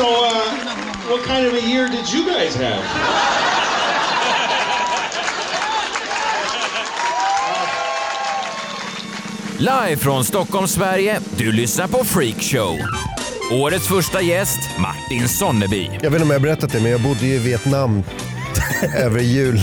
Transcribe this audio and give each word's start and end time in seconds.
So, 0.00 0.06
uh, 0.06 0.50
what 1.10 1.22
kind 1.24 1.44
of 1.46 1.52
a 1.52 1.60
year 1.60 1.86
did 1.86 2.10
you 2.10 2.24
guys 2.24 2.54
have? 2.56 2.82
Live 9.58 9.96
från 9.96 10.24
Stockholm, 10.24 10.68
Sverige. 10.68 11.20
Du 11.36 11.52
lyssnar 11.52 11.88
på 11.88 12.04
Freakshow. 12.04 12.78
Årets 13.52 13.88
första 13.88 14.20
gäst, 14.22 14.58
Martin 14.78 15.28
Sonneby. 15.28 15.90
Jag 16.02 16.10
vet 16.10 16.12
inte 16.12 16.22
om 16.22 16.30
jag 16.30 16.38
har 16.38 16.40
berättat 16.40 16.72
det, 16.72 16.80
men 16.80 16.90
jag 16.90 17.00
bodde 17.00 17.26
ju 17.26 17.34
i 17.34 17.38
Vietnam 17.38 18.02
över 18.96 19.20
jul. 19.20 19.60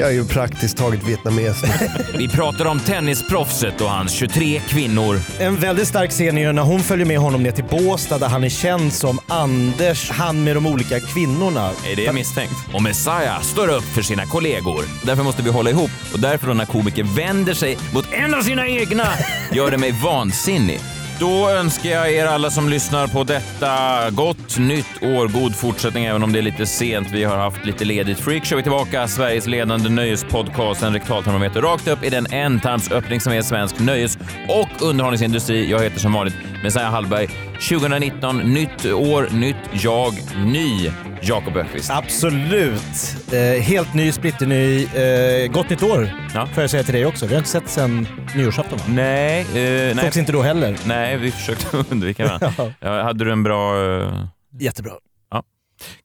Jag 0.00 0.08
är 0.08 0.12
ju 0.12 0.24
praktiskt 0.24 0.76
taget 0.76 1.04
vietnames. 1.04 1.62
Vi 2.18 2.28
pratar 2.28 2.66
om 2.66 2.80
tennisproffset 2.80 3.80
och 3.80 3.90
hans 3.90 4.12
23 4.12 4.60
kvinnor. 4.68 5.20
En 5.38 5.56
väldigt 5.56 5.88
stark 5.88 6.10
scen 6.10 6.38
är 6.38 6.42
ju 6.42 6.52
när 6.52 6.62
hon 6.62 6.80
följer 6.80 7.06
med 7.06 7.18
honom 7.18 7.42
ner 7.42 7.50
till 7.50 7.64
Båstad 7.64 8.18
där 8.18 8.28
han 8.28 8.44
är 8.44 8.48
känd 8.48 8.92
som 8.92 9.18
Anders, 9.28 10.10
han 10.10 10.44
med 10.44 10.56
de 10.56 10.66
olika 10.66 11.00
kvinnorna. 11.00 11.70
Är 11.92 11.96
det 11.96 12.12
misstänkt? 12.12 12.54
Och 12.74 12.82
Messiah 12.82 13.40
står 13.40 13.68
upp 13.68 13.84
för 13.84 14.02
sina 14.02 14.26
kollegor. 14.26 14.84
Därför 15.02 15.22
måste 15.22 15.42
vi 15.42 15.50
hålla 15.50 15.70
ihop 15.70 15.90
och 16.12 16.20
därför 16.20 16.46
då 16.46 16.54
när 16.54 16.66
komiker 16.66 17.04
vänder 17.16 17.54
sig 17.54 17.78
mot 17.94 18.12
en 18.12 18.34
av 18.34 18.40
sina 18.42 18.68
egna 18.68 19.06
gör 19.52 19.70
det 19.70 19.78
mig 19.78 19.92
vansinnig. 20.04 20.80
Då 21.20 21.50
önskar 21.50 21.90
jag 21.90 22.12
er 22.12 22.26
alla 22.26 22.50
som 22.50 22.68
lyssnar 22.68 23.06
på 23.06 23.24
detta 23.24 23.66
gott 24.10 24.58
nytt 24.58 25.02
år, 25.02 25.28
god 25.28 25.56
fortsättning 25.56 26.04
även 26.04 26.22
om 26.22 26.32
det 26.32 26.38
är 26.38 26.42
lite 26.42 26.66
sent. 26.66 27.08
Vi 27.12 27.24
har 27.24 27.36
haft 27.36 27.64
lite 27.64 27.84
ledigt. 27.84 28.18
Freakshow 28.18 28.58
är 28.58 28.62
tillbaka, 28.62 29.08
Sveriges 29.08 29.46
ledande 29.46 29.88
nöjespodcast, 29.88 30.82
en 30.82 30.92
rektaltermometer 30.92 31.62
rakt 31.62 31.88
upp 31.88 32.04
i 32.04 32.10
den 32.10 32.26
ändtarmsöppning 32.32 33.20
som 33.20 33.32
är 33.32 33.42
svensk 33.42 33.78
nöjes 33.78 34.18
och 34.48 34.82
underhållningsindustri. 34.82 35.70
Jag 35.70 35.82
heter 35.82 35.98
som 35.98 36.12
vanligt 36.12 36.36
Messiah 36.62 36.90
Hallberg. 36.90 37.28
2019, 37.68 38.38
nytt 38.38 38.86
år, 38.86 39.28
nytt 39.32 39.56
jag, 39.72 40.14
ny 40.36 40.90
Jakob 41.22 41.56
Öqvist. 41.56 41.90
Absolut. 41.90 43.16
Eh, 43.32 43.38
helt 43.62 43.94
ny, 43.94 44.12
splitterny. 44.12 44.84
Eh, 44.84 45.52
gott 45.52 45.70
nytt 45.70 45.82
år 45.82 46.10
Ja. 46.34 46.46
får 46.46 46.62
jag 46.62 46.70
säga 46.70 46.82
till 46.82 46.94
dig 46.94 47.06
också. 47.06 47.26
Vi 47.26 47.34
har 47.34 47.38
inte 47.38 47.50
sett 47.50 47.68
sen 47.68 48.06
nyårsafton 48.36 48.78
va? 48.78 48.84
Nej, 48.88 49.40
eh, 49.40 49.46
nej. 49.54 49.94
Sågs 50.04 50.16
inte 50.16 50.32
då 50.32 50.42
heller. 50.42 50.76
Nej, 50.86 51.16
vi 51.16 51.30
försökte 51.30 51.76
undvika 51.90 52.24
varandra. 52.26 52.72
ja, 52.80 53.02
hade 53.02 53.24
du 53.24 53.32
en 53.32 53.42
bra... 53.42 53.92
eh, 54.02 54.24
Jättebra. 54.60 54.92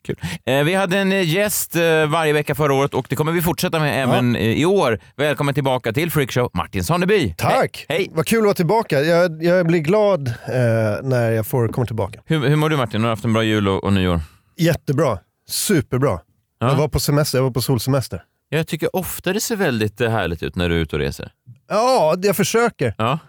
Kul. 0.08 0.16
Eh, 0.46 0.64
vi 0.64 0.74
hade 0.74 0.98
en 0.98 1.12
eh, 1.12 1.30
gäst 1.36 1.76
eh, 1.76 2.06
varje 2.08 2.34
vecka 2.34 2.56
förra 2.56 2.74
året 2.74 2.94
och 2.94 3.06
det 3.10 3.16
kommer 3.16 3.32
vi 3.32 3.42
fortsätta 3.42 3.80
med 3.80 4.04
även 4.04 4.36
eh, 4.36 4.42
i 4.42 4.66
år. 4.66 5.00
Välkommen 5.18 5.54
tillbaka 5.54 5.94
till 5.94 6.12
Freakshow, 6.12 6.50
Martin 6.54 6.84
Sonneby. 6.84 7.34
Tack! 7.38 7.86
Hej. 7.90 8.10
Vad 8.14 8.26
kul 8.28 8.40
att 8.40 8.44
vara 8.46 8.54
tillbaka. 8.54 9.02
Jag, 9.02 9.44
jag 9.44 9.68
blir 9.68 9.80
glad 9.80 10.28
eh, 10.28 10.34
när 11.04 11.32
jag 11.32 11.48
får 11.48 11.68
komma 11.68 11.86
tillbaka. 11.88 12.20
Hur, 12.26 12.48
hur 12.50 12.56
mår 12.56 12.70
du 12.70 12.78
Martin? 12.78 13.02
Har 13.02 13.08
du 13.08 13.12
haft 13.12 13.26
en 13.26 13.34
bra 13.34 13.44
jul 13.44 13.68
och, 13.68 13.84
och 13.84 13.94
nyår? 13.94 14.20
Jättebra. 14.58 15.20
Superbra. 15.48 16.20
Ja. 16.60 16.70
Jag 16.70 16.76
var 16.76 16.88
på 16.88 17.00
semester, 17.00 17.38
jag 17.38 17.44
var 17.44 17.52
på 17.52 17.62
solsemester. 17.62 18.24
Jag 18.50 18.68
tycker 18.68 18.96
ofta 18.96 19.34
det 19.34 19.40
ser 19.40 19.56
väldigt 19.56 20.02
eh, 20.02 20.10
härligt 20.12 20.44
ut 20.44 20.56
när 20.56 20.70
du 20.70 20.76
är 20.76 20.80
ute 20.80 20.96
och 20.96 21.00
reser. 21.00 21.32
Ja, 21.70 22.16
jag 22.22 22.36
försöker. 22.36 22.96
Ja. 22.98 23.20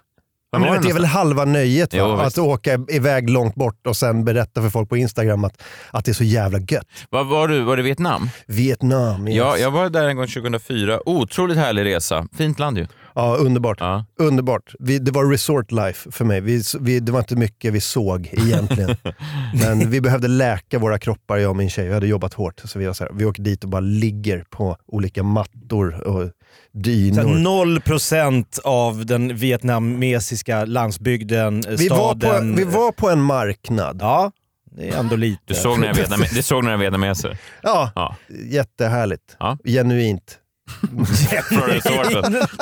Men 0.51 0.81
det 0.81 0.89
är 0.89 0.93
väl 0.93 1.05
halva 1.05 1.45
nöjet 1.45 1.93
va? 1.93 1.99
Jo, 1.99 2.11
att 2.15 2.37
åka 2.37 2.79
iväg 2.89 3.29
långt 3.29 3.55
bort 3.55 3.87
och 3.87 3.97
sen 3.97 4.25
berätta 4.25 4.61
för 4.61 4.69
folk 4.69 4.89
på 4.89 4.97
Instagram 4.97 5.43
att, 5.43 5.63
att 5.91 6.05
det 6.05 6.11
är 6.11 6.13
så 6.13 6.23
jävla 6.23 6.59
gött. 6.59 6.87
Var, 7.09 7.23
var, 7.23 7.47
du, 7.47 7.61
var 7.61 7.77
det 7.77 7.83
Vietnam? 7.83 8.29
Vietnam, 8.45 9.27
yes. 9.27 9.37
Ja, 9.37 9.57
jag 9.57 9.71
var 9.71 9.89
där 9.89 10.07
en 10.07 10.15
gång 10.15 10.27
2004. 10.27 11.09
Otroligt 11.09 11.57
härlig 11.57 11.85
resa. 11.85 12.27
Fint 12.37 12.59
land 12.59 12.77
ju. 12.77 12.87
Ja 13.17 13.35
underbart. 13.35 13.77
Ja. 13.79 14.05
Underbart. 14.19 14.73
Vi, 14.79 14.99
det 14.99 15.11
var 15.11 15.31
resort 15.31 15.71
life 15.71 16.11
för 16.11 16.25
mig. 16.25 16.41
Vi, 16.41 16.63
vi, 16.79 16.99
det 16.99 17.11
var 17.11 17.19
inte 17.19 17.35
mycket 17.35 17.73
vi 17.73 17.81
såg 17.81 18.29
egentligen. 18.31 18.95
Men 19.65 19.89
vi 19.89 20.01
behövde 20.01 20.27
läka 20.27 20.79
våra 20.79 20.99
kroppar, 20.99 21.37
jag 21.37 21.49
och 21.49 21.55
min 21.55 21.69
tjej. 21.69 21.87
Vi 21.87 21.93
hade 21.93 22.07
jobbat 22.07 22.33
hårt. 22.33 22.61
Så 22.65 22.79
vi, 22.79 22.85
var 22.85 22.93
så 22.93 23.03
här, 23.03 23.11
vi 23.13 23.25
åker 23.25 23.43
dit 23.43 23.63
och 23.63 23.69
bara 23.69 23.79
ligger 23.81 24.43
på 24.49 24.77
olika 24.87 25.23
mattor 25.23 26.07
och 26.07 26.23
Så 26.23 26.31
dynor. 26.73 27.23
Noll 27.39 27.81
procent 27.81 28.59
av 28.63 29.05
den 29.05 29.35
vietnamesiska 29.35 30.65
landsbygden, 30.65 31.63
eh, 31.67 31.75
vi, 31.77 31.87
var 31.87 31.97
staden. 32.15 32.53
på, 32.53 32.57
vi 32.59 32.63
var 32.63 32.91
på 32.91 33.09
en 33.09 33.21
marknad. 33.21 33.97
Ja, 34.01 34.31
det 34.71 34.89
är 34.89 34.97
ändå 34.99 35.15
lite. 35.15 35.41
Du 35.45 35.53
såg 35.53 36.63
några 36.63 36.77
vietnameser. 36.77 37.37
Ja, 37.63 37.91
Ja. 37.95 38.15
jättehärligt. 38.51 39.35
Ja. 39.39 39.57
Genuint. 39.65 40.39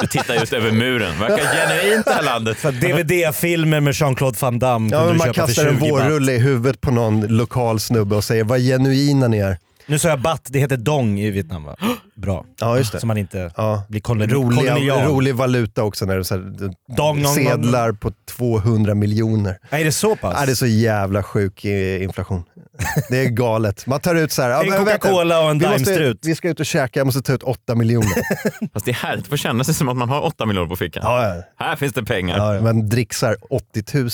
Du 0.01 0.07
tittar 0.07 0.33
just 0.35 0.53
över 0.53 0.71
muren. 0.71 1.19
Verkar 1.19 1.37
genuint 1.37 2.05
det 2.05 2.13
här 2.13 2.23
landet. 2.23 2.57
DVD-filmer 2.63 3.79
med 3.79 3.93
Jean-Claude 3.93 4.37
Van 4.41 4.59
Damme 4.59 4.89
Ja, 4.91 4.97
kunde 4.97 5.05
men 5.05 5.13
du 5.13 5.17
man 5.25 5.33
köpa 5.33 5.47
kastar 5.47 5.65
en 5.65 5.79
20 5.79 5.91
baht. 5.91 5.91
vårrulle 5.91 6.31
i 6.33 6.37
huvudet 6.39 6.81
på 6.81 6.91
någon 6.91 7.21
lokal 7.27 7.79
snubbe 7.79 8.15
och 8.15 8.23
säger 8.23 8.43
vad 8.43 8.59
genuina 8.59 9.27
ni 9.27 9.37
är. 9.37 9.57
Nu 9.87 9.99
sa 9.99 10.09
jag 10.09 10.19
baht, 10.21 10.41
det 10.49 10.59
heter 10.59 10.77
dong 10.77 11.19
i 11.19 11.31
Vietnam 11.31 11.63
va? 11.63 11.75
Bra. 12.15 12.45
Ja, 12.59 12.77
just 12.77 12.91
det. 12.91 12.99
Så 12.99 13.07
man 13.07 13.17
inte 13.17 13.51
Ja. 13.57 13.83
blir 13.89 14.01
koloni- 14.01 14.27
Rolig, 14.33 14.59
kolonial. 14.59 15.01
rolig 15.07 15.35
valuta 15.35 15.83
också 15.83 16.05
när 16.05 16.13
det 16.13 16.19
är 16.21 16.23
så 16.23 16.35
här, 16.35 16.41
Dong, 16.97 17.23
dong, 17.23 17.25
sedlar 17.35 17.91
på 17.91 18.11
200 18.37 18.95
miljoner. 18.95 19.57
Nej, 19.69 19.81
är 19.81 19.85
det 19.85 19.91
så 19.91 20.15
pass? 20.15 20.35
Ja, 20.39 20.45
det 20.45 20.51
är 20.51 20.55
så 20.55 20.65
jävla 20.65 21.23
sjuk 21.23 21.65
inflation. 21.65 22.43
Det 23.09 23.17
är 23.17 23.29
galet. 23.29 23.87
Man 23.87 23.99
tar 23.99 24.15
ut 24.15 24.31
så 24.31 24.41
här. 24.41 24.49
ja, 24.49 24.63
En 24.63 24.85
Coca-Cola 24.85 25.43
och 25.43 25.49
en 25.51 25.59
vi, 25.59 25.65
måste, 25.67 25.83
Daimstrut. 25.85 26.19
vi 26.21 26.35
ska 26.35 26.49
ut 26.49 26.59
och 26.59 26.65
käka, 26.65 26.99
jag 26.99 27.05
måste 27.07 27.21
ta 27.21 27.33
ut 27.33 27.43
8 27.43 27.75
miljoner. 27.75 28.09
Fast 28.73 28.85
det 28.85 28.91
är 28.91 28.95
härligt 28.95 29.23
att 29.25 29.29
få 29.29 29.37
känna 29.37 29.63
sig 29.63 29.73
som 29.73 29.89
att 29.89 29.97
man 29.97 30.09
har 30.09 30.21
8 30.21 30.45
miljoner 30.45 30.69
på 30.69 30.75
fickan. 30.75 31.03
Ja, 31.05 31.43
Här 31.59 31.75
finns 31.75 31.93
det 31.93 32.03
pengar. 32.03 32.53
ja, 32.55 32.61
man 32.61 32.89
dricksar 32.89 33.37
80 33.49 33.83
000. 33.93 34.09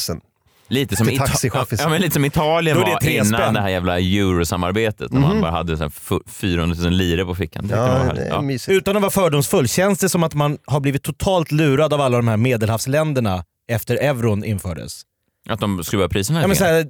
Lite 0.67 0.95
som, 0.95 1.07
ja, 1.09 1.89
men 1.89 2.01
lite 2.01 2.13
som 2.13 2.25
Italien 2.25 2.77
det 2.77 2.83
var 2.83 2.99
tre 2.99 3.13
innan 3.13 3.25
spänn. 3.25 3.53
det 3.53 3.61
här 3.61 3.69
jävla 3.69 3.99
eurosamarbetet. 3.99 5.11
När 5.11 5.19
man 5.21 5.41
bara 5.41 5.51
hade 5.51 5.77
så 5.77 5.83
här 5.83 5.91
f- 5.97 6.21
400 6.27 6.75
000 6.83 6.91
lire 6.93 7.25
på 7.25 7.35
fickan. 7.35 7.67
Det, 7.67 7.75
det 7.75 7.81
Ja, 7.81 8.13
det 8.15 8.55
ja. 8.67 8.73
Utan 8.73 8.95
att 8.95 9.01
vara 9.01 9.11
fördomsfull, 9.11 9.67
känns 9.67 9.99
det 9.99 10.09
som 10.09 10.23
att 10.23 10.33
man 10.33 10.57
har 10.65 10.79
blivit 10.79 11.03
totalt 11.03 11.51
lurad 11.51 11.93
av 11.93 12.01
alla 12.01 12.17
de 12.17 12.27
här 12.27 12.37
medelhavsländerna 12.37 13.43
efter 13.71 13.95
euron 13.95 14.43
infördes? 14.43 15.01
Att 15.49 15.59
de 15.59 15.83
skruvar 15.83 16.07
priserna 16.07 16.41
Ja, 16.41 16.47
men 16.47 16.55
så 16.55 16.63
här, 16.65 16.85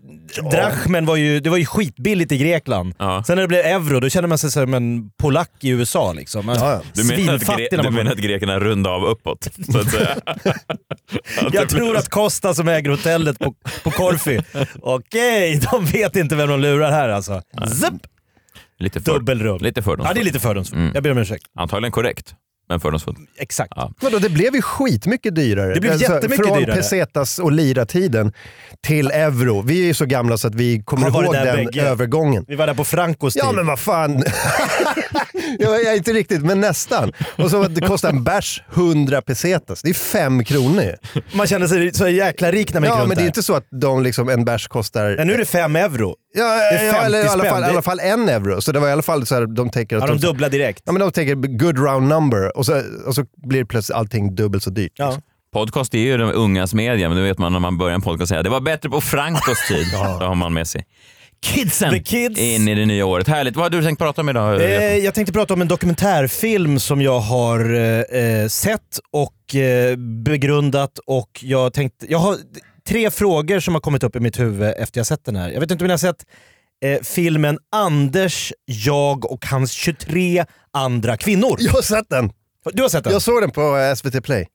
Drachmen 0.51 1.05
var 1.05 1.15
ju, 1.15 1.39
det 1.39 1.49
var 1.49 1.57
ju 1.57 1.65
skitbilligt 1.65 2.31
i 2.31 2.37
Grekland. 2.37 2.93
Ja. 2.99 3.23
Sen 3.27 3.35
när 3.35 3.41
det 3.41 3.47
blev 3.47 3.65
euro, 3.65 3.99
då 3.99 4.09
kände 4.09 4.27
man 4.27 4.37
sig 4.37 4.51
som 4.51 4.73
en 4.73 5.09
polack 5.17 5.51
i 5.59 5.69
USA. 5.69 6.13
Liksom. 6.13 6.45
Man- 6.45 6.55
Ja, 6.59 6.71
ja. 6.71 6.81
Du 6.93 7.03
menar, 7.03 7.33
att 7.33 7.41
gre- 7.43 7.81
du 7.83 7.89
menar 7.89 8.11
att 8.11 8.17
grekerna 8.17 8.59
rundade 8.59 8.95
av 8.95 9.03
uppåt? 9.05 9.47
Så 9.71 9.79
att 9.79 9.91
säga. 9.91 10.15
Jag 11.51 11.69
tror 11.69 11.97
att 11.97 12.09
Costa 12.09 12.53
som 12.53 12.67
äger 12.67 12.89
hotellet 12.89 13.39
på, 13.39 13.53
på 13.83 13.91
Korfi, 13.91 14.39
okej, 14.81 15.59
de 15.71 15.85
vet 15.85 16.15
inte 16.15 16.35
vem 16.35 16.49
de 16.49 16.59
lurar 16.59 16.91
här 16.91 17.09
alltså. 17.09 17.41
Zip! 17.67 17.93
Lite, 18.79 19.01
för, 19.01 19.13
Dubbelrum. 19.13 19.57
lite 19.61 19.79
Ja, 19.79 19.83
fördomsfullt. 19.83 20.15
det 20.15 20.21
är 20.21 20.25
lite 20.25 20.39
fördomsfullt. 20.39 20.79
Mm. 20.79 20.91
Jag 20.93 21.03
ber 21.03 21.11
om 21.11 21.17
ursäkt. 21.17 21.43
Antagligen 21.55 21.91
korrekt, 21.91 22.35
men 22.71 22.79
fördomsfullt. 22.79 23.17
Exakt. 23.37 23.73
Ja. 23.75 23.91
Vadå, 24.01 24.19
det 24.19 24.29
blev 24.29 24.55
ju 24.55 24.61
skitmycket 24.61 25.35
dyrare. 25.35 25.65
Alltså, 25.65 25.81
Det 25.81 25.81
blev 25.81 26.01
jättemycket 26.01 26.45
från 26.45 26.59
dyrare. 26.59 26.75
pesetas 26.75 27.39
och 27.39 27.51
lira-tiden 27.51 28.33
till 28.83 29.11
euro. 29.11 29.61
Vi 29.61 29.81
är 29.81 29.85
ju 29.85 29.93
så 29.93 30.05
gamla 30.05 30.37
så 30.37 30.47
att 30.47 30.55
vi 30.55 30.83
kommer 30.85 31.07
ihåg 31.07 31.33
den 31.33 31.65
bägge. 31.65 31.81
övergången. 31.81 32.45
Vi 32.47 32.55
var 32.55 32.67
där 32.67 32.73
på 32.73 32.83
Francos 32.85 33.33
tid. 33.33 33.43
Ja 33.45 33.51
men 33.51 33.67
vad 33.67 33.79
fan. 33.79 34.23
jag 35.59 35.81
är 35.81 35.95
inte 35.95 36.13
riktigt, 36.13 36.41
men 36.41 36.59
nästan. 36.61 37.11
Och 37.37 37.51
så 37.51 37.63
det 37.63 37.81
kostar 37.81 38.09
en 38.09 38.23
bärs 38.23 38.63
100 38.73 39.21
pesetas. 39.21 39.81
Det 39.81 39.89
är 39.89 39.93
fem 39.93 40.43
kronor. 40.43 40.95
Man 41.33 41.47
känner 41.47 41.67
sig 41.67 41.93
så 41.93 42.07
jäkla 42.07 42.51
rik 42.51 42.73
när 42.73 42.81
man 42.81 42.87
gick 42.87 42.95
Ja 42.95 42.99
runt 42.99 43.07
men 43.07 43.17
det 43.17 43.23
är 43.23 43.27
inte 43.27 43.43
så 43.43 43.53
att 43.55 43.67
de 43.81 44.03
liksom, 44.03 44.29
en 44.29 44.45
bärs 44.45 44.67
kostar... 44.67 45.15
Ja, 45.17 45.23
nu 45.23 45.33
är 45.33 45.37
det 45.37 45.45
fem 45.45 45.75
euro. 45.75 46.15
Ja, 46.33 46.57
ja, 46.71 46.77
50 46.77 47.05
eller 47.05 47.25
i 47.25 47.27
alla, 47.27 47.43
fall, 47.45 47.63
i 47.63 47.65
alla 47.65 47.81
fall 47.81 47.99
en 47.99 48.29
euro. 48.29 48.61
Så 48.61 48.71
det 48.71 48.79
var 48.79 48.89
i 48.89 48.91
alla 48.91 49.01
fall 49.01 49.25
så 49.25 49.35
här, 49.35 49.45
de 49.45 49.69
tänker 49.69 49.97
att 49.97 50.01
Ja, 50.01 50.07
de 50.07 50.17
dubblar 50.19 50.49
direkt. 50.49 50.83
Ja, 50.85 50.91
men 50.91 50.99
de 50.99 51.11
tänker 51.11 51.35
good 51.35 51.79
round 51.79 52.07
number 52.07 52.57
och 52.57 52.65
så, 52.65 52.81
och 53.05 53.15
så 53.15 53.25
blir 53.47 53.65
plötsligt 53.65 53.97
allting 53.97 54.35
dubbelt 54.35 54.63
så 54.63 54.69
dyrt. 54.69 54.91
Ja. 54.95 55.05
liksom. 55.05 55.23
Podcast 55.53 55.93
är 55.93 55.99
ju 55.99 56.17
de 56.17 56.31
ungas 56.31 56.73
media, 56.73 57.09
men 57.09 57.17
det 57.17 57.23
vet 57.23 57.37
man 57.37 57.51
när 57.53 57.59
man 57.59 57.77
börjar 57.77 57.95
en 57.95 58.01
podcast 58.01 58.29
säga 58.29 58.43
det 58.43 58.49
var 58.49 58.61
bättre 58.61 58.89
på 58.89 59.01
Francos 59.01 59.67
tid. 59.67 59.87
Då 60.19 60.25
har 60.25 60.35
man 60.35 60.53
med 60.53 60.67
sig 60.67 60.85
kidsen 61.41 62.03
kids. 62.03 62.39
in 62.39 62.67
i 62.67 62.75
det 62.75 62.85
nya 62.85 63.05
året. 63.05 63.27
Härligt. 63.27 63.55
Vad 63.55 63.65
har 63.65 63.69
du 63.69 63.85
tänkt 63.85 63.99
prata 63.99 64.21
om 64.21 64.29
idag? 64.29 64.61
Eh, 64.61 64.97
jag 64.97 65.13
tänkte 65.13 65.33
prata 65.33 65.53
om 65.53 65.61
en 65.61 65.67
dokumentärfilm 65.67 66.79
som 66.79 67.01
jag 67.01 67.19
har 67.19 67.73
eh, 67.73 68.21
eh, 68.21 68.47
sett 68.47 68.99
och 69.11 69.55
eh, 69.55 69.95
begrundat 69.97 70.99
och 71.05 71.29
jag 71.41 71.73
tänkte, 71.73 72.05
jag 72.09 72.19
har 72.19 72.37
tre 72.91 73.11
frågor 73.11 73.59
som 73.59 73.73
har 73.73 73.81
kommit 73.81 74.03
upp 74.03 74.15
i 74.15 74.19
mitt 74.19 74.39
huvud 74.39 74.73
efter 74.77 74.99
jag 74.99 75.07
sett 75.07 75.25
den 75.25 75.35
här. 75.35 75.49
Jag 75.49 75.59
vet 75.59 75.71
inte 75.71 75.83
om 75.83 75.87
ni 75.87 75.93
har 75.93 75.97
sett 75.97 76.25
eh, 76.85 77.01
filmen 77.03 77.59
Anders, 77.71 78.53
jag 78.65 79.31
och 79.31 79.45
hans 79.45 79.71
23 79.71 80.45
andra 80.73 81.17
kvinnor. 81.17 81.55
Jag 81.59 81.71
har 81.71 81.81
sett 81.81 82.09
den! 82.09 82.31
Du 82.73 82.81
har 82.81 82.89
sett 82.89 83.03
den? 83.03 83.13
Jag 83.13 83.21
såg 83.21 83.41
den 83.41 83.51
på 83.51 83.77
eh, 83.77 83.95
SVT 83.95 84.23
Play. 84.23 84.47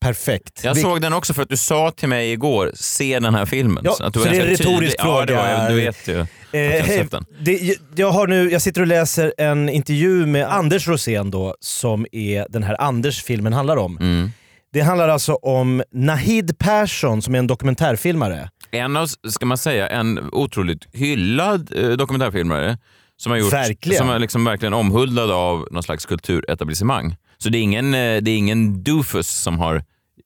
Perfekt. 0.00 0.64
Jag 0.64 0.78
såg 0.78 1.00
den 1.00 1.12
också 1.12 1.34
för 1.34 1.42
att 1.42 1.48
du 1.48 1.56
sa 1.56 1.90
till 1.90 2.08
mig 2.08 2.32
igår, 2.32 2.72
se 2.74 3.18
den 3.18 3.34
här 3.34 3.46
filmen. 3.46 3.84
Ja, 3.84 3.96
att 4.00 4.14
du 4.14 4.20
så 4.20 4.28
det 4.28 4.36
är 4.36 4.40
en 4.40 4.46
retorisk 4.46 4.80
tydlig. 4.80 4.94
Ja, 4.98 5.26
det 5.26 5.34
var, 5.34 5.42
fråga. 5.42 5.68
du 5.68 5.74
vet 5.74 6.08
ju 6.08 6.12
jag 6.12 6.26
Eh, 6.54 7.06
den. 7.10 7.24
det, 7.40 7.78
jag, 7.96 8.10
har 8.10 8.26
nu, 8.26 8.50
jag 8.50 8.62
sitter 8.62 8.80
och 8.80 8.86
läser 8.86 9.34
en 9.38 9.68
intervju 9.68 10.26
med 10.26 10.52
Anders 10.52 10.88
Rosén 10.88 11.30
då, 11.30 11.56
som 11.60 12.06
är 12.12 12.46
den 12.48 12.62
här 12.62 12.80
Anders-filmen 12.80 13.52
handlar 13.52 13.76
om. 13.76 13.98
Mm. 13.98 14.30
Det 14.74 14.80
handlar 14.80 15.08
alltså 15.08 15.34
om 15.34 15.82
Nahid 15.92 16.58
Persson 16.58 17.22
som 17.22 17.34
är 17.34 17.38
en 17.38 17.46
dokumentärfilmare. 17.46 18.50
En 18.70 18.96
av, 18.96 19.06
ska 19.28 19.46
man 19.46 19.58
säga, 19.58 19.88
en 19.88 20.28
otroligt 20.32 20.88
hyllad 20.92 21.72
eh, 21.76 21.88
dokumentärfilmare 21.90 22.78
som 23.16 23.32
har 23.32 23.38
gjort, 23.38 23.52
Verkligen. 23.52 23.98
som 23.98 24.10
är 24.10 24.18
liksom 24.18 24.44
verkligen 24.44 24.74
omhuldad 24.74 25.30
av 25.30 25.68
någon 25.70 25.82
slags 25.82 26.06
kulturetablissemang. 26.06 27.16
Så 27.38 27.48
det 27.48 27.58
är 27.58 27.62
ingen, 27.62 27.94
eh, 27.94 27.98
det 28.22 28.30
är 28.30 28.36
ingen 28.36 28.82
doofus 28.82 29.28
som 29.28 29.58
har 29.58 29.74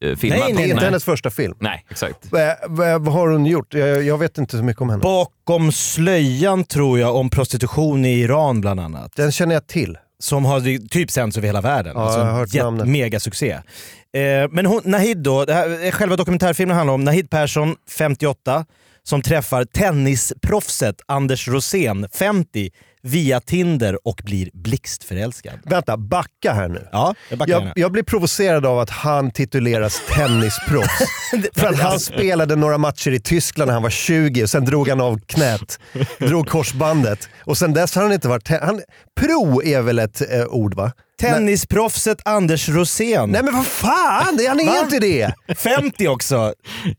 eh, 0.05 0.17
filmat 0.17 0.39
Nej, 0.39 0.53
Det 0.53 0.63
är 0.63 0.67
den. 0.67 0.71
inte 0.71 0.85
hennes 0.85 1.05
första 1.05 1.31
film. 1.31 1.55
Nej, 1.61 1.85
exakt. 1.91 2.33
Eh, 2.33 2.41
vad 2.69 3.05
vad 3.05 3.15
har 3.15 3.29
hon 3.29 3.47
gjort? 3.47 3.75
Jag, 3.75 4.03
jag 4.03 4.19
vet 4.19 4.39
inte 4.39 4.57
så 4.57 4.63
mycket 4.63 4.83
om 4.83 4.91
henne. 4.91 5.03
Bakom 5.03 5.73
slöjan 5.73 6.65
tror 6.65 6.99
jag 6.99 7.17
om 7.17 7.31
prostitution 7.31 8.05
i 8.05 8.21
Iran 8.21 8.61
bland 8.61 8.81
annat. 8.81 9.13
Den 9.17 9.33
känner 9.33 9.55
jag 9.55 9.67
till. 9.67 9.99
Som 10.23 10.45
har 10.45 10.89
typ 10.89 11.11
sänds 11.11 11.37
över 11.37 11.47
hela 11.47 11.61
världen. 11.61 11.93
Ja, 11.97 12.03
alltså, 12.03 12.19
jag 12.19 12.27
har 12.27 12.33
hört 12.39 12.55
namnet. 12.55 12.89
Megasuccé. 12.89 13.51
Eh, 13.53 14.49
men 14.51 14.67
hon, 14.67 14.81
Nahid 14.85 15.19
då, 15.19 15.47
här, 15.47 15.85
eh, 15.87 15.91
själva 15.91 16.17
dokumentärfilmen 16.17 16.77
handlar 16.77 16.95
om 16.95 17.05
Nahid 17.05 17.31
Persson, 17.31 17.77
58, 17.99 18.65
som 19.03 19.23
träffar 19.23 19.65
tennisproffset 19.65 20.97
Anders 21.07 21.49
Rosén, 21.49 22.09
50, 22.13 22.71
via 23.09 23.41
Tinder 23.41 24.07
och 24.09 24.21
blir 24.25 24.51
blixtförälskad. 24.53 25.59
Vänta, 25.65 25.97
backa 25.97 26.53
här 26.53 26.69
nu. 26.69 26.89
Ja, 26.93 27.15
jag 27.29 27.39
backar 27.39 27.53
Jag, 27.53 27.61
gärna. 27.61 27.73
jag 27.77 27.93
blir 27.93 28.03
provocerad 28.03 28.67
av 28.67 28.79
att 28.79 28.91
han 28.91 29.31
tituleras 29.31 30.01
tennisproffs. 30.15 31.03
För 31.57 31.67
att 31.67 31.79
han 31.79 32.01
spelade 32.01 32.57
några 32.57 32.79
matcher 32.79 33.11
i 33.11 33.21
Tyskland 33.21 33.67
när 33.69 33.75
han 33.75 33.83
var 33.83 33.91
20 33.91 34.43
och 34.43 34.51
sen 34.51 34.65
drog 34.65 34.89
han 34.89 35.01
av 35.01 35.21
knät. 35.27 35.79
Drog 36.19 36.49
korsbandet. 36.49 37.29
Och 37.45 37.59
sen 37.59 37.73
dess 37.73 37.95
har 37.95 38.03
han 38.03 38.13
inte 38.13 38.29
varit... 38.29 38.49
Han, 38.49 38.83
pro 39.21 39.63
är 39.63 39.83
väl 39.83 39.99
ett 39.99 40.33
eh, 40.33 40.47
ord 40.47 40.75
va? 40.75 40.93
Tennisproffset 41.21 42.19
Anders 42.25 42.69
Rosén. 42.69 43.31
Nej 43.31 43.43
men 43.43 43.55
vad 43.57 43.67
fan, 43.67 44.37
det- 44.37 44.47
han 44.47 44.61
är 44.61 44.67
Va? 44.67 44.79
inte 44.85 44.99
det! 44.99 45.35
50 45.59 46.09
också. 46.09 46.55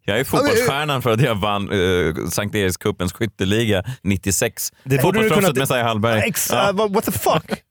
Jag 0.06 0.20
är 0.20 0.24
fotbollsstjärnan 0.24 1.02
för 1.02 1.10
att 1.10 1.22
jag 1.22 1.36
vann 1.36 1.72
uh, 1.72 2.28
Sankt 2.30 2.56
Erikscupens 2.56 3.14
skytteliga 3.14 3.84
96. 4.04 4.72
Det 4.84 5.02
borde 5.02 5.20
du 5.20 5.30
Fotbollsproffset 5.30 5.54
kunna- 5.54 5.62
Messiah 5.64 5.88
Hallberg. 5.88 6.20
Ex, 6.26 6.50
Ja. 6.52 6.70
uh, 6.70 6.76
what- 6.76 7.02
the 7.06 7.12
fuck? 7.12 7.64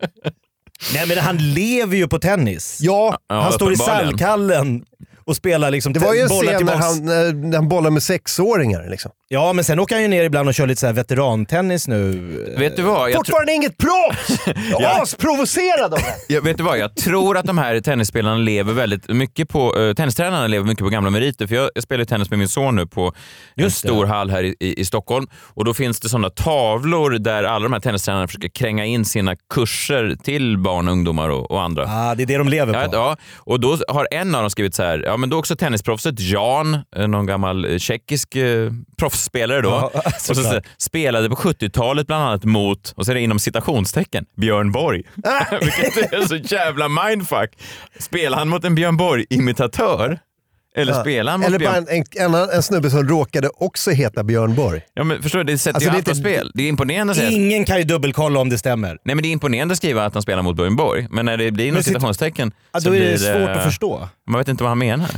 Nej 0.94 1.06
men 1.08 1.18
han 1.18 1.36
lever 1.36 1.96
ju 1.96 2.08
på 2.08 2.18
tennis. 2.18 2.78
Ja, 2.80 3.18
Ja, 3.28 3.40
han 3.40 3.52
står 3.52 3.72
i. 3.72 3.76
Salkallen 3.76 4.84
och 5.24 5.36
spelar 5.36 5.70
liksom 5.70 5.92
det 5.92 6.00
var 6.00 6.14
ju 6.14 6.20
en 6.20 6.28
scen 6.28 6.46
när 6.46 6.56
tillbaks. 6.56 6.84
han, 6.84 7.04
när 7.04 7.32
när 7.32 7.56
han 7.58 7.68
bollar 7.68 7.90
med 7.90 8.02
sexåringar. 8.02 8.88
Liksom. 8.90 9.10
Ja 9.30 9.52
men 9.52 9.64
sen 9.64 9.78
åker 9.78 9.94
han 9.94 10.02
ju 10.02 10.08
ner 10.08 10.24
ibland 10.24 10.48
och 10.48 10.54
kör 10.54 10.66
lite 10.66 10.80
så 10.80 10.86
här 10.86 10.92
veterantennis 10.92 11.88
nu. 11.88 12.10
Vet 12.58 12.76
du 12.76 12.82
vad? 12.82 13.10
Jag, 13.10 13.16
Fortfarande 13.16 13.52
inget 13.52 13.76
proffs! 13.78 14.46
Jag 14.70 15.00
asprovocerad 15.00 15.94
av 15.94 15.98
det. 15.98 16.14
jag, 16.34 16.42
vet 16.42 16.56
du 16.56 16.62
vad? 16.62 16.78
jag 16.78 16.96
tror 16.96 17.36
att 17.36 17.44
de 17.44 17.58
här 17.58 17.80
tennisspelarna 17.80 18.36
lever 18.36 18.72
väldigt 18.72 19.08
mycket 19.08 19.48
på, 19.48 19.76
uh, 19.78 19.94
tennistränarna 19.94 20.46
lever 20.46 20.66
mycket 20.66 20.84
på 20.84 20.90
gamla 20.90 21.10
meriter. 21.10 21.46
För 21.46 21.54
jag, 21.54 21.70
jag 21.74 21.82
spelar 21.84 22.04
tennis 22.04 22.30
med 22.30 22.38
min 22.38 22.48
son 22.48 22.76
nu 22.76 22.86
på 22.86 23.12
en 23.54 23.70
stor 23.70 24.06
hall 24.06 24.30
här 24.30 24.42
i, 24.42 24.56
i, 24.60 24.80
i 24.80 24.84
Stockholm. 24.84 25.26
Och 25.34 25.64
då 25.64 25.74
finns 25.74 26.00
det 26.00 26.08
sådana 26.08 26.30
tavlor 26.30 27.10
där 27.10 27.44
alla 27.44 27.62
de 27.62 27.72
här 27.72 27.80
tennistränarna 27.80 28.26
försöker 28.26 28.48
kränga 28.48 28.84
in 28.84 29.04
sina 29.04 29.36
kurser 29.54 30.16
till 30.22 30.58
barn, 30.58 30.88
ungdomar 30.88 31.28
och, 31.28 31.50
och 31.50 31.62
andra. 31.62 31.84
Ah, 31.88 32.14
det 32.14 32.22
är 32.22 32.26
det 32.26 32.38
de 32.38 32.48
lever 32.48 32.72
på. 32.72 32.90
ja, 32.92 33.16
och 33.36 33.60
då 33.60 33.78
har 33.88 34.08
en 34.10 34.34
av 34.34 34.40
dem 34.40 34.50
skrivit 34.50 34.74
så 34.74 34.82
här, 34.82 35.02
ja 35.06 35.16
men 35.16 35.30
då 35.30 35.38
också 35.38 35.56
tennisproffset 35.56 36.20
Jan, 36.20 36.78
eh, 36.96 37.08
någon 37.08 37.26
gammal 37.26 37.72
eh, 37.72 37.78
tjeckisk 37.78 38.36
eh, 38.36 38.72
proffsspelare 38.98 39.60
då. 39.60 39.90
Ja, 39.94 40.02
och 40.04 40.36
så, 40.36 40.60
spelade 40.78 41.28
på 41.28 41.36
70-talet 41.36 42.06
bland 42.06 42.24
annat 42.24 42.44
mot, 42.44 42.92
och 42.96 43.04
så 43.04 43.12
är 43.12 43.14
det 43.14 43.20
inom 43.20 43.38
citationstecken, 43.38 44.24
Björn 44.36 44.72
Borg. 44.72 45.02
Vilket 45.60 46.12
är 46.12 46.26
så 46.26 46.36
jävla 46.36 46.88
mindfuck. 46.88 47.50
Spelar 47.98 48.38
han 48.38 48.48
mot 48.48 48.64
en 48.64 48.74
Björn 48.74 48.96
Borg-imitatör? 48.96 50.18
Eller 50.76 50.92
spelar 50.92 51.32
han 51.32 51.40
mot 51.40 51.46
Eller 51.46 51.58
bara 51.58 51.80
Björn... 51.80 52.04
en, 52.18 52.34
en, 52.34 52.50
en 52.50 52.62
snubbe 52.62 52.90
som 52.90 53.08
råkade 53.08 53.48
också 53.54 53.90
heta 53.90 54.24
Björn 54.24 54.54
Borg. 54.54 54.80
Ja, 54.94 55.04
men 55.04 55.22
förstår 55.22 55.38
du, 55.38 55.44
det 55.44 55.58
sätter 55.58 55.76
Alltså, 55.76 55.90
ju 55.90 55.90
det 55.90 55.96
är 55.96 55.98
allt 55.98 56.08
på 56.08 56.14
spel. 56.14 56.50
Det 56.54 56.62
är 56.62 56.68
imponerande 56.68 57.10
att 57.10 57.16
säga 57.16 57.30
Ingen 57.30 57.64
kan 57.64 57.78
ju 57.78 57.84
dubbelkolla 57.84 58.40
om 58.40 58.48
det 58.48 58.58
stämmer. 58.58 58.98
Nej 59.04 59.14
men 59.14 59.22
det 59.22 59.28
är 59.28 59.30
imponerande 59.32 59.72
att 59.72 59.78
skriva 59.78 60.04
att 60.04 60.14
han 60.14 60.22
spelar 60.22 60.42
mot 60.42 60.56
Björn 60.56 60.76
Borg, 60.76 61.06
men 61.10 61.26
när 61.26 61.36
det 61.36 61.50
blir 61.50 61.66
inom 61.66 61.82
citationstecken 61.82 62.52
Ja, 62.72 62.80
så 62.80 62.88
då 62.88 62.96
är 62.96 63.00
det 63.00 63.18
svårt 63.18 63.56
att 63.56 63.64
förstå. 63.64 64.08
Man 64.30 64.38
vet 64.38 64.48
inte 64.48 64.62
vad 64.62 64.70
han 64.70 64.78
menar. 64.78 65.10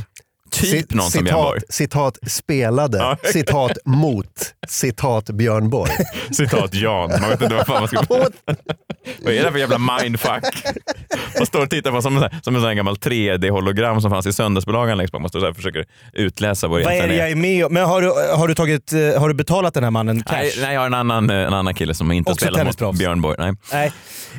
Typ 0.51 0.93
någon 0.93 1.11
som 1.11 1.23
Björn 1.23 1.37
Borg. 1.37 1.61
citat, 1.69 2.17
citat 2.21 2.31
spelade, 2.31 3.17
citat 3.33 3.77
mot, 3.85 4.53
citat 4.67 5.29
Björn 5.29 5.69
Borg. 5.69 5.91
Citat 6.31 6.73
Jan. 6.73 7.11
Man 7.21 7.29
vet 7.29 7.41
inte 7.41 7.55
vad 7.55 7.67
fan 7.67 7.79
man 7.79 7.87
ska... 7.87 8.03
vad 9.23 9.33
är 9.33 9.43
det 9.43 9.51
för 9.51 9.59
jävla 9.59 9.77
mindfuck? 9.77 10.43
Man 11.37 11.45
står 11.45 11.61
och 11.61 11.69
tittar 11.69 11.91
på 11.91 12.01
som 12.01 12.17
en, 12.17 12.29
som 12.41 12.55
en 12.55 12.61
sån 12.61 12.67
här 12.67 12.75
gammal 12.75 12.95
3D-hologram 12.95 13.99
som 14.01 14.11
fanns 14.11 14.25
i 14.27 14.33
söndagsbilagan 14.33 14.97
längst 14.97 15.11
bak. 15.11 15.21
Man 15.21 15.29
står 15.29 15.39
så 15.39 15.45
här 15.45 15.49
och 15.51 15.55
försöker 15.55 15.85
utläsa 16.13 16.67
vad 16.67 16.79
det 16.79 16.83
Vad 16.83 16.93
är 16.93 17.07
det 17.07 17.15
jag 17.15 17.31
är 17.31 17.35
med 17.35 17.65
om? 17.65 17.73
Men 17.73 17.85
har 17.85 18.01
du, 18.01 18.35
har, 18.35 18.47
du 18.47 18.55
tagit, 18.55 18.93
eh, 18.93 18.99
har 18.99 19.27
du 19.27 19.33
betalat 19.33 19.73
den 19.73 19.83
här 19.83 19.91
mannen 19.91 20.23
cash? 20.23 20.35
Nej, 20.35 20.53
nej, 20.61 20.73
jag 20.73 20.81
har 20.81 20.87
en 20.87 20.93
annan, 20.93 21.29
eh, 21.29 21.35
en 21.35 21.53
annan 21.53 21.73
kille 21.73 21.93
som 21.93 22.11
inte 22.11 22.31
Också 22.31 22.45
spelar 22.45 22.65
mot. 22.65 22.97
Björn 22.97 23.21
Borg. 23.21 23.35
Nej. 23.39 23.53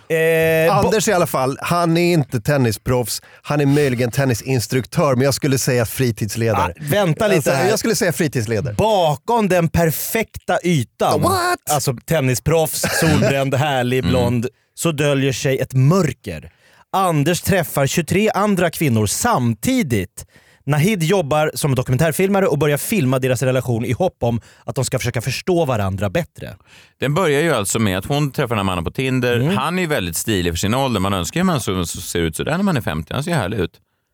Nej. 0.08 0.66
Eh, 0.66 0.76
Anders 0.76 1.08
i 1.08 1.12
alla 1.12 1.26
fall, 1.26 1.58
han 1.60 1.96
är 1.96 2.12
inte 2.12 2.40
tennisproffs, 2.40 3.22
han 3.42 3.60
är 3.60 3.66
möjligen 3.66 4.10
tennisinstruktör, 4.10 5.14
men 5.14 5.24
jag 5.24 5.34
skulle 5.34 5.58
säga 5.58 5.84
fritidsledare. 6.02 6.72
Ah, 6.80 6.82
vänta 6.90 7.26
lite 7.26 7.36
Alltså, 7.36 7.50
här. 7.50 7.68
Jag 7.70 7.78
skulle 7.78 7.94
säga 7.96 8.12
fritidsledare. 8.12 8.74
Bakom 8.74 9.48
den 9.48 9.68
perfekta 9.68 10.58
ytan, 10.64 11.22
What? 11.22 11.70
alltså 11.70 11.94
tennisproffs, 12.06 12.84
solbränd, 13.00 13.54
härlig, 13.54 14.04
blond, 14.04 14.46
så 14.74 14.92
döljer 14.92 15.32
sig 15.32 15.58
ett 15.58 15.74
mörker. 15.74 16.52
Anders 16.92 17.40
träffar 17.40 17.86
23 17.86 18.30
andra 18.34 18.70
kvinnor 18.70 19.06
samtidigt. 19.06 20.26
Nahid 20.64 21.02
jobbar 21.02 21.50
som 21.54 21.74
dokumentärfilmare 21.74 22.46
och 22.46 22.58
börjar 22.58 22.76
filma 22.78 23.18
deras 23.18 23.42
relation 23.42 23.84
i 23.84 23.92
hopp 23.92 24.16
om 24.22 24.40
att 24.64 24.74
de 24.74 24.84
ska 24.84 24.98
försöka 24.98 25.20
förstå 25.20 25.64
varandra 25.64 26.10
bättre. 26.10 26.56
Den 27.00 27.14
börjar 27.14 27.40
ju 27.42 27.52
alltså 27.52 27.78
med 27.78 27.98
att 27.98 28.06
hon 28.06 28.32
träffar 28.32 28.48
den 28.48 28.58
här 28.58 28.64
mannen 28.64 28.84
på 28.84 28.90
Tinder. 28.90 29.36
Mm. 29.40 29.56
Han 29.56 29.78
är 29.78 29.82
ju 29.82 29.88
väldigt 29.88 30.16
stilig 30.16 30.52
för 30.52 30.58
sin 30.58 30.74
ålder. 30.74 31.00
Man 31.00 31.14
önskar 31.14 31.40
ju 31.40 31.44
man 31.44 31.60
så, 31.60 31.86
så 31.86 32.00
ser 32.00 32.18
ut 32.20 32.36
sådär 32.36 32.56
när 32.56 32.62
man 32.64 32.76
är 32.76 32.80
50. 32.80 33.14
Han 33.14 33.24
ser 33.24 33.34
härlig 33.34 33.58
ut. 33.58 33.72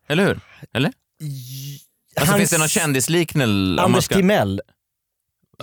Eller 0.09 0.25
hur? 0.25 0.39
Eller? 0.73 0.91
Alltså, 2.15 2.31
Hans- 2.33 2.37
finns 2.39 2.49
det 2.49 2.57
någon 2.57 2.67
man 3.75 3.85
Anders 3.85 4.03
ska- 4.05 4.15
Timell, 4.15 4.61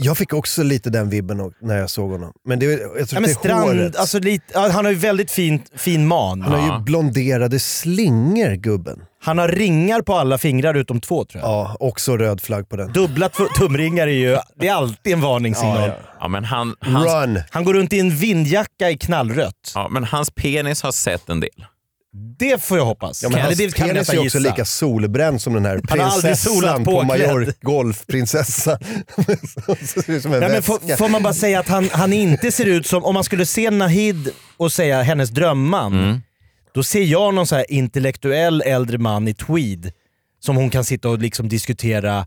Jag 0.01 0.19
fick 0.19 0.33
också 0.33 0.63
lite 0.63 0.91
den 0.91 1.11
vibben 1.11 1.53
när 1.61 1.77
jag 1.79 1.91
såg 1.91 2.11
honom. 2.11 2.33
Men 2.45 2.59
det, 2.59 2.67
jag 2.67 2.81
tror 2.81 2.99
ja, 2.99 3.07
men 3.15 3.23
det 3.23 3.31
är 3.31 3.35
Strand, 3.35 3.65
håret. 3.69 3.97
alltså 3.97 4.19
lite, 4.19 4.45
ja, 4.55 4.69
han 4.69 4.85
har 4.85 4.93
ju 4.93 4.99
väldigt 4.99 5.31
fin, 5.31 5.63
fin 5.77 6.07
man. 6.07 6.43
Han 6.43 6.53
har 6.61 6.69
Ja. 6.69 6.79
ju 6.79 6.85
blonderade 6.85 7.61
slingor 7.61 8.55
gubben. 8.55 9.01
Han 9.23 9.39
har 9.39 9.49
ringar 9.49 10.03
på 10.03 10.15
alla 10.15 10.39
fingrar 10.39 10.75
utom 10.75 11.01
två 11.01 11.25
tror 11.25 11.43
jag. 11.43 11.51
Ja, 11.51 11.77
också 11.81 12.17
röd 12.17 12.41
flagg 12.41 12.69
på 12.69 12.77
den. 12.77 12.93
Dubbla 12.93 13.29
tumringar 13.59 14.07
är 14.07 14.11
ju 14.13 14.39
det 14.61 14.69
är 14.69 14.75
alltid 14.75 15.13
en 15.13 15.21
varningssignal. 15.21 15.91
Ja, 16.21 16.29
men 16.29 16.45
han, 16.45 16.75
hans, 16.81 17.07
Run! 17.13 17.41
Han 17.51 17.65
går 17.65 17.75
runt 17.75 17.93
i 17.93 18.01
en 18.01 18.11
vindjacka 18.17 18.91
i 18.91 18.99
knallrött. 18.99 19.73
ja, 19.75 19.89
men 19.89 20.05
hans 20.05 20.31
penis 20.31 20.83
har 20.83 20.93
sett 20.93 21.29
en 21.29 21.41
del. 21.41 21.67
Det 22.39 22.63
får 22.63 22.79
jag 22.79 22.85
hoppas. 22.85 23.23
Ja, 23.23 23.29
men 23.29 23.41
hans 23.41 23.57
det 23.59 23.75
kan 23.75 23.89
penis 23.89 24.09
är 24.09 24.13
också 24.13 24.23
gissa. 24.25 24.39
lika 24.39 24.65
solbränd 24.65 25.41
som 25.43 25.53
den 25.55 25.65
här 25.65 25.79
prinsessan 25.79 26.85
på 26.85 26.91
påklädd. 26.91 27.07
Major 27.29 27.53
Golfprinsessa. 27.61 28.79
Får, 30.63 30.97
får 30.97 31.09
man 31.09 31.23
bara 31.23 31.35
säga 31.35 31.61
att 31.61 31.69
han, 31.69 31.89
han 31.93 32.13
inte 32.13 32.53
ser 32.53 32.65
ut 32.65 32.87
som, 32.87 33.05
om 33.05 33.15
man 33.15 33.25
skulle 33.25 33.47
se 33.47 33.71
Nahid 33.71 34.31
och 34.57 34.73
säga 34.73 35.03
hennes 35.03 35.31
drömman, 35.31 35.93
Mm. 35.93 36.21
då 36.73 36.83
ser 36.83 37.03
jag 37.03 37.35
någon 37.35 37.47
så 37.47 37.57
här 37.57 37.71
intellektuell 37.73 38.63
äldre 38.67 38.99
man 38.99 39.29
i 39.29 39.35
tweed 39.35 39.93
som 40.41 40.57
hon 40.57 40.71
kan 40.71 40.85
sitta 40.85 41.09
och 41.09 41.19
liksom 41.19 41.49
diskutera 41.49 42.27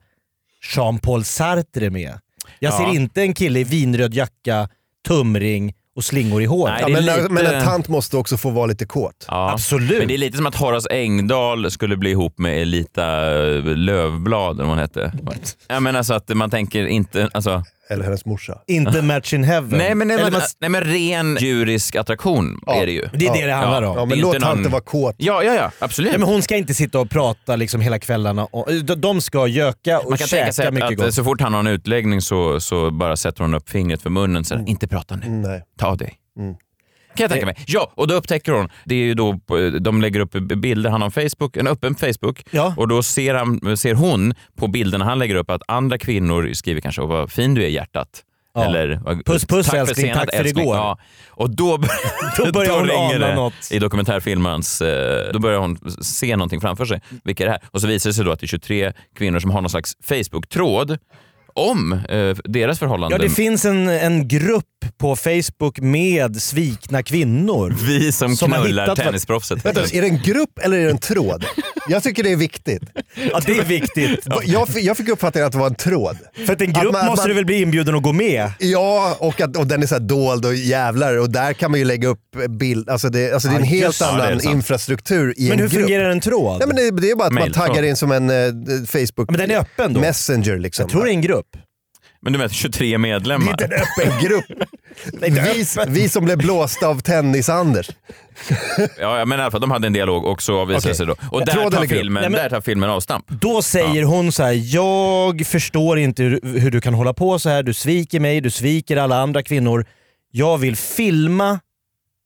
Jean-Paul 0.75 1.23
Sartre 1.23 1.89
med. 1.89 2.19
Jag 2.59 2.73
Ja. 2.73 2.77
ser 2.77 2.95
inte 2.95 3.21
en 3.21 3.33
kille 3.33 3.59
i 3.59 3.63
vinröd 3.63 4.13
jacka, 4.13 4.69
tumring 5.07 5.73
och 5.99 6.03
slingor 6.05 6.41
i 6.41 6.45
håret. 6.45 6.73
Nej, 6.73 6.81
Ja, 6.81 6.87
men, 6.87 7.05
lite- 7.05 7.29
men 7.29 7.45
en 7.45 7.63
tant 7.63 7.87
måste 7.87 8.17
också 8.17 8.37
få 8.37 8.49
vara 8.49 8.65
lite 8.65 8.85
kåt. 8.85 9.25
Ja. 9.27 9.51
Absolut. 9.51 9.97
Men 9.99 10.07
det 10.07 10.13
är 10.13 10.17
lite 10.17 10.37
som 10.37 10.45
att 10.45 10.55
Horace 10.55 10.89
Engdahl 10.91 11.71
skulle 11.71 11.97
bli 11.97 12.09
ihop 12.11 12.37
med 12.37 12.61
Elita 12.61 13.05
Lövblad, 13.63 14.55
eller 14.55 14.63
vad 14.63 14.67
hon 14.67 14.77
hette. 14.77 15.11
Jag 15.67 15.83
menar 15.83 16.03
så 16.03 16.13
att 16.13 16.29
man 16.29 16.49
tänker 16.49 16.85
inte... 16.87 17.29
Alltså, 17.33 17.63
eller 17.89 18.03
hennes 18.03 18.25
morsa. 18.25 18.57
Inte 18.67 19.01
match 19.01 19.33
in 19.33 19.43
heaven. 19.43 19.77
Nej 19.77 19.95
men, 19.95 20.07
nej, 20.07 20.17
men, 20.23 20.31
man- 20.33 20.41
nej 20.61 20.69
men 20.69 20.81
ren 20.83 21.37
djurisk 21.41 21.95
attraktion 21.95 22.59
är 22.67 22.85
det 22.85 22.91
ju. 22.91 23.09
det 23.13 23.27
är 23.27 23.33
det 23.33 23.45
det 23.45 23.53
handlar 23.53 23.81
om. 23.83 23.97
Ja, 23.97 24.05
men 24.05 24.19
låt 24.19 24.39
någon- 24.39 24.57
inte 24.57 24.69
vara 24.69 24.81
kåt. 24.81 25.15
Ja, 25.17 25.43
ja, 25.43 25.53
ja, 25.53 25.71
absolut. 25.79 26.11
Ja, 26.11 26.17
men 26.19 26.27
hon 26.27 26.41
ska 26.41 26.55
inte 26.55 26.73
sitta 26.73 26.99
och 26.99 27.09
prata 27.09 27.55
liksom 27.55 27.81
hela 27.81 27.99
kvällarna. 27.99 28.45
Och, 28.45 28.67
de- 28.83 28.95
de 29.01 29.21
ska 29.21 29.47
göka 29.47 29.99
och 29.99 30.09
Man 30.09 30.17
kan 30.17 30.27
tänka 30.27 30.51
sig 30.53 30.63
käka 30.63 30.67
att, 30.67 30.73
mycket 30.73 30.99
att 30.99 31.05
gott. 31.05 31.13
så 31.13 31.23
fort 31.23 31.41
han 31.41 31.53
har 31.53 31.59
en 31.59 31.67
utläggning 31.67 32.21
så, 32.21 32.59
så 32.59 32.91
bara 32.91 33.15
sätter 33.17 33.41
hon 33.43 33.53
upp 33.53 33.69
fingret 33.69 34.01
för 34.01 34.09
munnen 34.09 34.37
och 34.39 34.45
säger 34.45 34.69
inte 34.69 34.87
prata 34.87 35.15
nu, 35.15 35.29
Nej. 35.29 35.63
ta 35.79 35.95
dig. 35.95 36.13
Mm. 36.39 36.55
Kan 37.15 37.23
jag 37.23 37.31
tänka 37.31 37.45
mig. 37.45 37.55
Ja, 37.67 37.91
och 37.95 38.07
då 38.07 38.15
upptäcker 38.15 38.51
hon, 38.51 38.69
det 38.85 38.95
är 38.95 38.99
ju 38.99 39.13
då, 39.13 39.39
på- 39.39 39.69
de 39.79 40.01
lägger 40.01 40.19
upp 40.19 40.31
bilder, 40.31 40.89
han 40.89 41.01
har 41.01 41.09
Facebook, 41.09 41.57
en 41.57 41.67
öppen 41.67 41.95
Facebook, 41.95 42.43
Ja. 42.51 42.73
och 42.77 42.87
då 42.87 43.03
ser, 43.03 43.33
han, 43.35 43.77
ser 43.77 43.93
hon 43.93 44.33
på 44.57 44.67
bilderna 44.67 45.05
han 45.05 45.19
lägger 45.19 45.35
upp 45.35 45.49
att 45.49 45.61
andra 45.67 45.97
kvinnor 45.97 46.53
skriver 46.53 46.81
kanske 46.81 47.01
"Åh, 47.01 47.07
vad 47.07 47.31
fin 47.31 47.53
du 47.53 47.63
är 47.63 47.67
hjärtat. 47.69 48.07
Ja. 48.53 48.65
Eller 48.65 48.95
Puss, 49.25 49.45
puss, 49.45 49.65
tack 49.67 49.75
älskling, 49.75 50.05
senast, 50.05 50.19
tack 50.25 50.35
för 50.35 50.39
älskling." 50.43 50.63
igår. 50.63 50.75
Ja. 50.75 50.97
Och 51.29 51.49
då, 51.49 51.77
Då 52.37 52.51
börjar 52.51 52.71
hon 52.79 52.87
ringer 52.87 53.15
ana 53.15 53.35
något. 53.35 53.53
i 53.71 53.79
dokumentärfilmens, 53.79 54.81
eh, 54.81 55.31
då 55.33 55.39
börjar 55.39 55.59
hon 55.59 55.77
se 56.03 56.35
någonting 56.35 56.61
framför 56.61 56.85
sig. 56.85 57.01
Vilka 57.23 57.43
är 57.43 57.45
det 57.47 57.51
här? 57.51 57.61
Och 57.71 57.81
så 57.81 57.87
visar 57.87 58.09
det 58.09 58.13
sig 58.13 58.25
då 58.25 58.31
att 58.31 58.39
det 58.39 58.45
är 58.45 58.47
23 58.47 58.93
kvinnor 59.17 59.39
som 59.39 59.51
har 59.51 59.61
någon 59.61 59.69
slags 59.69 59.93
Facebook-tråd 60.03 60.97
om 61.59 61.93
eh, 61.93 62.35
deras 62.43 62.79
förhållande. 62.79 63.15
Ja, 63.15 63.21
det 63.21 63.29
finns 63.29 63.65
en, 63.65 63.89
en 63.89 64.27
grupp 64.27 64.65
på 64.97 65.15
Facebook 65.15 65.79
med 65.79 66.41
svikna 66.41 67.03
kvinnor. 67.03 67.75
Vi 67.87 68.11
som, 68.11 68.35
Som 68.35 68.51
knullar 68.51 68.83
hittat- 68.83 68.95
tennisproffset. 69.05 69.65
Vänta, 69.65 69.81
är 69.81 70.01
det 70.01 70.07
en 70.07 70.21
grupp 70.21 70.59
eller 70.61 70.77
är 70.77 70.83
det 70.85 70.91
en 70.91 70.97
tråd? 70.97 71.45
Jag 71.89 72.03
tycker 72.03 72.23
det 72.23 72.31
är 72.31 72.35
viktigt. 72.35 72.81
Ja, 73.31 73.39
det 73.45 73.57
är 73.57 73.63
viktigt. 73.65 74.19
Jag, 74.45 74.67
fick- 74.69 74.83
jag 74.83 74.97
fick 74.97 75.09
uppfattningen 75.09 75.45
att 75.47 75.51
det 75.53 75.59
var 75.59 75.67
en 75.67 75.75
tråd. 75.75 76.17
För 76.45 76.53
att 76.53 76.61
en 76.61 76.73
grupp 76.73 76.85
Att 76.85 76.91
man- 76.91 77.05
måste 77.05 77.21
man- 77.23 77.29
du 77.29 77.35
väl 77.35 77.45
bli 77.45 77.61
inbjuden 77.61 77.95
att 77.95 78.03
gå 78.03 78.13
med? 78.13 78.51
Ja, 78.59 79.15
och, 79.19 79.41
att, 79.41 79.57
och 79.57 79.67
den 79.67 79.83
är 79.83 79.87
så 79.87 79.95
här 79.95 79.99
dold 80.01 80.45
och 80.45 80.55
jävlar 80.55 81.17
och 81.17 81.29
där 81.29 81.53
kan 81.53 81.71
man 81.71 81.79
ju 81.79 81.85
lägga 81.85 82.07
upp 82.07 82.19
bild. 82.59 82.89
Alltså 82.89 83.09
det, 83.09 83.33
alltså 83.33 83.47
det 83.47 83.53
är 83.53 83.59
en 83.59 83.63
Ja, 83.65 83.69
helt. 83.69 83.97
Ja, 84.01 84.07
annan 84.07 84.41
infrastruktur 84.49 85.33
i 85.37 85.43
Men 85.43 85.51
en 85.51 85.59
hur 85.59 85.69
grupp. 85.69 85.81
fungerar 85.81 86.09
en 86.09 86.19
tråd? 86.21 86.59
Nej, 86.59 86.67
men 86.67 86.75
det, 86.75 87.01
det 87.01 87.11
är 87.11 87.15
bara 87.15 87.27
att 87.27 87.33
man 87.33 87.41
Mailtråd. 87.43 87.67
taggar 87.67 87.83
in 87.83 87.95
som 87.95 88.11
en 88.11 88.29
eh, 88.29 88.35
Facebook 88.85 89.29
men 89.29 89.39
den 89.39 89.51
är 89.51 89.57
öppen 89.59 89.93
då? 89.93 89.99
Messenger. 89.99 90.57
Liksom. 90.57 90.83
Jag 90.83 90.89
tror 90.91 91.03
det 91.05 91.09
är 91.09 91.13
en 91.13 91.21
grupp. 91.21 91.45
Men 92.21 92.33
du 92.33 92.39
menar 92.39 92.49
23 92.49 92.87
Det 92.87 92.93
är 92.93 92.97
medlemmar? 92.97 93.51
inte 93.51 93.65
en 93.65 93.71
öppen 93.73 94.19
grupp. 94.29 94.45
vi, 95.21 95.65
vi 95.87 96.09
som 96.09 96.25
blev 96.25 96.37
blåsta 96.37 96.87
av 96.87 97.01
Tennis-Anders. 97.01 97.89
Ja, 98.99 99.25
men 99.25 99.39
i 99.39 99.41
alla 99.41 99.51
fall, 99.51 99.61
de 99.61 99.71
hade 99.71 99.87
en 99.87 99.93
dialog 99.93 100.25
och 100.25 100.41
så 100.41 100.59
avvisade 100.59 100.85
Okej. 100.87 100.95
sig 100.95 101.05
då. 101.05 101.15
Och 101.31 101.45
där 101.45 101.69
tar, 101.69 101.85
filmen, 101.85 102.21
Nej, 102.21 102.29
men- 102.31 102.41
där 102.41 102.49
tar 102.49 102.61
filmen 102.61 102.89
avstamp. 102.89 103.25
Då 103.27 103.61
säger 103.61 104.03
hon 104.03 104.31
så 104.31 104.43
här: 104.43 104.75
jag 104.75 105.45
förstår 105.47 105.99
inte 105.99 106.23
hur, 106.23 106.39
hur 106.59 106.71
du 106.71 106.81
kan 106.81 106.93
hålla 106.93 107.13
på 107.13 107.39
så 107.39 107.49
här. 107.49 107.63
Du 107.63 107.73
sviker 107.73 108.19
mig, 108.19 108.41
du 108.41 108.49
sviker 108.49 108.97
alla 108.97 109.19
andra 109.21 109.43
kvinnor. 109.43 109.85
Jag 110.31 110.57
vill 110.57 110.75
filma 110.75 111.59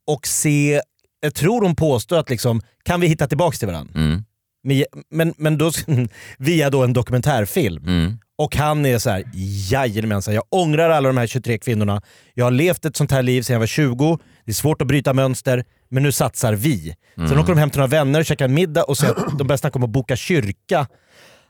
och 0.07 0.27
se, 0.27 0.81
jag 1.21 1.35
tror 1.35 1.61
hon 1.61 1.75
påstår 1.75 2.17
att 2.19 2.29
liksom, 2.29 2.61
kan 2.83 3.01
vi 3.01 3.07
hitta 3.07 3.27
tillbaka 3.27 3.57
till 3.57 3.67
varandra? 3.67 3.93
Mm. 3.95 4.23
Men, 4.63 4.85
men, 5.09 5.33
men 5.37 5.57
då, 5.57 5.71
via 6.37 6.69
då 6.69 6.83
en 6.83 6.93
dokumentärfilm. 6.93 7.83
Mm. 7.87 8.17
Och 8.43 8.55
han 8.55 8.85
är 8.85 8.97
så 8.97 9.09
här, 9.09 9.23
jajamensan, 9.71 10.33
jag 10.33 10.43
ångrar 10.49 10.89
alla 10.89 11.09
de 11.09 11.17
här 11.17 11.27
23 11.27 11.57
kvinnorna. 11.57 12.01
Jag 12.33 12.45
har 12.45 12.51
levt 12.51 12.85
ett 12.85 12.95
sånt 12.95 13.11
här 13.11 13.23
liv 13.23 13.41
sedan 13.41 13.53
jag 13.53 13.59
var 13.59 13.67
20. 13.67 14.19
Det 14.45 14.51
är 14.51 14.53
svårt 14.53 14.81
att 14.81 14.87
bryta 14.87 15.13
mönster, 15.13 15.63
men 15.89 16.03
nu 16.03 16.11
satsar 16.11 16.53
vi. 16.53 16.95
Sen 17.15 17.39
åker 17.39 17.53
de 17.53 17.57
hem 17.57 17.69
till 17.69 17.79
några 17.79 17.89
vänner, 17.89 18.23
käkar 18.23 18.45
en 18.45 18.53
middag 18.53 18.83
och 18.83 18.97
säger 18.97 19.13
att 19.13 19.37
de 19.37 19.47
bästa 19.47 19.69
kommer 19.69 19.87
att 19.87 19.93
boka 19.93 20.15
kyrka. 20.15 20.87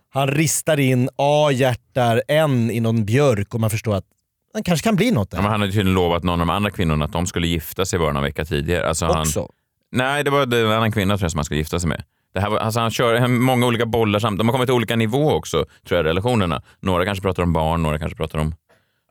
Han 0.10 0.28
ristar 0.28 0.80
in 0.80 1.10
A-hjärtar, 1.16 2.22
en 2.28 2.72
i 2.72 2.80
någon 2.80 3.06
björk 3.06 3.54
och 3.54 3.60
man 3.60 3.70
förstår 3.70 3.96
att 3.96 4.06
det 4.54 4.64
kanske 4.64 4.84
kan 4.84 4.96
bli 4.96 5.12
något 5.12 5.32
där. 5.32 5.38
Ja, 5.38 5.42
men 5.42 5.52
han 5.52 5.62
hade 5.62 5.72
tydligen 5.72 5.94
lovat 5.94 6.24
någon 6.24 6.42
av 6.42 6.48
de 6.48 6.54
andra 6.54 6.72
kvinnorna 6.72 7.06
att 7.06 7.14
de 7.14 7.26
skulle 7.26 7.48
gifta 7.48 7.86
sig 7.86 8.00
bara 8.00 8.14
någon 8.14 8.24
vecka 8.24 8.46
tidigare. 8.46 8.88
Alltså 8.88 9.06
han, 9.06 9.22
också. 9.22 9.50
nej, 9.92 10.24
det 10.24 10.30
var 10.30 10.46
det 10.46 10.64
var 10.64 10.72
en 10.72 10.78
annan 10.78 10.92
kvinna 10.92 11.18
tror 11.18 11.26
jag 11.26 11.32
som 11.32 11.38
han 11.38 11.46
skulle 11.46 11.60
gifta 11.60 11.80
sig 11.80 11.90
med. 11.90 12.04
Det 12.34 12.40
här 12.40 12.50
var, 12.50 12.58
alltså 12.58 12.80
han 12.80 12.92
kör 12.92 13.28
många 13.28 13.66
olika 13.66 13.86
bollar 13.86 14.20
samtidigt. 14.20 14.40
De 14.40 14.48
har 14.48 14.54
kommit 14.54 14.68
till 14.68 14.74
olika 14.74 14.96
nivå 14.96 15.34
också, 15.34 15.66
tror 15.88 15.98
jag, 15.98 16.06
relationerna. 16.06 16.62
Några 16.80 17.06
kanske 17.06 17.22
pratar 17.22 17.44
om 17.44 17.54
barn, 17.54 17.84
några 17.84 18.00
kanske 18.00 18.16
pratar 18.18 18.40
om... 18.40 18.56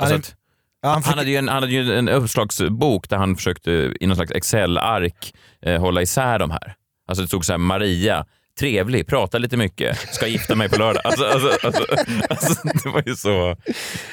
Alltså 0.00 0.14
Han- 0.14 0.21
att, 0.21 0.35
Ja, 0.85 0.88
han 0.88 0.95
han, 0.95 1.02
fick, 1.02 1.14
hade 1.17 1.31
ju 1.31 1.37
en, 1.37 1.49
han 1.49 1.62
hade 1.62 1.73
ju 1.73 1.99
en 1.99 2.09
uppslagsbok 2.09 3.09
där 3.09 3.17
han 3.17 3.37
försökte 3.37 3.71
i 4.00 4.07
någon 4.07 4.17
slags 4.17 4.31
Excel-ark 4.33 5.33
eh, 5.67 5.81
hålla 5.81 6.02
isär 6.02 6.38
de 6.38 6.50
här. 6.50 6.75
Alltså 7.09 7.23
det 7.23 7.29
stod 7.29 7.45
så 7.45 7.52
här, 7.52 7.59
Maria, 7.59 8.25
trevlig, 8.61 9.07
pratar 9.07 9.38
lite 9.38 9.57
mycket, 9.57 9.99
ska 10.14 10.26
gifta 10.26 10.55
mig 10.55 10.69
på 10.69 10.76
lördag. 10.79 11.02
Alltså, 11.05 11.25
alltså, 11.25 11.67
alltså, 11.67 11.85
alltså, 12.31 12.55
det 12.85 12.88
var 12.88 13.02
ju 13.07 13.17
så... 13.17 13.57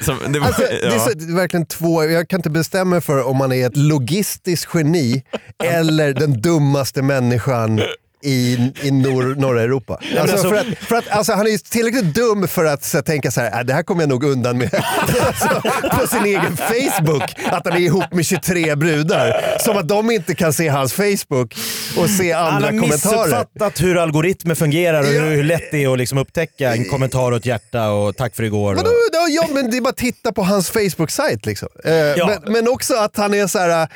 Som, 0.01 0.17
det 0.33 0.39
var, 0.39 0.47
Alltså, 0.47 0.61
det, 0.61 0.85
är 0.87 0.91
ja. 0.93 0.99
så, 0.99 1.13
det 1.13 1.23
är 1.33 1.35
verkligen 1.35 1.65
två, 1.65 2.03
jag 2.03 2.29
kan 2.29 2.39
inte 2.39 2.49
bestämma 2.49 2.89
mig 2.89 3.01
för 3.01 3.27
om 3.27 3.37
man 3.37 3.51
är 3.51 3.67
ett 3.67 3.77
logistiskt 3.77 4.71
geni 4.73 5.23
eller 5.63 6.13
den 6.13 6.41
dummaste 6.41 7.01
människan 7.01 7.81
i, 8.23 8.71
i 8.81 8.91
nor, 8.91 9.35
norra 9.35 9.61
Europa. 9.61 9.99
Alltså, 10.19 10.21
alltså- 10.35 10.49
för 10.49 10.55
att, 10.55 10.65
för 10.79 10.95
att, 10.95 11.07
alltså, 11.09 11.33
han 11.33 11.47
är 11.47 11.51
ju 11.51 11.57
tillräckligt 11.57 12.15
dum 12.15 12.47
för 12.47 12.65
att 12.65 12.83
så, 12.83 13.01
tänka 13.01 13.31
så 13.31 13.41
här, 13.41 13.59
äh, 13.59 13.65
det 13.65 13.73
här 13.73 13.83
kommer 13.83 14.01
jag 14.01 14.09
nog 14.09 14.23
undan 14.23 14.57
med 14.57 14.73
alltså, 15.27 15.61
på 16.01 16.07
sin 16.07 16.25
egen 16.25 16.57
Facebook. 16.57 17.23
Att 17.51 17.67
han 17.67 17.73
är 17.77 17.79
ihop 17.79 18.13
med 18.13 18.25
23 18.25 18.75
brudar. 18.75 19.41
Som 19.59 19.77
att 19.77 19.87
de 19.87 20.11
inte 20.11 20.35
kan 20.35 20.53
se 20.53 20.67
hans 20.67 20.93
Facebook 20.93 21.55
och 21.97 22.09
se 22.09 22.31
han 22.31 22.53
andra 22.53 22.67
har 22.67 22.79
kommentarer. 22.79 23.17
missuppfattat 23.25 23.81
hur 23.81 23.97
algoritmer 23.97 24.55
fungerar 24.55 24.99
och 24.99 25.05
Ja. 25.13 25.21
hur, 25.21 25.43
lätt 25.43 25.71
det 25.71 25.83
är 25.83 25.91
att 25.93 25.97
liksom 25.97 26.17
upptäcka 26.17 26.73
en 26.73 26.85
kommentar 26.85 27.31
och 27.31 27.37
ett 27.37 27.45
hjärta 27.45 27.89
och 27.89 28.17
tack 28.17 28.35
för 28.35 28.43
igår. 28.43 28.75
Vadå? 28.75 28.89
Och... 28.89 28.95
Ja, 29.13 29.27
ja, 29.29 29.47
men 29.53 29.71
det 29.71 29.77
är 29.77 29.81
bara 29.81 29.89
att 29.89 29.97
titta 29.97 30.31
på 30.31 30.43
hans 30.43 30.69
Facebook-sajt. 30.69 31.45
Liksom. 31.45 31.69
Eh, 31.85 31.91
men, 32.27 32.53
men 32.53 32.67
också 32.67 32.95
att 32.95 33.17
han 33.17 33.33
är 33.33 33.47
så 33.47 33.59
här, 33.59 33.87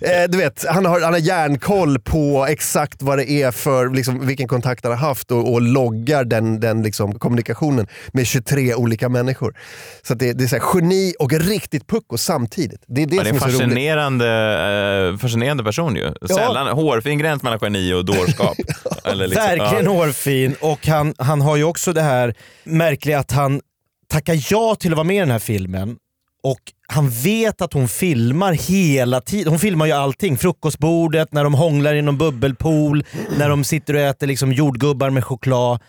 äh, 0.00 0.28
du 0.28 0.38
vet, 0.38 0.64
han 0.68 0.86
har, 0.86 1.00
han 1.00 1.12
har 1.12 1.20
järnkoll 1.20 1.98
på 1.98 2.46
exakt 2.48 3.02
vad 3.02 3.09
det 3.16 3.30
är 3.30 3.50
för, 3.50 3.90
liksom, 3.90 4.26
vilken 4.26 4.48
kontakt 4.48 4.84
han 4.84 4.92
har 4.92 4.98
haft 4.98 5.30
och, 5.30 5.52
och 5.52 5.60
loggar 5.62 6.24
den, 6.24 6.60
den 6.60 6.82
liksom, 6.82 7.18
kommunikationen 7.18 7.86
med 8.12 8.26
23 8.26 8.74
olika 8.74 9.08
människor. 9.08 9.54
Så 10.02 10.12
att 10.12 10.18
det, 10.18 10.32
det 10.32 10.44
är 10.44 10.48
så 10.48 10.56
här, 10.56 10.64
geni 10.74 11.14
och 11.18 11.32
riktigt 11.32 11.86
pucko 11.86 12.18
samtidigt. 12.18 12.84
Det 12.86 13.02
är 13.02 13.06
det, 13.06 13.16
Ja, 13.16 13.22
det 13.22 13.28
är 13.28 13.34
är 13.34 13.38
fascinerande, 13.38 15.10
eh, 15.12 15.18
fascinerande 15.18 15.64
person 15.64 15.96
ju. 15.96 16.12
Sällan 16.28 16.66
hårfin 16.66 17.18
gräns 17.18 17.42
mellan 17.42 17.58
geni 17.62 17.92
och 17.92 18.04
dårskap. 18.04 18.56
Eller 19.04 19.26
liksom, 19.26 19.46
Verkligen 19.46 19.84
ja. 19.84 19.90
hårfin 19.90 20.54
och 20.60 20.86
han, 20.86 21.14
han 21.18 21.40
har 21.40 21.56
ju 21.56 21.64
också 21.64 21.92
det 21.92 22.02
här 22.02 22.34
märkliga 22.64 23.18
att 23.18 23.30
han 23.32 23.60
tackar 24.08 24.46
ja 24.50 24.74
till 24.74 24.92
att 24.92 24.96
vara 24.96 25.06
med 25.06 25.16
i 25.16 25.20
den 25.20 25.30
här 25.30 25.38
filmen 25.38 25.96
och 26.42 26.60
han 26.86 27.10
vet 27.10 27.60
att 27.60 27.72
hon 27.72 27.88
filmar 27.88 28.52
hela 28.52 29.20
tiden. 29.20 29.48
Hon 29.48 29.58
filmar 29.58 29.86
ju 29.86 29.92
allting. 29.92 30.38
Frukostbordet, 30.38 31.32
när 31.32 31.44
de 31.44 31.54
hånglar 31.54 31.94
i 31.94 32.02
någon 32.02 32.18
bubbelpool, 32.18 33.04
när 33.38 33.48
de 33.48 33.64
sitter 33.64 33.94
och 33.94 34.00
äter 34.00 34.26
liksom 34.26 34.52
jordgubbar 34.52 35.10
med 35.10 35.24
choklad. 35.24 35.80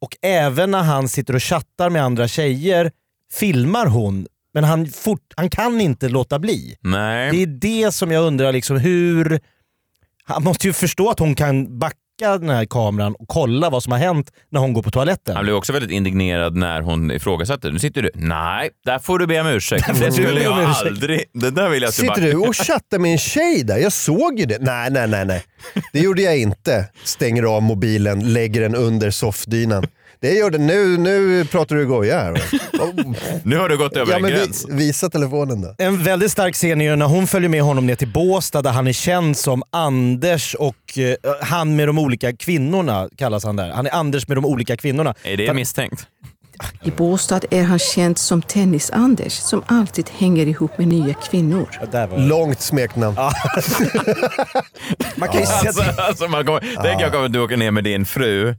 Och 0.00 0.16
även 0.22 0.70
när 0.70 0.82
han 0.82 1.08
sitter 1.08 1.34
och 1.34 1.42
chattar 1.42 1.90
med 1.90 2.02
andra 2.02 2.28
tjejer 2.28 2.90
filmar 3.32 3.86
hon. 3.86 4.26
Men 4.54 4.64
han, 4.64 4.86
fort, 4.86 5.32
han 5.36 5.50
kan 5.50 5.80
inte 5.80 6.08
låta 6.08 6.38
bli. 6.38 6.76
Nej. 6.80 7.30
Det 7.30 7.42
är 7.42 7.46
det 7.46 7.92
som 7.92 8.12
jag 8.12 8.24
undrar, 8.24 8.52
liksom, 8.52 8.76
hur... 8.76 9.40
Han 10.24 10.44
måste 10.44 10.66
ju 10.66 10.72
förstå 10.72 11.10
att 11.10 11.18
hon 11.18 11.34
kan 11.34 11.78
backa 11.78 11.96
den 12.18 12.48
här 12.50 12.64
kameran 12.64 13.14
och 13.14 13.28
kolla 13.28 13.70
vad 13.70 13.82
som 13.82 13.92
har 13.92 13.98
hänt 13.98 14.32
när 14.50 14.60
hon 14.60 14.72
går 14.72 14.82
på 14.82 14.90
toaletten. 14.90 15.36
Han 15.36 15.44
blev 15.44 15.56
också 15.56 15.72
väldigt 15.72 15.90
indignerad 15.90 16.56
när 16.56 16.80
hon 16.80 17.10
ifrågasatte. 17.10 17.70
Nu 17.70 17.78
sitter 17.78 18.02
du. 18.02 18.10
Nej, 18.14 18.70
där 18.84 18.98
får 18.98 19.18
du 19.18 19.26
be 19.26 19.40
om 19.40 19.46
ursäkt. 19.46 19.86
får 19.86 19.92
Det 19.94 20.06
du 20.06 20.12
skulle 20.12 20.42
jag 20.42 20.62
ursäkt. 20.70 20.86
aldrig. 20.86 21.24
Det 21.34 21.50
där 21.50 21.68
vill 21.68 21.82
jag 21.82 21.92
Sitter 21.94 22.14
tillbaka. 22.14 22.36
du 22.38 22.48
och 22.48 22.56
chattar 22.66 22.98
med 22.98 23.12
en 23.12 23.18
tjej 23.18 23.62
där? 23.64 23.76
Jag 23.78 23.92
såg 23.92 24.38
ju 24.38 24.44
det. 24.46 24.58
Nej, 24.60 24.90
nej, 24.90 25.08
nej, 25.08 25.24
nej. 25.26 25.44
Det 25.92 26.00
gjorde 26.00 26.22
jag 26.22 26.38
inte. 26.38 26.88
Stänger 27.04 27.42
av 27.42 27.62
mobilen, 27.62 28.32
lägger 28.32 28.60
den 28.60 28.74
under 28.74 29.10
soffdynan. 29.10 29.86
Det 30.20 30.34
gör 30.34 30.50
det 30.50 30.58
nu. 30.58 30.96
Nu 30.98 31.44
pratar 31.44 31.76
du 31.76 31.86
goja 31.86 32.18
här. 32.20 32.42
Oh. 32.78 33.14
Nu 33.44 33.56
har 33.56 33.68
du 33.68 33.76
gått 33.78 33.96
över 33.96 34.12
Ja, 34.12 34.16
en 34.16 34.22
men 34.22 34.32
vi, 34.32 34.38
gräns. 34.38 34.66
visa 34.68 35.10
telefonen 35.10 35.60
då. 35.62 35.74
En 35.78 36.02
väldigt 36.02 36.32
stark 36.32 36.54
scen 36.54 36.80
är 36.80 36.84
ju 36.90 36.96
när 36.96 37.06
hon 37.06 37.26
följer 37.26 37.48
med 37.48 37.62
honom 37.62 37.86
ner 37.86 37.94
till 37.94 38.08
Båstad 38.12 38.62
där 38.62 38.70
han 38.70 38.86
är 38.86 38.92
känd 38.92 39.36
som 39.36 39.62
Anders 39.70 40.54
och 40.54 40.98
eh, 40.98 41.14
han 41.42 41.76
med 41.76 41.88
de 41.88 41.98
olika 41.98 42.36
kvinnorna 42.36 43.08
kallas 43.16 43.44
han 43.44 43.56
där. 43.56 43.70
Han 43.70 43.86
är 43.86 43.90
Anders 43.94 44.28
med 44.28 44.36
de 44.36 44.44
olika 44.44 44.76
kvinnorna. 44.76 45.14
Är 45.22 45.36
det 45.36 45.54
misstänkt? 45.54 46.06
I 46.82 46.90
Båstad 46.90 47.40
är 47.50 47.62
han 47.62 47.78
känd 47.78 48.18
som 48.18 48.42
Tennis-Anders 48.42 49.32
som 49.32 49.62
alltid 49.66 50.10
hänger 50.18 50.46
ihop 50.46 50.78
med 50.78 50.88
nya 50.88 51.14
kvinnor. 51.14 51.68
Långt 52.16 52.60
smeknamn. 52.60 53.16
Man 55.16 55.28
kan 55.28 55.40
ju 55.40 55.46
se 55.46 55.68
Alltså, 55.68 55.82
alltså 56.02 56.28
man 56.28 56.44
kommer, 56.46 56.60
Tänk 56.82 57.00
jag 57.00 57.12
kommer 57.12 57.28
du 57.28 57.40
åker 57.40 57.56
ner 57.56 57.70
med 57.70 57.84
din 57.84 58.04
fru. 58.04 58.54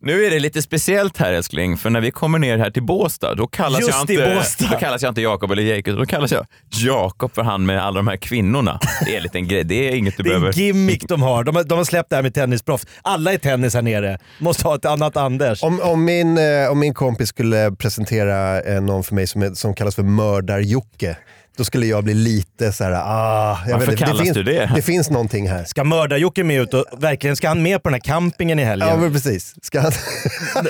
Nu 0.00 0.24
är 0.24 0.30
det 0.30 0.38
lite 0.38 0.62
speciellt 0.62 1.16
här 1.18 1.32
älskling, 1.32 1.76
för 1.76 1.90
när 1.90 2.00
vi 2.00 2.10
kommer 2.10 2.38
ner 2.38 2.58
här 2.58 2.70
till 2.70 2.82
Båstad, 2.82 3.34
då 3.34 3.46
kallas 3.46 3.80
Just 3.80 3.90
jag 3.92 4.00
inte, 4.00 4.34
Båstad. 4.34 4.64
då 4.72 4.78
kallas 4.78 5.02
jag 5.02 5.10
inte 5.10 5.20
Jakob 5.20 5.50
eller 5.52 5.62
Jakob, 5.62 5.96
då 5.96 6.06
kallas 6.06 6.32
jag 6.32 6.46
Jakob 6.70 7.34
för 7.34 7.42
han 7.42 7.66
med 7.66 7.84
alla 7.84 7.96
de 7.96 8.08
här 8.08 8.16
kvinnorna. 8.16 8.78
Det 9.04 9.12
är 9.12 9.16
en 9.16 9.22
liten 9.22 9.48
grej, 9.48 9.64
det 9.64 9.88
är 9.88 9.94
inget 9.96 10.16
du 10.16 10.22
Det 10.22 10.30
är 10.30 10.34
en 10.34 10.40
behöver... 10.40 10.58
gimmick 10.58 11.08
de 11.08 11.22
har. 11.22 11.44
De 11.44 11.56
har, 11.56 11.64
de 11.64 11.78
har 11.78 11.84
släppt 11.84 12.10
det 12.10 12.16
här 12.16 12.22
med 12.22 12.34
tennisproffs. 12.34 12.86
Alla 13.02 13.32
är 13.32 13.38
tennis 13.38 13.74
här 13.74 13.82
nere. 13.82 14.18
Måste 14.38 14.68
ha 14.68 14.74
ett 14.74 14.84
annat 14.84 15.16
Anders. 15.16 15.62
Om, 15.62 15.80
om, 15.80 16.04
min, 16.04 16.38
eh, 16.38 16.70
om 16.70 16.78
min 16.78 16.94
kompis 16.94 17.32
skulle 17.38 17.72
presentera 17.72 18.60
eh, 18.60 18.80
någon 18.80 19.04
för 19.04 19.14
mig 19.14 19.26
som, 19.26 19.42
är, 19.42 19.54
som 19.54 19.74
kallas 19.74 19.94
för 19.94 20.02
Mördar-Jocke, 20.02 21.16
då 21.56 21.64
skulle 21.64 21.86
jag 21.86 22.04
bli 22.04 22.14
lite 22.14 22.72
så 22.72 22.84
här, 22.84 22.92
ah, 22.92 23.58
jag 23.66 23.72
Varför 23.72 23.90
vet, 23.90 23.98
kallas 23.98 24.22
finns, 24.22 24.34
du 24.34 24.42
det? 24.42 24.70
Det 24.74 24.82
finns 24.82 25.10
någonting 25.10 25.48
här. 25.48 25.64
Ska 25.64 25.84
mörda-Jocke 25.84 26.44
med 26.44 26.62
ut 26.62 26.74
och 26.74 26.84
verkligen 26.98 27.36
ska 27.36 27.48
han 27.48 27.62
med 27.62 27.82
på 27.82 27.88
den 27.88 27.94
här 27.94 28.00
campingen 28.00 28.58
i 28.58 28.64
helgen? 28.64 28.88
Ja 28.88 28.96
men 28.96 29.12
precis. 29.12 29.54
Ska 29.62 29.80
han, 29.80 29.92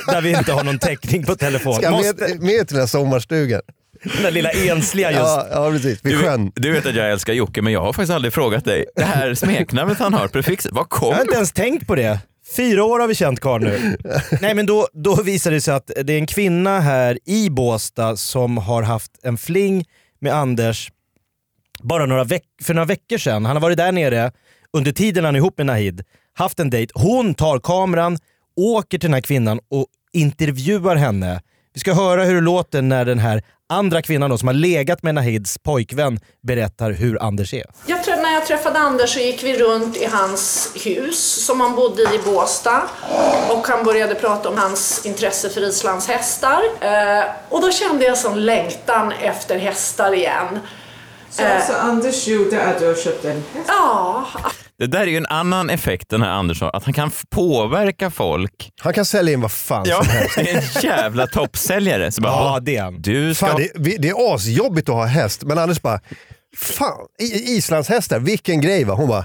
Där 0.07 0.21
vi 0.21 0.31
inte 0.31 0.53
har 0.53 0.65
någon 0.65 0.79
täckning 0.79 1.25
på 1.25 1.35
telefon. 1.35 1.75
ska 1.75 1.91
han 1.91 2.03
med, 2.03 2.41
med 2.41 2.69
till 2.69 2.75
den 2.75 2.81
här 2.81 2.87
sommarstugan? 2.87 3.61
Den 4.03 4.23
där 4.23 4.31
lilla 4.31 4.51
ensliga 4.51 5.11
just. 5.11 5.23
Ja, 5.23 5.47
ja 5.53 5.71
precis, 5.71 6.05
vid 6.05 6.13
Du, 6.13 6.23
sjön. 6.23 6.53
du 6.55 6.73
vet 6.73 6.87
att 6.87 6.95
jag 6.95 7.11
älskar 7.13 7.33
Jocke, 7.33 7.63
men 7.63 7.73
jag 7.73 7.81
har 7.81 7.93
faktiskt 7.93 8.13
aldrig 8.13 8.33
frågat 8.35 8.65
dig. 8.65 8.85
Det 8.97 9.05
här 9.05 9.35
smeknamnet 9.35 9.99
han 9.99 10.15
har, 10.15 10.29
prefixet, 10.29 10.73
var 10.73 10.81
Jag 10.81 10.91
kom 10.91 11.15
har 11.15 11.21
inte 11.23 11.35
ens 11.35 11.53
tänkt 11.53 11.87
på 11.87 11.95
det. 11.95 12.19
Fyra 12.57 12.85
år 12.85 13.01
har 13.01 13.09
vi 13.09 13.15
känt 13.15 13.41
karln 13.41 13.65
nu. 13.65 13.97
Nej 14.41 14.55
men 14.55 14.67
då, 14.67 14.89
då 14.93 15.23
visar 15.23 15.51
det 15.51 15.61
sig 15.61 15.75
att 15.75 15.91
det 16.05 16.13
är 16.13 16.19
en 16.19 16.27
kvinna 16.27 16.81
här 16.81 17.19
i 17.25 17.51
Båstad 17.51 18.17
som 18.17 18.59
har 18.59 18.83
haft 18.83 19.13
en 19.23 19.39
fling 19.39 19.85
med 20.19 20.35
Anders 20.35 20.91
bara 21.83 22.07
några 22.07 22.27
för 22.63 22.75
några 22.75 22.87
veckor 22.87 23.19
sedan. 23.19 23.45
Han 23.45 23.57
har 23.57 23.61
varit 23.61 23.77
där 23.77 23.93
nere 23.93 24.33
under 24.73 24.93
tiden 24.93 25.25
han 25.25 25.35
är 25.35 25.39
ihop 25.39 25.59
med 25.59 25.67
Nahid, 25.67 26.03
haft 26.35 26.61
en 26.61 26.71
dejt. 26.71 26.93
Hon 26.95 27.35
tar 27.35 27.59
kameran, 27.59 28.19
åker 28.57 28.99
till 28.99 29.09
den 29.09 29.15
här 29.15 29.21
kvinnan 29.21 29.61
och 29.71 29.87
intervjuar 30.13 30.97
henne. 30.97 31.43
Vi 31.75 31.81
ska 31.81 31.93
höra 31.95 32.25
hur 32.25 32.35
det 32.35 32.41
låter 32.41 32.83
när 32.83 33.05
den 33.05 33.19
här 33.19 33.43
andra 33.69 34.03
kvinnan 34.03 34.31
då, 34.31 34.39
som 34.39 34.49
har 34.49 34.55
legat 34.55 35.03
med 35.03 35.15
Nahids 35.15 35.59
pojkvän 35.59 36.21
berättar 36.43 36.91
hur 36.91 37.23
Anders 37.23 37.55
är. 37.55 37.65
Jag 37.87 38.05
tror, 38.05 38.17
när 38.17 38.33
jag 38.33 38.47
träffade 38.47 38.79
Anders 38.79 39.15
så 39.15 39.21
gick 39.21 39.43
vi 39.43 39.59
runt 39.59 39.97
i 39.97 40.05
hans 40.05 40.73
hus 40.85 41.47
som 41.47 41.61
han 41.61 41.75
bodde 41.75 42.03
i 42.03 42.19
i 42.19 42.25
Båstad. 42.25 42.83
Och 43.51 43.69
han 43.69 43.85
började 43.85 44.15
prata 44.15 44.49
om 44.49 44.59
hans 44.59 45.07
intresse 45.07 45.51
för 45.51 45.69
Islands 45.69 46.09
hästar. 46.09 46.63
Eh, 46.81 47.25
och 47.49 47.61
då 47.61 47.71
kände 47.71 48.05
jag 48.05 48.19
sån 48.19 48.45
längtan 48.45 49.13
efter 49.13 49.59
hästar 49.59 50.13
igen. 50.13 50.59
Så 51.31 51.47
alltså 51.47 51.73
Anders 51.73 52.27
gjorde 52.27 52.63
att 52.65 52.79
du 52.79 52.95
köpte 53.05 53.31
en 53.31 53.45
häst? 53.55 53.69
Ja, 53.69 54.27
Det 54.79 54.87
där 54.87 55.01
är 55.01 55.07
ju 55.07 55.17
en 55.17 55.27
annan 55.27 55.71
effekt 55.71 56.09
den 56.09 56.23
här 56.23 56.31
Anders 56.31 56.61
har, 56.61 56.77
att 56.77 56.85
han 56.85 56.95
kan 56.95 57.11
påverka 57.31 58.11
folk. 58.11 58.71
Han 58.81 58.93
kan 58.95 59.05
sälja 59.05 59.33
in 59.33 59.41
vad 59.41 59.53
fan 59.53 59.85
Ja, 59.89 60.05
som 60.05 60.13
helst. 60.13 60.35
det 60.37 60.51
är 60.51 60.57
en 60.57 60.83
jävla 60.83 61.27
toppsäljare. 61.27 62.13
Så 62.13 62.23
bara, 62.23 62.33
Ja, 62.33 62.53
"Ja, 62.55 62.61
det 62.61 62.77
är 62.77 62.83
han. 62.83 63.03
Du 63.03 63.35
ska... 63.35 63.47
Fan, 63.47 63.61
det, 63.75 63.97
det 63.97 64.09
är 64.09 64.35
asjobbigt 64.35 64.89
att 64.89 64.95
ha 64.95 65.05
häst, 65.07 65.43
men 65.45 65.59
Anders 65.59 65.83
bara, 65.83 66.01
fan, 66.57 66.99
islandshästar, 67.49 68.19
vilken 68.19 68.61
grej 68.61 68.85
va? 68.85 68.95
Hon 68.95 69.09
bara, 69.09 69.25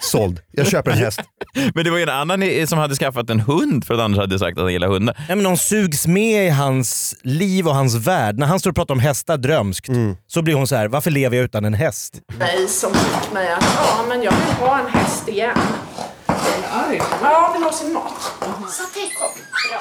såld, 0.00 0.40
jag 0.50 0.66
köper 0.66 0.90
en 0.90 0.98
häst. 0.98 1.20
Men 1.74 1.84
det 1.84 1.90
var 1.90 1.96
ju 1.96 2.02
en 2.02 2.08
annan 2.08 2.66
som 2.66 2.78
hade 2.78 2.94
skaffat 2.94 3.30
en 3.30 3.40
hund 3.40 3.84
för 3.84 3.94
att 3.94 4.00
Anders 4.00 4.20
hade 4.20 4.38
sagt 4.38 4.58
att 4.58 4.62
han 4.64 4.72
gillar 4.72 4.88
hundar. 4.88 5.16
Nej, 5.28 5.36
men 5.36 5.44
de 5.44 5.56
sugs 5.56 6.06
med 6.06 6.46
i 6.46 6.50
hans 6.50 7.14
liv 7.22 7.68
och 7.68 7.74
hans 7.74 7.94
värld. 7.94 8.38
När 8.38 8.46
han 8.46 8.60
står 8.60 8.70
och 8.70 8.76
pratar 8.76 8.94
om 8.94 9.00
hästar 9.00 9.36
drömskt 9.36 9.88
så 10.26 10.42
blir 10.42 10.54
hon 10.54 10.66
så 10.66 10.76
här: 10.76 10.88
varför 10.88 11.10
lever 11.10 11.36
jag 11.36 11.44
utan 11.44 11.64
en 11.64 11.74
häst? 11.74 12.14
mig 12.38 12.68
som 12.68 12.94
fick 12.94 13.32
mig 13.32 13.52
att, 13.52 13.64
ja 13.76 14.04
men 14.08 14.22
jag 14.22 14.32
vill 14.32 14.54
ha 14.68 14.78
en 14.78 14.86
häst 14.86 15.28
igen. 15.28 15.56
Arg? 16.72 17.00
Ja, 17.22 17.50
vill 17.54 17.62
ha 17.62 17.72
sin 17.72 17.92
mat. 17.92 18.12
Saté, 18.70 19.00
kom. 19.00 19.28
Ja. 19.72 19.80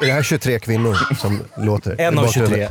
Är 0.00 0.06
det 0.06 0.12
här 0.12 0.22
23 0.22 0.58
kvinnor 0.58 1.14
som 1.14 1.42
låter? 1.56 2.00
En 2.00 2.18
av 2.18 2.24
bakgrunden? 2.24 2.58
23. 2.58 2.68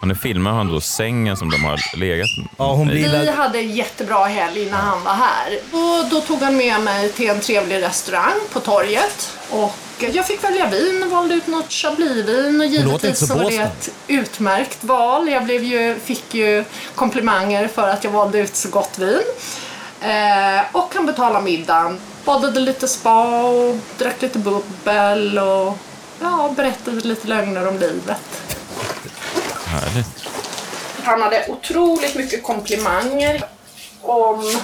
Och 0.00 0.08
nu 0.08 0.14
filmar 0.14 0.50
han 0.52 0.72
då 0.72 0.80
sängen 0.80 1.36
som 1.36 1.50
de 1.50 1.64
har 1.64 1.96
legat 1.96 2.28
Ja, 2.56 2.72
hon 2.72 2.88
blir 2.88 3.20
Vi 3.20 3.30
hade 3.30 3.58
en 3.58 3.70
jättebra 3.70 4.24
helg 4.24 4.70
när 4.70 4.78
han 4.78 5.04
var 5.04 5.12
här. 5.12 5.58
Och 5.72 6.10
då 6.10 6.20
tog 6.20 6.38
han 6.38 6.56
med 6.56 6.80
mig 6.80 7.12
till 7.12 7.30
en 7.30 7.40
trevlig 7.40 7.82
restaurang 7.82 8.38
på 8.52 8.60
torget. 8.60 9.38
Och 9.50 9.74
jag 9.98 10.26
fick 10.26 10.44
välja 10.44 10.66
vin, 10.66 11.10
valde 11.10 11.34
ut 11.34 11.46
något 11.46 11.72
chablisvin 11.72 12.60
och 12.60 12.66
givetvis 12.66 13.18
så 13.18 13.26
så 13.26 13.34
var 13.34 13.50
det 13.50 13.56
ett 13.56 13.90
utmärkt 14.06 14.84
val. 14.84 15.28
Jag 15.28 15.44
blev 15.44 15.64
ju, 15.64 15.96
fick 16.04 16.34
ju 16.34 16.64
komplimanger 16.94 17.68
för 17.68 17.88
att 17.88 18.04
jag 18.04 18.10
valde 18.10 18.38
ut 18.38 18.56
så 18.56 18.68
gott 18.68 18.98
vin. 18.98 19.22
Eh, 20.00 20.60
och 20.72 20.94
han 20.94 21.06
betalade 21.06 21.44
middagen, 21.44 22.00
badade 22.24 22.60
lite 22.60 22.88
spa 22.88 23.42
och 23.44 23.76
drack 23.98 24.22
lite 24.22 24.38
bubbel 24.38 25.38
och 25.38 25.78
ja, 26.20 26.52
berättade 26.56 27.00
lite 27.00 27.28
lögner 27.28 27.68
om 27.68 27.78
livet. 27.78 28.47
Härligt. 29.68 30.28
Han 31.04 31.22
hade 31.22 31.46
otroligt 31.48 32.14
mycket 32.14 32.42
komplimanger 32.42 33.44
om 34.02 34.60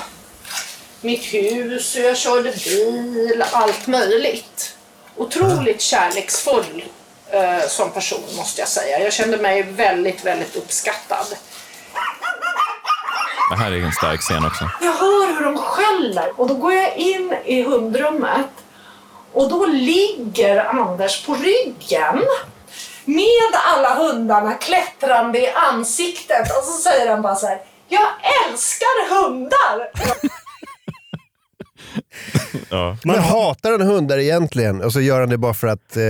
mitt 1.01 1.25
hus, 1.25 1.97
hur 1.97 2.05
jag 2.05 2.17
körde 2.17 2.53
bil, 2.53 3.45
allt 3.53 3.87
möjligt. 3.87 4.77
Otroligt 5.17 5.81
kärleksfull 5.81 6.85
eh, 7.31 7.69
som 7.69 7.91
person 7.91 8.23
måste 8.37 8.61
jag 8.61 8.69
säga. 8.69 8.99
Jag 8.99 9.13
kände 9.13 9.37
mig 9.37 9.63
väldigt, 9.63 10.25
väldigt 10.25 10.57
uppskattad. 10.57 11.27
Det 13.51 13.57
här 13.57 13.73
är 13.73 13.81
en 13.81 13.93
stark 13.93 14.21
scen 14.21 14.45
också. 14.45 14.71
Jag 14.81 14.93
hör 14.93 15.39
hur 15.39 15.45
de 15.45 15.59
skäller 15.59 16.41
och 16.41 16.49
då 16.49 16.55
går 16.55 16.73
jag 16.73 16.97
in 16.97 17.35
i 17.45 17.63
hundrummet 17.63 18.51
och 19.33 19.49
då 19.49 19.67
ligger 19.67 20.65
Anders 20.65 21.27
på 21.27 21.35
ryggen 21.35 22.23
med 23.05 23.53
alla 23.75 23.95
hundarna 23.95 24.55
klättrande 24.55 25.39
i 25.39 25.49
ansiktet 25.51 26.43
och 26.59 26.65
så 26.65 26.73
säger 26.83 27.11
han 27.11 27.23
bara 27.23 27.35
så 27.37 27.47
här. 27.47 27.59
Jag 27.89 28.09
älskar 28.51 29.15
hundar! 29.15 29.91
Ja. 32.71 32.97
Men 33.05 33.19
hatar 33.19 33.71
han 33.71 33.81
hundar 33.81 34.19
egentligen? 34.19 34.83
Och 34.83 34.93
så 34.93 35.01
gör 35.01 35.21
han 35.21 35.29
det 35.29 35.39
bara 35.39 35.55
för 35.55 35.67
att 35.67 35.97
eh, 35.97 36.03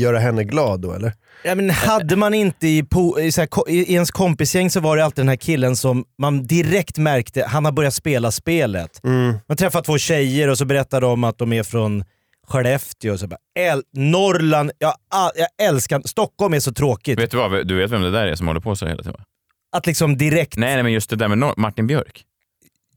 göra 0.00 0.18
henne 0.18 0.44
glad 0.44 0.80
då 0.80 0.92
eller? 0.92 1.12
Ja, 1.44 1.54
men 1.54 1.70
hade 1.70 2.16
man 2.16 2.34
inte 2.34 2.68
i, 2.68 2.82
po- 2.82 3.20
i, 3.20 3.32
så 3.32 3.40
här, 3.40 3.46
ko- 3.48 3.68
i, 3.68 3.92
ens 3.94 4.10
kompisgäng 4.10 4.70
så 4.70 4.80
var 4.80 4.96
det 4.96 5.04
alltid 5.04 5.22
den 5.24 5.28
här 5.28 5.36
killen 5.36 5.76
som 5.76 6.04
man 6.18 6.46
direkt 6.46 6.98
märkte, 6.98 7.44
han 7.48 7.64
har 7.64 7.72
börjat 7.72 7.94
spela 7.94 8.30
spelet. 8.30 9.00
Man 9.48 9.56
träffar 9.56 9.82
två 9.82 9.98
tjejer 9.98 10.48
och 10.48 10.58
så 10.58 10.64
berättar 10.64 11.00
de 11.00 11.24
att 11.24 11.38
de 11.38 11.52
är 11.52 11.62
från 11.62 12.04
Skellefteå. 12.48 13.18
Så 13.18 13.26
bara, 13.26 13.38
äl, 13.58 13.82
Norrland, 13.92 14.70
jag, 14.78 14.94
jag 15.34 15.66
älskar 15.68 16.02
Stockholm 16.04 16.54
är 16.54 16.60
så 16.60 16.72
tråkigt. 16.72 17.18
Vet 17.18 17.30
du 17.30 17.36
vad, 17.36 17.66
du 17.68 17.74
vet 17.76 17.90
vem 17.90 18.02
det 18.02 18.10
där 18.10 18.26
är 18.26 18.34
som 18.34 18.46
håller 18.46 18.60
på 18.60 18.76
så 18.76 18.86
hela 18.86 19.02
tiden? 19.02 19.20
Att 19.76 19.86
liksom 19.86 20.16
direkt, 20.16 20.56
Nej, 20.56 20.74
nej 20.74 20.82
men 20.82 20.92
just 20.92 21.10
det 21.10 21.16
där 21.16 21.28
med 21.28 21.38
Nor- 21.38 21.54
Martin 21.56 21.86
Björk. 21.86 22.24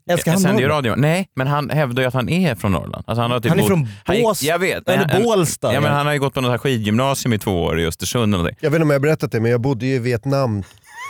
älskar 0.10 0.32
han 0.32 0.42
sänder 0.42 0.68
radio. 0.68 0.94
Nej, 0.98 1.28
men 1.36 1.48
han 1.48 1.70
hävdar 1.70 2.04
ju 2.04 2.08
att 2.08 2.14
han 2.14 2.30
är 2.30 2.56
från 2.56 2.72
Norrland. 2.72 3.04
Alltså 3.08 3.22
han, 3.22 3.32
har 3.32 3.40
typ 3.40 3.50
Han 3.50 3.60
är 3.60 3.64
från 3.64 3.88
han 4.06 4.16
gick- 4.16 4.26
Bås- 4.26 4.44
Jag 4.44 4.60
vet. 4.60 4.90
eller 4.90 5.08
Han- 5.08 5.24
Bålsta, 5.24 5.74
Ja, 5.74 5.82
men 5.82 5.92
han 5.94 6.06
har 6.06 6.14
ju 6.14 6.20
gått 6.20 6.34
på 6.34 6.42
något 6.42 6.52
här 6.52 6.58
skidgymnasium 6.58 7.34
i 7.34 7.40
två 7.40 7.64
år 7.64 7.80
i 7.80 7.86
Östersund 7.86 8.24
och 8.24 8.30
någonting. 8.30 8.58
Jag 8.62 8.70
vet 8.70 8.76
inte 8.76 8.84
om 8.84 8.90
jag 8.90 8.96
har 8.96 9.00
berättat 9.02 9.32
det, 9.32 9.40
men 9.40 9.52
jag 9.52 9.62
bodde 9.62 9.86
ju 9.86 9.96
i 9.96 10.00
Vietnam 10.00 10.64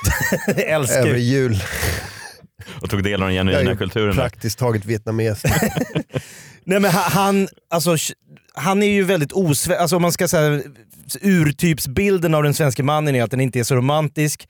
älskar 0.68 1.00
över 1.00 1.14
ju. 1.16 1.20
jul. 1.20 1.58
Och 2.82 2.90
tog 2.90 3.04
del 3.04 3.22
av 3.24 3.28
den 3.30 3.36
Jag 3.36 3.48
är 3.48 3.52
genuina 3.52 3.76
kulturen. 3.76 4.16
där. 4.16 4.24
praktiskt 4.24 4.60
taget 4.60 4.86
vietnames. 4.86 5.44
Nej 6.64 6.80
men 6.80 6.92
ha- 6.92 7.10
han, 7.10 7.48
alltså, 7.70 7.96
han 8.54 8.84
är 8.84 8.88
ju 8.88 9.04
väldigt 9.04 9.32
osve... 9.32 9.78
Alltså 9.78 9.96
om 9.96 10.02
man 10.02 10.12
ska 10.12 10.28
säga 10.28 10.62
urtypsbilden 11.22 12.34
av 12.34 12.44
den 12.44 12.54
svenska 12.54 12.84
mannen 12.84 13.16
är 13.16 13.24
att 13.24 13.32
den 13.32 13.42
inte 13.42 13.60
är 13.60 13.64
så 13.64 13.76
romantisk. 13.76 14.48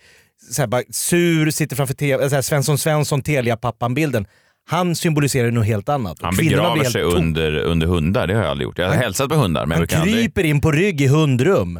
Så 0.51 0.61
här, 0.61 0.67
bara 0.67 0.81
sur, 0.89 1.51
sitter 1.51 1.75
framför 1.75 1.93
TV, 1.93 2.29
så 2.29 2.35
här, 2.35 2.41
Svensson 2.41 2.77
Svensson, 2.77 3.21
Telia-pappan-bilden. 3.21 4.25
Han 4.69 4.95
symboliserar 4.95 5.51
något 5.51 5.65
helt 5.65 5.89
annat. 5.89 6.17
Han 6.21 6.35
Kvinnorna 6.35 6.73
blir 6.73 6.83
begraver 6.83 6.89
sig 6.91 7.01
under, 7.01 7.57
under 7.57 7.87
hundar, 7.87 8.27
det 8.27 8.33
har 8.33 8.41
jag 8.41 8.51
aldrig 8.51 8.65
gjort. 8.65 8.77
Jag 8.77 8.87
har 8.87 8.95
hälsat 8.95 9.29
på 9.29 9.35
hundar 9.35 9.65
men 9.65 9.77
Han 9.77 9.87
kryper 9.87 10.43
in 10.43 10.61
på 10.61 10.71
rygg 10.71 11.01
i 11.01 11.07
hundrum. 11.07 11.79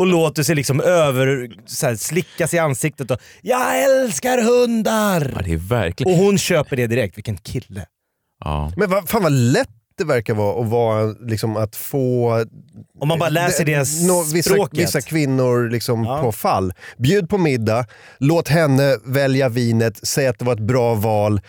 Och 0.00 0.06
låter 0.06 0.42
sig 0.42 0.54
liksom 0.54 0.80
över, 0.80 1.48
så 1.66 1.86
här, 1.86 1.96
slickas 1.96 2.54
i 2.54 2.58
ansiktet 2.58 3.10
och 3.10 3.18
“Jag 3.42 3.82
älskar 3.84 4.42
hundar!” 4.42 5.32
Ja, 5.36 5.42
det 5.44 5.52
är 5.52 5.56
verkligen... 5.56 6.12
Och 6.12 6.18
hon 6.24 6.38
köper 6.38 6.76
det 6.76 6.86
direkt, 6.86 7.16
vilken 7.18 7.36
kille. 7.36 7.86
Ja. 8.44 8.72
Men 8.76 8.90
vad, 8.90 9.08
fan 9.08 9.22
vad 9.22 9.32
lätt 9.32 9.68
det 9.98 10.04
verkar 10.04 10.34
vara 10.34 10.60
att, 10.62 10.68
vara, 10.68 11.14
liksom, 11.20 11.56
att 11.56 11.76
få 11.76 12.44
Om 13.00 13.08
man 13.08 13.18
bara 13.18 13.28
läser 13.30 13.64
det- 13.64 13.72
deras 13.72 14.02
nå- 14.02 14.22
vissa, 14.34 14.50
språket. 14.50 14.78
vissa 14.78 15.00
kvinnor 15.00 15.70
liksom 15.70 16.04
Ja. 16.04 16.22
på 16.22 16.32
fall. 16.32 16.72
Bjud 16.98 17.28
på 17.28 17.38
middag, 17.38 17.86
låt 18.18 18.48
henne 18.48 18.96
välja 19.04 19.48
vinet, 19.48 20.06
säg 20.06 20.26
att 20.26 20.38
det 20.38 20.44
var 20.44 20.52
ett 20.52 20.58
bra 20.60 20.94
val, 20.94 21.40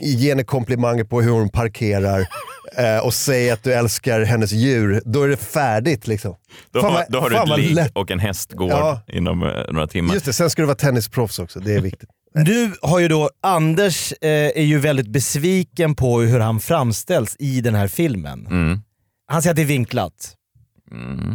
ge 0.00 0.28
henne 0.28 0.44
komplimanger 0.44 1.04
på 1.04 1.22
hur 1.22 1.30
hon 1.30 1.48
parkerar 1.48 2.20
eh, 2.76 2.98
och 2.98 3.14
säg 3.14 3.50
att 3.50 3.62
du 3.62 3.72
älskar 3.72 4.20
hennes 4.24 4.52
djur. 4.52 5.02
Då 5.04 5.22
är 5.22 5.28
det 5.28 5.36
färdigt. 5.36 6.06
Liksom. 6.06 6.34
Då, 6.72 6.80
Fan 6.80 6.92
har, 6.92 7.04
då 7.08 7.20
har 7.20 7.30
du 7.30 7.36
ett 7.36 7.58
ligg 7.74 7.78
och 7.94 8.10
en 8.10 8.18
hästgård 8.18 8.70
Ja. 8.70 9.00
inom 9.08 9.42
eh, 9.42 9.72
några 9.72 9.86
timmar. 9.86 10.14
Just 10.14 10.26
det, 10.26 10.32
sen 10.32 10.50
ska 10.50 10.62
du 10.62 10.66
vara 10.66 10.76
tennisproffs 10.76 11.38
också, 11.38 11.60
det 11.60 11.74
är 11.74 11.80
viktigt. 11.80 12.08
Nu 12.34 12.72
har 12.82 12.98
ju 12.98 13.08
då 13.08 13.30
Anders 13.42 14.12
eh, 14.20 14.28
är 14.30 14.62
ju 14.64 14.78
väldigt 14.78 15.08
besviken 15.08 15.94
på 15.94 16.20
hur 16.20 16.40
han 16.40 16.60
framställs 16.60 17.36
i 17.38 17.60
den 17.60 17.74
här 17.74 17.88
filmen. 17.88 18.46
Mm. 18.46 18.80
Han 19.26 19.42
säger 19.42 19.52
att 19.52 19.56
det 19.56 19.62
är 19.62 19.66
vinklat. 19.66 20.34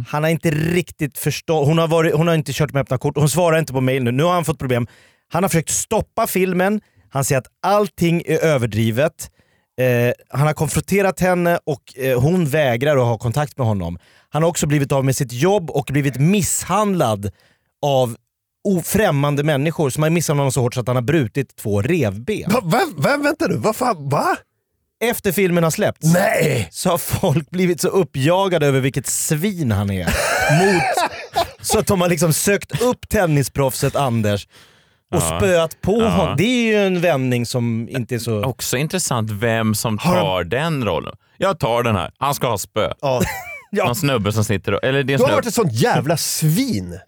Han 0.08 0.22
har 0.22 0.30
inte 0.30 0.50
riktigt 0.50 1.18
förstått, 1.18 1.66
hon 1.66 1.78
har, 1.78 1.88
varit, 1.88 2.14
hon 2.14 2.28
har 2.28 2.34
inte 2.34 2.52
kört 2.52 2.72
med 2.72 2.80
öppna 2.80 2.98
kort, 2.98 3.16
hon 3.16 3.28
svarar 3.28 3.58
inte 3.58 3.72
på 3.72 3.80
mail 3.80 4.02
nu. 4.04 4.10
Nu 4.12 4.22
har 4.22 4.32
han 4.32 4.44
fått 4.44 4.58
problem. 4.58 4.86
Han 5.32 5.42
har 5.44 5.48
försökt 5.48 5.70
stoppa 5.70 6.26
filmen, 6.26 6.80
Han 7.14 7.24
säger 7.24 7.38
att 7.38 7.46
allting 7.62 8.22
är 8.26 8.38
överdrivet. 8.38 9.30
Eh, 9.80 10.12
han 10.28 10.46
har 10.46 10.54
konfronterat 10.54 11.20
henne 11.20 11.58
och 11.64 11.98
eh, 11.98 12.20
hon 12.20 12.46
vägrar 12.46 12.96
att 12.96 13.06
ha 13.06 13.18
kontakt 13.18 13.58
med 13.58 13.66
honom. 13.66 13.98
Han 14.28 14.42
har 14.42 14.50
också 14.50 14.66
blivit 14.66 14.92
av 14.92 15.04
med 15.04 15.16
sitt 15.16 15.32
jobb 15.32 15.70
och 15.70 15.88
blivit 15.92 16.16
misshandlad 16.16 17.30
av 17.82 18.16
ofrämmande 18.64 19.42
människor 19.42 19.90
som 19.90 20.02
har 20.02 20.10
misshandlat 20.10 20.40
honom 20.40 20.52
så 20.52 20.60
hårt 20.60 20.74
så 20.74 20.80
att 20.80 20.86
han 20.86 20.96
har 20.96 21.02
brutit 21.02 21.56
två 21.56 21.82
revben. 21.82 22.52
Va, 22.52 22.60
va, 22.62 22.80
va, 22.96 23.16
vänta 23.16 23.46
nu, 23.46 23.56
vad 23.56 23.76
fan, 23.76 24.08
va? 24.08 24.36
Efter 25.04 25.32
filmen 25.32 25.64
har 25.64 25.70
släppts 25.70 26.14
Nej! 26.14 26.68
så 26.70 26.90
har 26.90 26.98
folk 26.98 27.50
blivit 27.50 27.80
så 27.80 27.88
uppjagade 27.88 28.66
över 28.66 28.80
vilket 28.80 29.06
svin 29.06 29.72
han 29.72 29.90
är. 29.90 30.04
Mot, 30.04 30.82
så 31.60 31.78
att 31.78 31.86
de 31.86 32.00
har 32.00 32.08
liksom 32.08 32.32
sökt 32.32 32.82
upp 32.82 33.08
tennisproffset 33.08 33.96
Anders 33.96 34.48
och 35.16 35.22
Ja. 35.22 35.38
spöat 35.38 35.80
på 35.80 36.00
Ja. 36.02 36.08
honom. 36.08 36.36
Det 36.36 36.44
är 36.44 36.66
ju 36.66 36.86
en 36.86 37.00
vändning 37.00 37.46
som 37.46 37.88
inte 37.90 38.14
är 38.14 38.18
så... 38.18 38.44
Också 38.44 38.76
intressant 38.76 39.30
vem 39.30 39.74
som 39.74 39.98
Har 39.98 40.14
tar 40.20 40.44
den 40.44 40.84
rollen. 40.84 41.14
Jag 41.36 41.58
tar 41.58 41.82
den 41.82 41.96
här. 41.96 42.10
Han 42.18 42.34
ska 42.34 42.48
ha 42.48 42.58
spö. 42.58 42.92
Ja. 43.00 43.22
Ja. 43.76 43.84
Någon 43.84 43.94
snubbe 43.96 44.32
som 44.32 44.44
sitter 44.44 44.72
och... 44.74 44.84
Eller 44.84 45.02
det 45.02 45.12
är 45.12 45.18
Du 45.18 45.22
har 45.22 45.28
snubbe. 45.28 45.34
varit 45.34 45.46
ett 45.46 45.54
sånt 45.54 45.72
jävla 45.72 46.16
svin. 46.16 46.98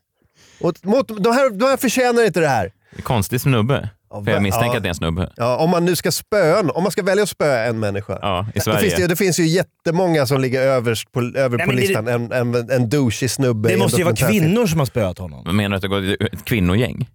Och 0.61 0.75
mot, 0.83 1.09
de, 1.25 1.33
här, 1.33 1.51
de 1.51 1.65
här 1.65 1.77
förtjänar 1.77 2.25
inte 2.27 2.41
det 2.41 2.49
här. 2.49 2.71
Konstig 3.03 3.41
snubbe. 3.41 3.89
Ja, 4.11 4.25
För 4.25 4.31
jag 4.33 4.43
misstänker 4.43 4.71
ja. 4.71 4.77
att 4.77 4.83
det 4.83 4.87
är 4.87 4.91
en 4.91 4.95
snubbe. 4.95 5.33
Ja, 5.37 5.57
om 5.57 5.71
man 5.71 5.85
nu 5.85 5.97
ska 5.97 6.13
spöa 6.13 6.61
om 6.61 6.83
man 6.83 6.93
ska 6.93 7.03
välja 7.03 7.23
att 7.23 7.29
spöa 7.29 7.65
en 7.65 7.79
människa. 7.81 8.19
Ja, 8.23 8.47
i 8.49 8.51
Det 8.55 8.61
Sverige. 8.61 8.81
finns, 8.81 8.95
det, 8.95 9.07
det 9.07 9.17
finns 9.17 9.39
ju 9.41 9.47
jättemånga 9.47 10.27
som 10.27 10.41
ligger 10.41 10.61
överst 10.63 11.13
på, 11.13 11.21
över 11.21 11.57
Nej, 11.57 11.67
på 11.67 11.73
men 11.73 11.77
det- 11.77 11.83
listan. 11.83 12.09
En, 12.09 12.33
en, 12.33 12.71
en 12.71 12.91
douchig 12.91 13.31
snubbe. 13.31 13.69
Det 13.69 13.77
måste 13.77 13.99
ju 13.99 14.05
vara 14.05 14.17
kvinnor 14.17 14.67
som 14.67 14.79
har 14.79 14.87
spöat 14.87 15.19
honom. 15.19 15.43
Men 15.47 15.57
Menar 15.57 15.69
du 15.71 15.77
att 15.77 15.83
det 15.83 15.89
går 15.89 16.25
ett 16.35 16.45
kvinnogäng? 16.45 17.09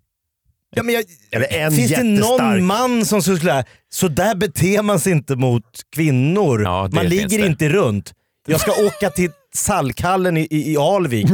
Ja, 0.75 0.83
men 0.83 0.95
jag, 0.95 1.03
Eller 1.31 1.53
en 1.53 1.71
finns 1.71 1.91
det 1.91 2.03
någon 2.03 2.65
man 2.65 3.05
som 3.05 3.21
skulle 3.21 3.39
säga 3.39 3.63
så 3.93 4.07
där 4.07 4.35
beter 4.35 4.81
man 4.81 4.99
sig 4.99 5.11
inte 5.11 5.35
mot 5.35 5.63
kvinnor. 5.95 6.61
Ja, 6.61 6.89
man 6.93 7.05
ligger 7.05 7.39
det. 7.39 7.45
inte 7.47 7.69
runt. 7.69 8.13
Jag 8.47 8.61
ska 8.61 8.71
åka 8.71 9.09
till 9.09 9.31
Salkhallen 9.53 10.37
i, 10.37 10.47
i, 10.51 10.73
i 10.73 10.77
Alvik, 10.77 11.29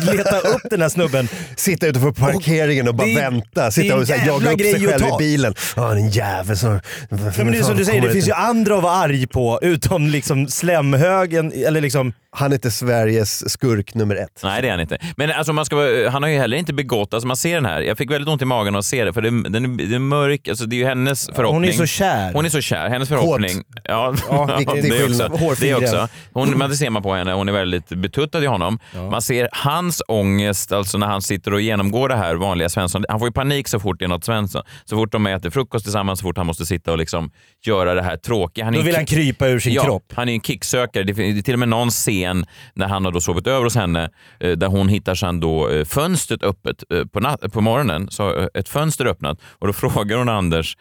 leta 0.00 0.38
upp 0.40 0.62
den 0.70 0.82
här 0.82 0.88
snubben. 0.88 1.28
Sitta 1.56 1.86
ute 1.86 2.00
på 2.00 2.14
parkeringen 2.14 2.88
och 2.88 2.94
bara 2.94 3.06
Det 3.06 3.14
vänta. 3.14 3.70
Sitta 3.70 3.96
och 3.96 4.06
så 4.06 4.12
här, 4.14 4.26
jaga 4.26 4.52
upp 4.52 4.60
sig 4.60 4.86
själv 4.86 5.04
i 5.04 5.18
bilen. 5.18 5.54
Ja, 5.76 5.94
den 5.94 6.10
jävel 6.10 6.56
som... 6.56 6.80
Ja, 7.08 7.16
men 7.36 7.52
det 7.52 7.58
är 7.58 7.62
som 7.62 7.76
du 7.76 7.84
säger, 7.84 8.02
det 8.02 8.12
finns 8.12 8.28
ju 8.28 8.32
andra 8.32 8.76
att 8.76 8.82
vara 8.82 8.94
arg 8.94 9.26
på 9.26 9.58
utom 9.62 10.06
liksom 10.06 10.48
slemhögen. 10.48 11.52
Eller 11.52 11.80
liksom, 11.80 12.12
Han 12.32 12.50
är 12.52 12.54
inte 12.54 12.70
Sveriges 12.70 13.50
skurk 13.52 13.94
nummer 13.94 14.16
ett. 14.16 14.40
Nej, 14.42 14.62
det 14.62 14.68
är 14.68 14.70
han 14.72 14.80
inte. 14.80 14.98
Men 15.16 15.30
alltså, 15.30 15.52
man 15.52 15.64
ska, 15.64 15.76
vara- 15.76 16.10
han 16.10 16.22
har 16.22 16.30
ju 16.30 16.38
heller 16.38 16.56
inte 16.56 16.72
begått... 16.72 17.14
Alltså, 17.14 17.26
man 17.26 17.36
ser 17.36 17.54
den 17.54 17.66
här. 17.66 17.80
Jag 17.80 17.98
fick 17.98 18.10
väldigt 18.10 18.28
ont 18.28 18.42
i 18.42 18.44
magen 18.44 18.74
av 18.74 18.78
att 18.78 18.84
se 18.84 19.04
det, 19.04 19.12
för 19.12 19.22
det, 19.22 19.30
den 19.48 19.64
är, 19.64 19.88
det 19.88 19.94
är 19.94 19.98
mörk. 19.98 20.48
Alltså, 20.48 20.66
det 20.66 20.76
är 20.76 20.78
ju 20.78 20.84
hennes 20.84 21.26
förhoppning. 21.26 21.52
hon 21.54 21.64
är 21.64 21.72
så 21.72 21.86
kär. 21.86 22.32
Hon 22.32 22.44
är 22.44 22.48
så 22.48 22.60
kär. 22.60 22.88
Hennes 22.88 23.08
förhoppning... 23.08 23.62
Ja, 23.84 24.14
Ja, 24.30 24.56
viktig 24.58 24.82
det, 24.82 24.90
skillnad. 24.90 25.32
också, 25.32 25.54
det 25.60 25.74
också. 25.74 26.08
Hon, 26.32 26.50
men 26.50 26.70
det 26.70 26.76
ser 26.76 26.90
man 26.90 27.02
på 27.02 27.14
henne. 27.14 27.32
Hon 27.32 27.48
är 27.48 27.52
väldigt 27.52 27.88
betuttad 27.88 28.42
i 28.44 28.46
honom. 28.46 28.78
Man 29.10 29.22
ser 29.22 29.48
hans 29.52 30.02
ångest, 30.08 30.72
alltså 30.72 30.98
när 30.98 31.06
han 31.06 31.22
sitter 31.22 31.54
och 31.54 31.60
genomgår 31.60 32.08
det 32.08 32.16
här 32.16 32.34
vanliga 32.34 32.68
Svensson. 32.68 33.04
Han 33.08 33.18
får 33.18 33.28
ju 33.28 33.32
panik 33.32 33.68
så 33.68 33.80
fort 33.80 33.98
det 33.98 34.04
är 34.04 34.08
något 34.08 34.24
Svensson. 34.24 34.62
Så 34.84 34.96
fort 34.96 35.12
de 35.12 35.26
äter 35.26 35.50
frukost 35.50 35.84
tillsammans, 35.84 36.18
så 36.18 36.22
fort 36.22 36.36
han 36.36 36.46
måste 36.46 36.66
sitta 36.66 36.92
och 36.92 36.98
liksom 36.98 37.30
göra 37.66 37.94
det 37.94 38.02
här 38.02 38.16
tråkiga. 38.16 38.64
Han 38.64 38.74
är 38.74 38.78
då 38.78 38.84
vill 38.84 38.96
han 38.96 39.06
krypa 39.06 39.48
ur 39.48 39.60
sin 39.60 39.72
ja, 39.72 39.84
kropp. 39.84 40.12
Han 40.14 40.28
är 40.28 40.32
ju 40.32 40.36
en 40.36 40.40
kicksökare. 40.40 41.04
Det 41.04 41.12
är 41.12 41.42
till 41.42 41.54
och 41.54 41.58
med 41.58 41.68
någon 41.68 41.90
scen 41.90 42.19
när 42.74 42.88
han 42.88 43.04
har 43.04 43.12
då 43.12 43.20
sovit 43.20 43.46
över 43.46 43.64
hos 43.64 43.74
henne 43.74 44.10
eh, 44.40 44.50
där 44.50 44.66
hon 44.66 44.88
hittar 44.88 45.14
sen 45.14 45.40
då 45.40 45.68
eh, 45.68 45.84
fönstret 45.84 46.42
öppet 46.42 46.84
eh, 46.92 47.04
på, 47.04 47.48
på 47.52 47.60
morgonen. 47.60 48.10
Så 48.10 48.48
ett 48.54 48.68
fönster 48.68 49.06
öppnat 49.06 49.38
och 49.58 49.66
då 49.66 49.72
frågar 49.90 50.16
hon 50.16 50.28
Anders, 50.28 50.76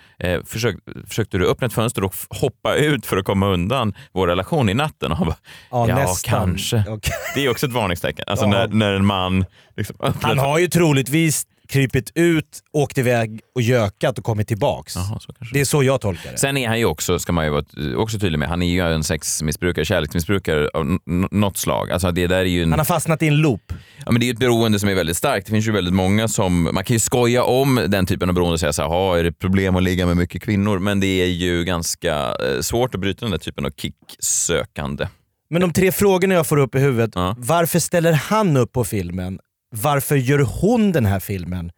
försök, 0.45 0.75
försökte 1.07 1.37
du 1.37 1.47
öppna 1.47 1.67
ett 1.67 1.73
fönster 1.73 2.03
och 2.03 2.15
hoppa 2.29 2.75
ut 2.75 3.05
för 3.05 3.17
att 3.17 3.25
komma 3.25 3.47
undan 3.47 3.93
vår 4.13 4.27
relation 4.27 4.69
i 4.69 4.73
natten? 4.73 5.11
Och 5.11 5.17
han 5.17 5.27
bara, 5.27 5.35
Ja, 5.71 5.87
ja, 5.89 5.95
nästan. 5.95 6.39
kanske. 6.39 6.83
Okej. 6.87 7.13
Det 7.35 7.45
är 7.45 7.49
också 7.51 7.65
ett 7.65 7.73
varningstecken. 7.73 8.25
Alltså 8.27 8.45
Ja. 8.45 8.49
när, 8.51 8.67
när 8.67 8.93
en 8.93 9.05
man 9.05 9.45
liksom 9.77 9.95
öppnar 9.99 10.29
Han 10.29 10.39
har 10.39 10.59
ju 10.59 10.67
troligtvis 10.67 11.47
krypit 11.69 12.11
ut, 12.15 12.59
åkt 12.73 12.97
iväg 12.97 13.39
och 13.55 13.61
gökat 13.61 14.17
och 14.17 14.23
kommit 14.23 14.47
tillbaks. 14.47 14.93
Kanske. 14.93 15.31
Det 15.53 15.59
är 15.61 15.65
så 15.65 15.83
jag 15.83 16.01
tolkar 16.01 16.31
det. 16.31 16.37
Sen 16.37 16.57
är 16.57 16.67
han 16.67 16.79
ju 16.79 16.85
också, 16.85 17.19
ska 17.19 17.31
man 17.33 17.45
ju 17.45 17.51
vara 17.51 17.63
också 17.97 18.19
tydlig 18.19 18.39
med, 18.39 18.49
han 18.49 18.61
är 18.61 18.67
ju 18.67 18.93
en 18.93 19.03
sexmissbrukare, 19.03 19.85
kärleksmissbrukare 19.85 20.69
av 20.73 20.97
något 21.31 21.57
slag. 21.57 21.91
Alltså 21.91 22.11
det 22.11 22.27
där 22.27 22.37
är 22.37 22.43
ju 22.45 22.63
en, 22.63 22.69
Han 22.71 22.79
har 22.79 22.85
fastnat 22.85 23.23
i 23.23 23.27
en 23.27 23.37
loop. 23.37 23.73
ja, 24.05 24.11
men 24.11 24.19
det 24.21 24.29
är 24.29 24.33
ett 24.33 24.39
beroende 24.39 24.79
som 24.79 24.89
är 24.89 24.95
väldigt 24.95 25.17
starkt. 25.17 25.45
Det 25.45 25.51
finns 25.51 25.67
ju 25.67 25.71
väldigt 25.71 25.93
många 25.93 26.27
som, 26.27 26.63
man 26.63 26.83
kan 26.83 26.93
ju 26.93 26.99
skoja 26.99 27.43
om 27.43 27.85
den 27.87 28.05
typen 28.05 28.29
av 28.29 28.35
beroende 28.35 28.53
och 28.53 28.59
säga 28.59 28.73
så 28.73 28.81
här, 28.81 28.89
"Ha, 28.89 29.17
är 29.17 29.23
det 29.23 29.31
problem 29.31 29.75
att 29.75 29.83
ligga 29.83 30.05
med 30.05 30.17
mycket 30.17 30.41
kvinnor? 30.41 30.79
Men 30.79 30.99
det 30.99 31.07
är 31.21 31.25
ju 31.27 31.63
ganska 31.63 32.15
eh, 32.15 32.61
svårt 32.61 32.95
att 32.95 33.01
bryta 33.01 33.25
den 33.25 33.31
där 33.31 33.37
typen 33.37 33.65
av 33.65 33.71
kicksökande. 33.77 35.07
Men 35.49 35.61
de 35.61 35.73
tre 35.73 35.91
frågorna 35.91 36.33
jag 36.33 36.47
får 36.47 36.57
upp 36.57 36.75
i 36.75 36.79
huvudet. 36.79 37.11
Ja. 37.15 37.35
Varför 37.37 37.79
ställer 37.79 38.13
han 38.13 38.57
upp 38.57 38.71
på 38.71 38.83
filmen? 38.83 39.39
Varför 39.71 40.15
gör 40.15 40.39
hon 40.39 40.91
den 40.91 41.05
här 41.05 41.19
filmen? 41.19 41.71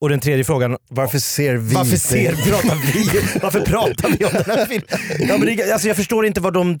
Och 0.00 0.08
den 0.08 0.20
tredje 0.20 0.44
frågan, 0.44 0.76
Varför 0.88 1.18
ser 1.18 1.56
vi 1.56 1.74
varför 1.74 1.96
ser, 1.96 2.32
pratar 2.34 2.76
vi, 2.76 3.38
varför 3.42 3.60
pratar 3.60 4.08
vi 4.18 4.24
om 4.24 4.30
den 4.32 4.58
här 4.58 4.66
filmen? 4.66 4.88
Ja, 5.18 5.38
men 5.38 5.56
det, 5.56 5.72
alltså 5.72 5.88
jag 5.88 5.96
förstår 5.96 6.26
inte 6.26 6.40
vad 6.40 6.52
de... 6.52 6.78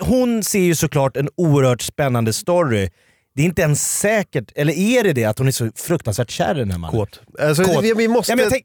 Hon 0.00 0.42
ser 0.42 0.60
ju 0.60 0.74
såklart 0.74 1.16
en 1.16 1.28
oerhört 1.36 1.82
spännande 1.82 2.32
story. 2.32 2.90
Det 3.36 3.42
är 3.42 3.46
inte 3.46 3.62
ens 3.62 3.98
säkert, 3.98 4.52
eller 4.54 4.72
är 4.72 5.02
det 5.04 5.12
det 5.12 5.24
att 5.24 5.38
hon 5.38 5.48
är 5.48 5.52
så 5.52 5.70
fruktansvärt 5.76 6.30
kär 6.30 6.54
i 6.54 6.58
den 6.58 6.70
här 6.70 6.78
mannen? 6.78 7.00
Kåt. 7.00 7.20
Alltså, 7.40 7.64
Kåt. 7.64 7.84
Vi, 7.84 7.94
vi 7.94 8.08
måste... 8.08 8.32
Ja, 8.32 8.36
men, 8.36 8.50
tänk, 8.50 8.64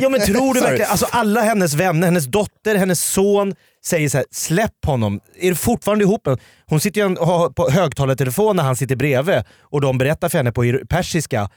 ja, 0.00 0.08
men 0.08 0.20
tror 0.20 0.54
du 0.54 0.60
verkligen, 0.60 0.90
alltså 0.90 1.06
alla 1.10 1.40
hennes 1.40 1.74
vänner, 1.74 2.06
hennes 2.06 2.26
dotter, 2.26 2.74
hennes 2.74 3.00
son 3.00 3.54
säger 3.84 4.08
så 4.08 4.16
här: 4.16 4.26
släpp 4.30 4.84
honom. 4.86 5.20
Är 5.40 5.50
du 5.50 5.56
fortfarande 5.56 6.04
ihop 6.04 6.26
med? 6.26 6.40
Hon 6.66 6.80
sitter 6.80 7.00
ju 7.00 7.16
och 7.16 7.26
har 7.26 7.50
på 7.50 7.70
högtalartelefon 7.70 8.56
när 8.56 8.62
han 8.62 8.76
sitter 8.76 8.96
bredvid 8.96 9.42
och 9.60 9.80
de 9.80 9.98
berättar 9.98 10.28
för 10.28 10.38
henne 10.38 10.52
på 10.52 10.80
persiska 10.88 11.48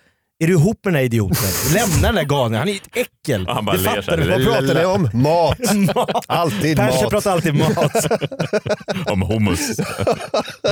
är 0.44 0.48
du 0.48 0.54
ihop 0.54 0.80
med 0.86 0.94
den 0.94 0.98
här 0.98 1.04
idioten? 1.06 1.38
Lämna 1.74 2.08
den 2.08 2.16
där 2.16 2.24
galningen, 2.24 2.60
han 2.60 2.70
är 2.70 2.76
ett 2.76 2.90
äckel. 2.98 3.48
Han 3.48 3.66
bara 3.66 3.76
det 3.78 3.82
ler 3.84 4.02
fattar 4.02 4.18
här. 4.18 4.38
du. 4.40 4.46
Vad 4.46 4.58
pratar 4.68 4.80
ni 4.80 4.86
om? 4.86 5.10
Mat! 5.14 5.60
Mat. 5.96 6.26
Alltid 6.28 6.78
Perser 6.78 7.02
mat. 7.04 7.10
pratar 7.12 7.32
alltid 7.32 7.56
mat. 7.56 8.06
Om 9.12 9.22
hummus. 9.22 9.80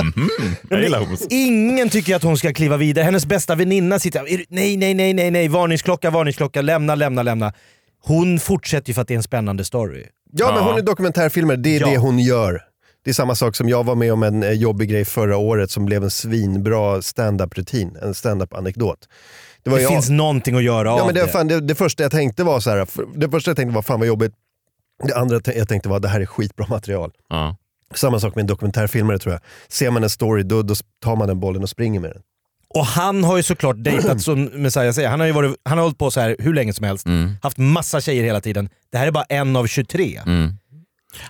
Mhm, 0.02 0.28
Jag 0.70 0.82
gillar 0.82 1.00
hummus. 1.00 1.26
Ingen 1.30 1.88
tycker 1.88 2.16
att 2.16 2.22
hon 2.22 2.38
ska 2.38 2.52
kliva 2.52 2.76
vidare. 2.76 3.04
Hennes 3.04 3.26
bästa 3.26 3.54
väninna 3.54 3.98
sitter 3.98 4.20
är 4.32 4.38
du- 4.38 4.44
nej, 4.48 4.76
nej, 4.76 4.94
nej, 4.94 5.14
nej, 5.14 5.30
nej, 5.30 5.48
varningsklocka, 5.48 6.10
varningsklocka, 6.10 6.62
lämna, 6.62 6.94
lämna, 6.94 7.22
lämna. 7.22 7.52
Hon 8.04 8.38
fortsätter 8.40 8.88
ju 8.90 8.94
för 8.94 9.02
att 9.02 9.08
det 9.08 9.14
är 9.14 9.16
en 9.16 9.22
spännande 9.22 9.64
story. 9.64 10.04
Ja, 10.32 10.46
men 10.46 10.56
Ja. 10.56 10.62
hon 10.70 10.78
är 10.78 10.82
dokumentärfilmare. 10.82 11.56
Det 11.56 11.76
är 11.76 11.80
Ja. 11.80 11.86
det 11.86 11.96
hon 11.98 12.18
gör. 12.18 12.60
Det 13.04 13.10
är 13.10 13.14
samma 13.14 13.34
sak 13.34 13.56
som 13.56 13.68
jag 13.68 13.84
var 13.84 13.94
med 13.94 14.12
om 14.12 14.22
en 14.22 14.42
eh, 14.42 14.50
jobbig 14.52 14.88
grej 14.90 15.04
förra 15.04 15.36
året 15.36 15.70
som 15.70 15.84
blev 15.84 16.04
en 16.04 16.10
svinbra 16.10 17.02
stand-up-rutin. 17.02 17.96
En 18.02 18.14
stand-up-anekdot. 18.14 18.98
Det, 19.64 19.70
var 19.70 19.78
ju- 19.78 19.86
finns 19.86 20.10
någonting 20.10 20.54
att 20.56 20.62
göra 20.62 20.88
Ja, 20.88 21.00
av 21.00 21.06
men 21.06 21.14
det, 21.14 21.20
det. 21.20 21.28
fan, 21.28 21.48
det, 21.48 21.60
det 21.60 21.74
första 21.74 22.02
jag 22.02 22.12
tänkte 22.12 22.44
var 22.44 22.60
så 22.60 22.70
här, 22.70 22.86
det 23.14 23.30
första 23.30 23.50
jag 23.50 23.56
tänkte 23.56 23.74
var 23.74 23.82
fan 23.82 23.98
vad 23.98 24.08
jobbigt. 24.08 24.32
Det 25.04 25.14
andra 25.16 25.40
jag 25.44 25.68
tänkte 25.68 25.88
var 25.88 26.00
det 26.00 26.08
här 26.08 26.20
är 26.20 26.26
skitbra 26.26 26.66
material. 26.70 27.12
Ja. 27.28 27.56
Samma 27.94 28.20
sak 28.20 28.34
med 28.34 28.42
en 28.42 28.46
dokumentärfilmare 28.46 29.18
tror 29.18 29.32
jag. 29.32 29.40
Ser 29.68 29.90
man 29.90 30.02
en 30.02 30.10
story 30.10 30.42
då, 30.42 30.62
då 30.62 30.74
tar 31.02 31.16
man 31.16 31.28
den 31.28 31.40
bollen 31.40 31.62
och 31.62 31.68
springer 31.68 32.00
med 32.00 32.10
den. 32.10 32.22
Och 32.74 32.86
han 32.86 33.24
har 33.24 33.36
ju 33.36 33.42
såklart 33.42 33.76
dejtat 33.84 34.22
som 34.22 34.44
Messiah 34.44 34.92
säger, 34.92 35.08
han 35.08 35.20
har 35.20 35.26
ju 35.26 35.32
varit, 35.32 35.56
han 35.64 35.78
har 35.78 35.82
hållit 35.82 35.98
på 35.98 36.10
så 36.10 36.20
här 36.20 36.36
hur 36.38 36.54
länge 36.54 36.72
som 36.72 36.84
helst. 36.84 37.06
Mm. 37.06 37.36
Haft 37.42 37.58
massa 37.58 38.00
tjejer 38.00 38.24
hela 38.24 38.40
tiden. 38.40 38.68
Det 38.92 38.98
här 38.98 39.06
är 39.06 39.10
bara 39.10 39.24
en 39.24 39.56
av 39.56 39.66
23. 39.66 40.20
Mm. 40.26 40.52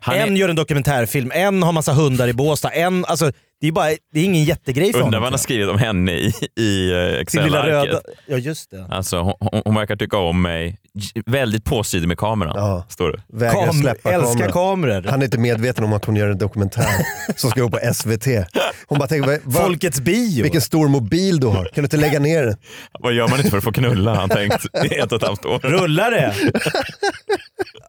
Han 0.01 0.14
en 0.14 0.33
är, 0.33 0.37
gör 0.37 0.49
en 0.49 0.57
dokumentärfilm, 0.57 1.33
en 1.35 1.62
har 1.62 1.73
massa 1.73 1.92
hundar 1.92 2.29
i 2.29 2.33
Båstad, 2.33 2.71
en, 2.71 3.05
alltså 3.05 3.33
det 3.62 3.68
är, 3.68 3.72
bara, 3.72 3.88
det 4.12 4.20
är 4.20 4.25
ingen 4.25 4.44
jättegrej 4.44 4.92
för 4.92 4.98
undrar 4.98 5.05
honom. 5.05 5.20
vad 5.20 5.27
han 5.27 5.33
har 5.33 5.38
skrivit 5.38 5.68
om 5.68 5.79
henne 5.79 6.12
i, 6.12 6.33
i 6.61 6.92
eh, 6.92 7.20
Excel-arket. 7.20 8.01
Ja 8.27 8.37
just 8.37 8.70
det. 8.70 8.87
Alltså, 8.90 9.20
hon, 9.40 9.62
hon- 9.64 9.75
verkar 9.75 9.96
tycka 9.96 10.16
om 10.16 10.42
mig. 10.42 10.79
Väldigt 11.27 11.64
påstridig 11.64 12.09
med 12.09 12.18
kameran, 12.18 12.53
Ja. 12.57 12.87
står 12.88 13.22
det. 13.38 13.51
Kam, 13.51 13.72
släppa 13.72 14.12
älskar 14.12 14.51
kameror. 14.51 15.03
Han 15.11 15.20
är 15.20 15.25
inte 15.25 15.38
medveten 15.38 15.85
om 15.85 15.92
att 15.92 16.05
hon 16.05 16.16
gör 16.16 16.29
en 16.31 16.38
dokumentär 16.38 16.87
som 17.37 17.51
ska 17.51 17.61
gå 17.61 17.70
på 17.70 17.79
SVT. 17.94 18.27
Hon 18.87 18.98
bara 18.98 19.09
tänker, 19.09 19.29
vad, 19.31 19.38
vad, 19.44 19.62
Folkets 19.66 20.01
bio. 20.01 20.42
vilken 20.42 20.61
stor 20.61 20.88
mobil 20.88 21.40
du 21.40 21.46
har. 21.46 21.64
Kan 21.64 21.70
du 21.75 21.83
inte 21.83 21.96
lägga 21.96 22.18
ner 22.18 22.42
den? 22.46 22.57
Vad 23.01 23.12
gör 23.12 23.29
man 23.29 23.38
inte 23.38 23.51
för 23.51 23.59
att 23.59 23.64
få 23.64 23.72
knulla, 23.72 24.11
har 24.11 24.20
han 24.20 24.29
tänkt 24.29 24.66
i 24.92 24.94
ett 24.98 25.12
och 25.12 25.22
ett 25.22 25.29
halvt 25.29 25.44
år. 25.44 25.59
Rullar 25.59 26.11
det? 26.11 26.35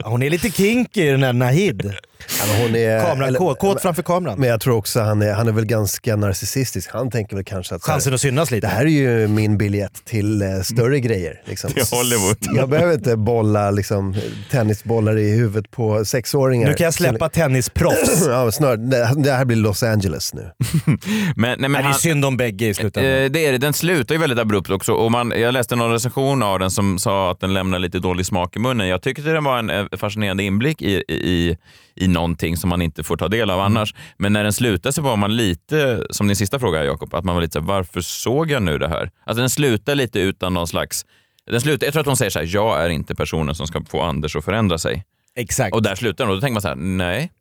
Hon 0.04 0.24
är 0.24 0.30
lite 0.30 0.50
kinky 0.52 1.12
den 1.12 1.24
här 1.24 1.34
Nahid. 1.34 1.94
Ja, 2.40 2.46
men 2.48 2.62
hon 2.62 2.76
är, 2.76 3.06
Kamera, 3.06 3.28
eller- 3.28 3.40
kåt, 3.40 3.60
kåt 3.60 3.82
framför 3.82 4.04
kameran. 4.04 4.40
Men 4.40 4.50
jag 4.50 4.62
tror 4.62 4.76
också 4.78 5.02
han 5.02 5.22
är, 5.22 5.34
han 5.34 5.48
är 5.48 5.52
väl 5.52 5.66
ganska 5.66 6.16
narcissistisk. 6.16 6.90
Han 6.94 7.12
tänker 7.12 7.36
väl 7.36 7.46
kanske 7.46 7.76
att 7.76 7.82
så 7.84 7.88
här, 7.88 7.94
Chansen 7.96 8.14
att 8.14 8.22
synas 8.22 8.52
lite. 8.52 8.68
det 8.68 8.74
här 8.74 8.86
är 8.86 8.90
ju 8.90 9.28
min 9.28 9.58
biljett 9.58 10.06
till 10.06 10.42
eh, 10.42 10.48
större 10.64 11.00
grejer. 11.00 11.42
Liksom. 11.46 11.72
Till 11.72 11.84
Hollywood. 11.92 12.38
Jag 12.56 12.70
behöver 12.70 12.94
inte 12.94 13.18
bolla 13.18 13.72
liksom, 13.72 14.16
tennisbollar 14.52 15.18
i 15.18 15.32
huvudet 15.32 15.72
på 15.72 16.06
sexåringar. 16.06 16.70
Nu 16.70 16.74
kan 16.74 16.86
jag 16.86 16.94
släppa 16.94 17.30
tennisproffs. 17.30 18.28
Ja, 18.34 18.52
snart, 18.52 18.80
det, 18.80 19.32
här 19.32 19.46
blir 19.46 19.58
Los 19.58 19.84
Angeles 19.84 20.34
nu. 20.34 20.42
Men, 20.88 20.96
nej, 21.36 21.58
men 21.58 21.72
Men 21.72 21.72
det 21.72 21.78
är 21.78 21.84
han, 21.84 21.94
synd 21.94 22.26
om 22.26 22.38
bägge 22.38 22.66
i 22.68 22.74
slutändan. 22.74 23.12
Eh, 23.12 23.30
det 23.32 23.46
är 23.46 23.52
det. 23.52 23.58
Den 23.58 23.74
slutar 23.74 24.16
ju 24.16 24.22
väldigt 24.22 24.40
abrupt 24.40 24.70
också. 24.70 24.94
Och 24.94 25.12
man, 25.12 25.34
jag 25.36 25.54
läste 25.54 25.76
någon 25.76 25.92
recension 25.92 26.44
av 26.44 26.60
den 26.60 26.72
som 26.72 27.00
sa 27.00 27.32
att 27.32 27.40
den 27.40 27.54
lämnar 27.54 27.80
lite 27.80 28.00
dålig 28.00 28.26
smak 28.26 28.56
i 28.56 28.60
munnen. 28.60 28.88
Jag 28.88 29.02
tyckte 29.02 29.22
den 29.22 29.44
var 29.44 29.60
en 29.60 29.63
eh, 29.70 29.86
fascinerande 29.98 30.44
inblick 30.44 30.82
i, 30.82 31.04
i, 31.08 31.58
i 31.96 32.08
någonting 32.08 32.58
som 32.58 32.70
man 32.70 32.82
inte 32.82 33.04
får 33.04 33.18
ta 33.18 33.28
del 33.28 33.50
av 33.50 33.60
annars. 33.60 33.96
Men 34.18 34.34
när 34.34 34.44
den 34.44 34.54
slutade 34.54 34.94
så 34.94 35.02
var 35.02 35.18
man 35.18 35.36
lite, 35.36 36.04
som 36.10 36.28
din 36.28 36.36
sista 36.36 36.60
fråga 36.60 36.84
Jakob, 36.84 37.14
att 37.14 37.24
man 37.26 37.36
var 37.36 37.42
lite 37.42 37.54
så 37.54 37.60
här, 37.60 37.68
varför 37.68 38.02
såg 38.02 38.52
jag 38.52 38.64
nu 38.64 38.78
det 38.78 38.88
här? 38.88 39.12
Alltså 39.26 39.40
den 39.40 39.50
slutar 39.50 39.96
lite 39.96 40.20
utan 40.20 40.54
någon 40.54 40.68
slags... 40.68 41.06
Den 41.52 41.62
slutar, 41.62 41.88
jag 41.88 41.94
tror 41.94 42.02
att 42.02 42.08
hon 42.08 42.18
säger 42.18 42.30
så 42.30 42.40
här, 42.40 42.50
jag 42.54 42.86
är 42.86 42.90
inte 42.90 43.16
personen 43.16 43.56
som 43.56 43.68
ska 43.68 43.82
få 43.90 44.02
Anders 44.02 44.36
att 44.36 44.46
förändra 44.46 44.78
sig. 44.78 45.04
Exakt. 45.36 45.76
Och 45.76 45.84
där 45.84 45.96
slutar 45.96 46.24
den 46.24 46.30
och 46.32 46.38
då 46.38 46.42
tänker 46.42 46.54
man 46.54 46.62
så 46.62 46.68
här, 46.68 46.76
nej, 46.76 47.32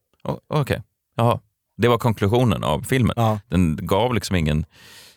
okej, 0.49 0.83
jaha. 1.17 1.41
Det 1.77 1.89
var 1.89 1.99
konklusionen 1.99 2.65
av 2.65 2.83
filmen. 2.83 3.15
Ja. 3.17 3.39
Den 3.49 3.79
gav 3.83 4.15
liksom 4.15 4.37
ingen... 4.37 4.65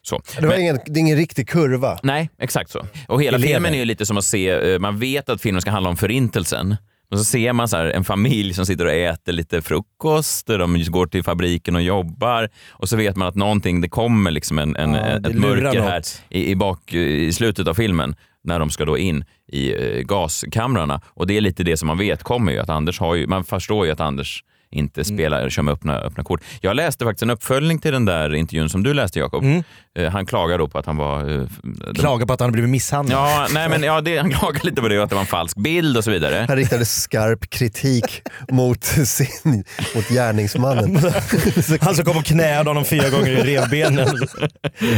Så. 0.02 0.22
Det, 0.36 0.42
var 0.42 0.50
Men- 0.50 0.62
ingen, 0.62 0.80
det 0.86 1.00
är 1.00 1.02
ingen 1.02 1.18
riktig 1.18 1.50
kurva. 1.50 2.00
Nej, 2.04 2.30
exakt 2.40 2.72
så. 2.72 2.86
Och 3.08 3.24
hela 3.24 3.40
filmen 3.40 3.74
är 3.74 3.78
ju 3.78 3.86
lite 3.86 4.06
som 4.06 4.18
att 4.18 4.24
se, 4.26 4.50
eh, 4.50 4.80
man 4.80 5.00
vet 5.00 5.30
att 5.30 5.42
filmen 5.42 5.62
ska 5.62 5.72
handla 5.72 5.90
om 5.90 5.98
förintelsen. 5.98 6.76
Och 7.12 7.18
så 7.18 7.24
ser 7.24 7.54
man 7.54 7.68
så 7.68 7.78
här, 7.78 7.86
en 7.86 8.04
familj 8.04 8.54
som 8.54 8.66
sitter 8.66 8.86
och 8.86 8.92
äter 8.92 9.34
lite 9.34 9.62
frukost, 9.62 10.48
de 10.48 10.84
går 10.88 11.08
till 11.08 11.24
fabriken 11.24 11.76
och 11.76 11.82
jobbar. 11.82 12.50
Och 12.70 12.90
så 12.90 12.98
vet 12.98 13.16
man 13.16 13.28
att 13.28 13.36
någonting, 13.36 13.82
det 13.82 13.90
kommer 13.90 14.32
liksom 14.32 14.60
en, 14.60 14.76
en, 14.76 14.94
Ja, 14.94 15.02
ett 15.02 15.36
mörker 15.36 15.82
här 15.82 16.02
i, 16.30 16.52
i, 16.52 16.56
bak, 16.56 16.94
i 16.94 17.34
slutet 17.34 17.68
av 17.68 17.74
filmen 17.74 18.16
när 18.44 18.60
de 18.60 18.70
ska 18.70 18.86
då 18.86 18.98
in 18.98 19.26
i 19.48 19.74
eh, 19.74 20.02
gaskamrarna. 20.02 21.02
Och 21.06 21.28
det 21.28 21.38
är 21.38 21.42
lite 21.42 21.64
det 21.64 21.78
som 21.78 21.88
man 21.88 21.98
vet 21.98 22.24
kommer 22.24 22.52
ju, 22.52 22.60
att 22.60 22.70
Anders 22.70 23.00
har 23.00 23.16
ju, 23.16 23.28
man 23.28 23.44
förstår 23.44 23.86
ju 23.86 23.92
att 23.92 24.00
Anders 24.00 24.44
inte 24.76 25.02
Mm. 25.02 25.18
spelar, 25.18 25.50
kör 25.50 25.62
med 25.62 25.74
öppna, 25.74 25.98
öppna 26.00 26.24
kort. 26.24 26.42
Jag 26.62 26.76
läste 26.76 27.06
faktiskt 27.06 27.24
en 27.24 27.30
uppföljning 27.30 27.80
till 27.80 27.92
den 27.92 28.06
där 28.06 28.34
intervjun 28.36 28.70
som 28.70 28.84
du 28.84 28.94
läste 28.94 29.20
Jakob. 29.20 29.44
Mm. 29.44 29.64
Eh, 30.00 30.12
Han 30.12 30.26
klagar 30.26 30.58
då 30.58 30.68
på 30.68 30.78
att 30.78 30.86
han 30.86 30.98
var... 30.98 31.40
eh, 31.42 31.48
Klagar 31.96 32.26
på 32.26 32.34
att 32.34 32.40
han 32.40 32.52
blivit 32.52 32.70
misshandlad. 32.70 33.18
Ja, 33.20 33.48
nej, 33.54 33.70
men, 33.70 33.84
ja 33.84 34.02
det, 34.02 34.18
han 34.18 34.32
klagar 34.32 34.60
lite 34.64 34.82
på 34.82 34.88
det, 34.88 35.04
att 35.04 35.10
det 35.10 35.16
var 35.16 35.22
en 35.22 35.28
falsk 35.28 35.58
bild 35.58 35.98
och 35.98 36.04
så 36.04 36.12
vidare. 36.12 36.46
Han 36.48 36.58
riktade 36.58 36.86
skarp 36.86 37.50
kritik 37.50 38.22
mot, 38.52 38.84
sin, 38.84 39.64
mot 39.96 40.08
gärningsmannen. 40.10 40.96
Han 41.82 41.96
som 41.96 42.06
kom 42.06 42.18
och 42.18 42.26
knäade 42.26 42.70
honom 42.70 42.86
fyra 42.86 43.10
gånger 43.10 43.32
i 43.32 43.56
revbenen. 43.58 44.08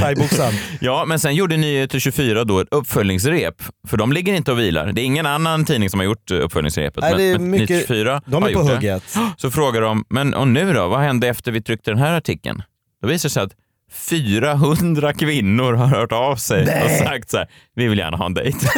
Thaiboxaren. 0.01 0.53
Ja, 0.81 1.05
men 1.05 1.19
sen 1.19 1.35
gjorde 1.35 1.57
Nyheter 1.57 1.99
24 1.99 2.43
då 2.43 2.59
ett 2.59 2.67
uppföljningsrep, 2.71 3.55
för 3.87 3.97
de 3.97 4.11
ligger 4.13 4.33
inte 4.33 4.51
och 4.51 4.59
vilar. 4.59 4.91
Det 4.91 5.01
är 5.01 5.05
ingen 5.05 5.25
annan 5.25 5.65
tidning 5.65 5.89
som 5.89 5.99
har 5.99 6.05
gjort 6.05 6.31
eh, 6.31 6.37
uppföljningsrepet. 6.37 7.01
Nej, 7.01 7.13
det 7.17 7.23
är 7.23 7.31
men, 7.33 7.41
men 7.41 7.51
mycket- 7.51 7.69
Nyheter 7.69 7.87
24 7.87 8.21
de 8.25 8.43
har 8.43 8.49
är 8.49 8.53
på 8.53 8.61
hugget. 8.61 9.03
Så 9.37 9.51
frågar 9.67 9.81
de, 9.81 10.05
men 10.09 10.33
och 10.33 10.47
nu 10.47 10.73
då? 10.73 10.87
Vad 10.87 10.99
hände 10.99 11.27
efter 11.27 11.51
vi 11.51 11.61
tryckte 11.61 11.91
den 11.91 11.99
här 11.99 12.13
artikeln? 12.13 12.63
Då 13.01 13.07
visar 13.07 13.29
det 13.29 13.33
sig 13.33 13.43
att 13.43 13.51
400 13.91 15.13
kvinnor 15.13 15.73
har 15.73 15.85
hört 15.87 16.11
av 16.11 16.35
sig 16.35 16.83
och 16.83 16.91
sagt 17.07 17.29
så 17.29 17.37
här, 17.37 17.47
vi 17.75 17.87
vill 17.87 17.97
gärna 17.99 18.17
ha 18.17 18.25
en 18.25 18.33
dejt. 18.33 18.57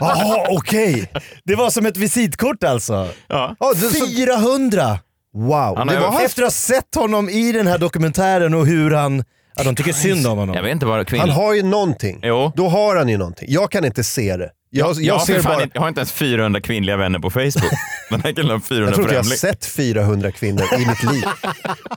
Jaha, 0.00 0.46
okej. 0.50 1.10
Det 1.44 1.54
var 1.54 1.70
som 1.70 1.86
ett 1.86 1.96
visitkort 1.96 2.64
alltså. 2.64 3.08
ja. 3.28 3.56
Så- 3.60 4.06
400! 4.06 4.98
Wow. 5.34 5.76
Han 5.78 5.86
Det 5.86 5.96
har- 5.96 6.12
var, 6.12 6.20
Efter 6.20 6.42
att 6.42 6.46
ha 6.46 6.50
sett 6.50 6.94
honom 6.94 7.28
i 7.28 7.52
den 7.52 7.66
här 7.66 7.78
dokumentären 7.78 8.54
och 8.54 8.66
hur 8.66 8.90
han... 8.90 9.24
Ja, 9.56 9.64
de 9.64 9.76
tycker 9.76 9.92
synd 9.92 10.26
om 10.26 10.38
honom. 10.38 10.54
Jag 10.56 10.62
vet 10.62 10.72
inte 10.72 10.86
vad 10.86 10.96
han 10.96 11.04
kvinnor... 11.04 11.26
har 11.26 11.54
ju 11.54 11.62
någonting. 11.62 12.20
Jo. 12.22 12.52
Då 12.56 12.68
har 12.68 12.96
han 12.96 13.08
ju 13.08 13.16
någonting. 13.18 13.46
Jag 13.50 13.70
kan 13.70 13.84
inte 13.84 14.04
se 14.04 14.36
det. 14.36 14.50
Jag, 14.76 14.88
jag, 14.88 15.02
Jag, 15.02 15.22
ser 15.22 15.42
bara... 15.42 15.62
inte, 15.62 15.70
jag 15.74 15.80
har 15.82 15.88
inte 15.88 16.00
ens 16.00 16.12
400 16.12 16.60
kvinnliga 16.60 16.96
vänner 16.96 17.18
på 17.18 17.30
Facebook. 17.30 17.72
Den 18.10 18.20
här 18.20 18.32
killen 18.32 18.50
har 18.50 18.60
400 18.60 18.88
Jag 18.88 18.94
tror 18.94 19.04
inte 19.04 19.14
jag 19.14 19.22
har 19.22 19.36
sett 19.36 19.66
400 19.66 20.32
kvinnor 20.32 20.62
i 20.78 20.86
mitt 20.86 21.12
liv. 21.12 21.24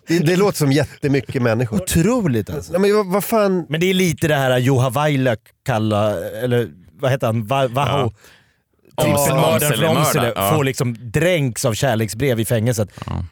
Det, 0.07 0.19
det 0.19 0.35
låter 0.35 0.57
som 0.57 0.71
jättemycket 0.71 1.41
människor. 1.41 1.81
Otroligt 1.81 2.49
alltså. 2.49 2.79
Men 2.79 2.95
vad, 2.95 3.07
vad 3.07 3.23
fan... 3.23 3.65
Men 3.69 3.79
det 3.79 3.89
är 3.89 3.93
lite 3.93 4.27
det 4.27 4.35
här 4.35 4.57
Juha 4.57 4.89
Vaila 4.89 5.35
kalla, 5.65 6.29
eller 6.43 6.69
vad 6.99 7.11
heter 7.11 7.27
han, 7.27 7.45
Va- 7.45 7.67
Vaho? 7.67 8.11
Trippelmördaren 9.01 9.27
från 9.27 9.43
Omsele-mördaren, 9.43 9.97
Omsele 9.97 10.33
ja. 10.35 10.55
får 10.55 10.63
liksom 10.63 10.97
dränks 10.99 11.65
av 11.65 11.73
kärleksbrev 11.73 12.39
i 12.39 12.45
fängelset. 12.45 12.89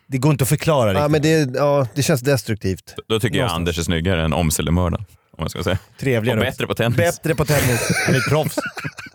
Det 0.08 0.18
går 0.18 0.32
inte 0.32 0.44
att 0.44 0.50
förklara 0.50 0.90
riktigt. 0.90 1.02
Ja, 1.02 1.08
men 1.08 1.22
det, 1.22 1.58
ja, 1.60 1.88
det 1.96 2.04
känns 2.04 2.22
destruktivt. 2.22 2.96
Då 3.08 3.20
tycker 3.20 3.38
jag 3.38 3.44
Någonstans. 3.44 3.58
Anders 3.58 3.80
är 3.80 3.84
snyggare 3.84 4.26
än 4.26 4.34
Omsele-mördaren. 4.34 5.06
Om 5.38 5.44
jag 5.44 5.52
ska 5.52 5.64
säga. 5.64 5.78
Trevligare. 6.00 6.40
Och 6.40 6.46
bättre 6.46 6.68
på 6.68 6.76
tennis. 6.76 6.98
Bättre 6.98 7.36
på 7.36 7.46
tennis. 7.46 7.92
Han 8.06 8.16
är 8.16 8.30
proffs. 8.30 8.56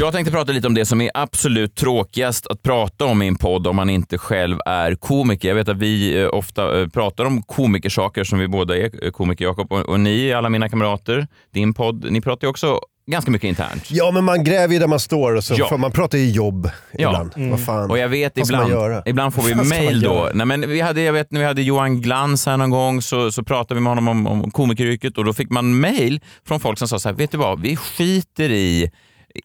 Jag 0.00 0.12
tänkte 0.12 0.32
prata 0.32 0.52
lite 0.52 0.66
om 0.66 0.74
det 0.74 0.84
som 0.86 1.00
är 1.00 1.10
absolut 1.14 1.74
tråkigast 1.74 2.46
att 2.46 2.62
prata 2.62 3.04
om 3.04 3.22
i 3.22 3.26
en 3.28 3.36
podd 3.36 3.66
om 3.66 3.76
man 3.76 3.90
inte 3.90 4.18
själv 4.18 4.58
är 4.66 4.94
komiker. 4.94 5.48
Jag 5.48 5.54
vet 5.54 5.68
att 5.68 5.76
vi 5.78 6.22
eh, 6.22 6.28
ofta 6.32 6.80
eh, 6.80 6.88
pratar 6.88 7.24
om 7.24 7.42
komikersaker 7.42 8.24
som 8.24 8.38
vi 8.38 8.48
båda 8.48 8.76
är 8.76 9.04
eh, 9.04 9.10
komiker, 9.10 9.44
Jakob. 9.44 9.72
Och, 9.72 9.80
och 9.88 10.00
ni, 10.00 10.32
alla 10.32 10.48
mina 10.48 10.68
kamrater, 10.68 11.26
din 11.54 11.74
podd, 11.74 12.06
ni 12.12 12.20
pratar 12.20 12.46
ju 12.46 12.50
också 12.50 12.80
ganska 13.10 13.30
mycket 13.30 13.48
internt. 13.48 13.90
Ja, 13.90 14.10
men 14.10 14.24
man 14.24 14.44
gräver 14.44 14.74
ju 14.74 14.80
där 14.80 14.86
man 14.86 15.00
står 15.00 15.34
och 15.34 15.44
så 15.44 15.54
Ja. 15.58 15.76
man 15.76 15.92
pratar 15.92 16.18
ju 16.18 16.30
jobb 16.30 16.70
Ja. 16.92 17.08
ibland. 17.08 17.32
Mm. 17.36 17.50
Vad 17.50 17.64
fan. 17.64 17.90
Och 17.90 17.98
jag 17.98 18.08
vet 18.08 18.38
Vad 18.38 18.46
ska 18.46 18.56
man 18.56 18.66
ibland, 18.66 18.82
göra? 18.90 19.02
ibland 19.06 19.34
får 19.34 19.42
vi 19.42 19.54
mail 19.68 20.00
då. 20.00 20.30
Nej, 20.34 20.46
men 20.46 20.68
vi 20.70 20.80
hade, 20.80 21.02
jag 21.02 21.12
vet 21.12 21.30
när 21.32 21.40
vi 21.40 21.46
hade 21.46 21.62
Johan 21.62 22.00
Glans 22.00 22.46
här 22.46 22.56
någon 22.56 22.70
gång 22.70 23.02
så, 23.02 23.32
så 23.32 23.42
pratade 23.42 23.74
vi 23.74 23.80
med 23.80 23.90
honom 23.90 24.08
om, 24.08 24.26
om 24.26 24.50
komikeryrket 24.50 25.18
och 25.18 25.24
då 25.24 25.32
fick 25.32 25.50
man 25.50 25.80
mail 25.80 26.20
från 26.46 26.60
folk 26.60 26.78
som 26.78 26.88
sa 26.88 26.98
så 26.98 27.08
här, 27.08 27.16
vet 27.16 27.30
du 27.30 27.38
vad, 27.38 27.60
vi 27.60 27.76
skiter 27.76 28.50
i 28.50 28.90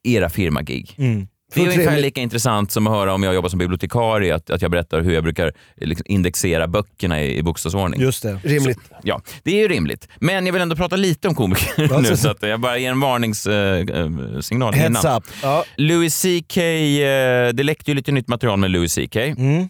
era 0.03 0.29
firmagig. 0.29 0.95
Mm. 0.97 1.27
Det 1.53 1.61
är 1.61 1.63
ungefär 1.65 1.83
trevligt. 1.83 2.03
lika 2.05 2.21
intressant 2.21 2.71
som 2.71 2.87
att 2.87 2.93
höra 2.93 3.13
om 3.13 3.23
jag 3.23 3.33
jobbar 3.33 3.49
som 3.49 3.59
bibliotekarie, 3.59 4.35
att, 4.35 4.49
att 4.49 4.61
jag 4.61 4.71
berättar 4.71 5.01
hur 5.01 5.13
jag 5.13 5.23
brukar 5.23 5.53
liksom, 5.81 6.05
indexera 6.09 6.67
böckerna 6.67 7.23
i, 7.23 7.37
i 7.37 7.43
bokstavsordning. 7.43 8.01
Just 8.01 8.23
det. 8.23 8.39
Rimligt. 8.43 8.79
Ja, 9.03 9.21
det 9.43 9.51
är 9.51 9.55
ju 9.61 9.67
rimligt. 9.67 10.07
Men 10.19 10.45
jag 10.45 10.53
vill 10.53 10.61
ändå 10.61 10.75
prata 10.75 10.95
lite 10.95 11.27
om 11.27 11.35
komiker 11.35 11.69
Ja, 11.89 11.99
nu, 11.99 12.07
så- 12.07 12.17
så 12.17 12.29
att 12.29 12.37
jag 12.43 12.59
bara 12.59 12.77
ger 12.77 12.91
en 12.91 12.99
varningssignal 12.99 14.73
Heads 14.73 15.03
innan. 15.05 15.17
up. 15.17 15.23
Ja. 15.43 15.63
Louis 15.77 16.21
CK, 16.21 16.57
eh, 16.57 17.49
det 17.53 17.63
läckte 17.63 17.91
ju 17.91 17.95
lite 17.95 18.11
nytt 18.11 18.27
material 18.27 18.59
med 18.59 18.71
Louis 18.71 18.93
CK. 18.95 19.15
Mm. 19.15 19.69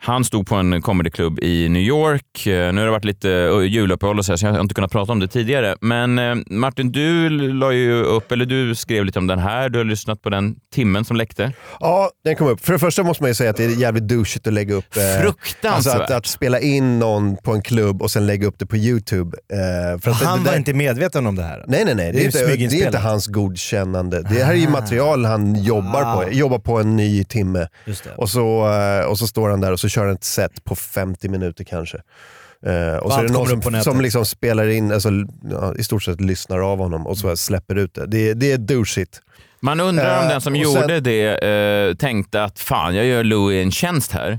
Han 0.00 0.24
stod 0.24 0.46
på 0.46 0.54
en 0.54 0.82
comedyklubb 0.82 1.38
i 1.42 1.68
New 1.68 1.82
York. 1.82 2.46
Eh, 2.46 2.72
Nu 2.72 2.80
har 2.80 2.84
det 2.86 2.90
varit 2.90 3.04
lite 3.04 3.30
eh, 3.32 3.60
juluppehåll 3.62 4.18
och 4.18 4.24
så, 4.24 4.32
här, 4.32 4.36
så 4.36 4.46
jag 4.46 4.52
har 4.52 4.60
inte 4.60 4.74
kunnat 4.74 4.92
prata 4.92 5.12
om 5.12 5.20
det 5.20 5.28
tidigare. 5.28 5.76
Men 5.80 6.18
eh, 6.18 6.34
Martin, 6.46 6.92
du 6.92 7.28
la 7.52 7.72
ju 7.72 8.02
upp, 8.02 8.32
eller 8.32 8.46
du 8.46 8.74
skrev 8.74 9.04
lite 9.04 9.18
om 9.18 9.26
den 9.26 9.38
här. 9.38 9.68
Du 9.68 9.78
har 9.78 9.84
lyssnat 9.84 10.22
på 10.22 10.30
den 10.30 10.56
timmen 10.74 11.04
som 11.04 11.16
läckte. 11.16 11.52
Ja, 11.80 12.10
den 12.24 12.36
kom 12.36 12.46
upp. 12.48 12.64
För 12.64 12.72
det 12.72 12.78
första 12.78 13.02
måste 13.02 13.22
man 13.22 13.30
ju 13.30 13.34
säga 13.34 13.50
att 13.50 13.56
det 13.56 13.64
är 13.64 13.68
jävligt 13.80 14.08
douchigt 14.08 14.46
att 14.46 14.52
lägga 14.52 14.74
upp... 14.74 14.96
eh, 14.96 15.22
Fruktansvärt. 15.22 15.74
Alltså 15.74 15.90
att, 15.90 16.10
att 16.10 16.26
spela 16.26 16.60
in 16.60 16.98
någon 16.98 17.36
på 17.36 17.52
en 17.52 17.62
klubb 17.62 18.02
och 18.02 18.10
sen 18.10 18.26
lägga 18.26 18.46
upp 18.46 18.58
det 18.58 18.66
på 18.66 18.76
YouTube. 18.76 19.36
eh, 19.52 20.00
för 20.00 20.10
att 20.10 20.16
Han 20.22 20.38
det, 20.38 20.44
det 20.44 20.50
var 20.50 20.56
inte 20.56 20.74
medveten 20.74 21.26
om 21.26 21.36
det 21.36 21.42
här. 21.42 21.64
Nej, 21.66 21.84
nej, 21.84 21.94
nej. 21.94 22.12
Det 22.12 22.20
är, 22.20 22.24
inte, 22.24 22.56
det 22.76 22.82
är 22.82 22.86
inte 22.86 22.98
hans 22.98 23.26
godkännande. 23.26 24.22
Det 24.22 24.44
här 24.44 24.52
är 24.52 24.56
ju 24.58 24.68
material 24.68 25.24
han 25.24 25.62
jobbar 25.64 26.02
Ah. 26.02 26.16
på. 26.16 26.30
Jobbar 26.32 26.58
på 26.58 26.80
en 26.80 26.96
ny 26.96 27.24
timme. 27.24 27.68
Just 27.84 28.04
det. 28.04 28.10
Och 28.16 28.30
så, 28.30 28.70
och 29.08 29.18
så 29.18 29.26
står 29.26 29.50
han 29.50 29.60
där 29.60 29.72
och 29.72 29.80
så 29.80 29.87
så 29.88 29.92
kör 29.92 30.04
han 30.06 30.14
ett 30.14 30.24
set 30.24 30.64
på 30.64 30.74
50 30.76 31.28
minuter 31.28 31.64
kanske. 31.64 31.96
Eh, 32.66 32.96
och 32.96 33.12
så 33.12 33.18
är 33.18 33.22
det 33.24 33.32
någon 33.32 33.62
som, 33.62 33.82
som 33.82 34.00
liksom 34.00 34.24
spelar 34.24 34.68
in, 34.68 34.92
alltså, 34.92 35.08
ja, 35.50 35.74
i 35.74 35.84
stort 35.84 36.02
sett 36.02 36.20
lyssnar 36.20 36.58
av 36.58 36.78
honom 36.78 37.06
och 37.06 37.18
så 37.18 37.36
släpper 37.36 37.74
ut 37.76 37.94
det. 37.94 38.06
Det, 38.06 38.34
det 38.34 38.52
är 38.52 38.58
douchigt. 38.58 39.20
Man 39.60 39.80
undrar 39.80 40.18
om 40.18 40.24
Eh, 40.24 40.30
den 40.30 40.40
som 40.40 40.56
gjorde 40.56 40.80
sen- 40.80 41.02
det 41.02 41.44
eh, 41.88 41.94
tänkte 41.94 42.44
att 42.44 42.58
fan, 42.58 42.94
jag 42.94 43.06
gör 43.06 43.24
Louis 43.24 43.64
en 43.64 43.70
tjänst 43.72 44.12
här. 44.12 44.38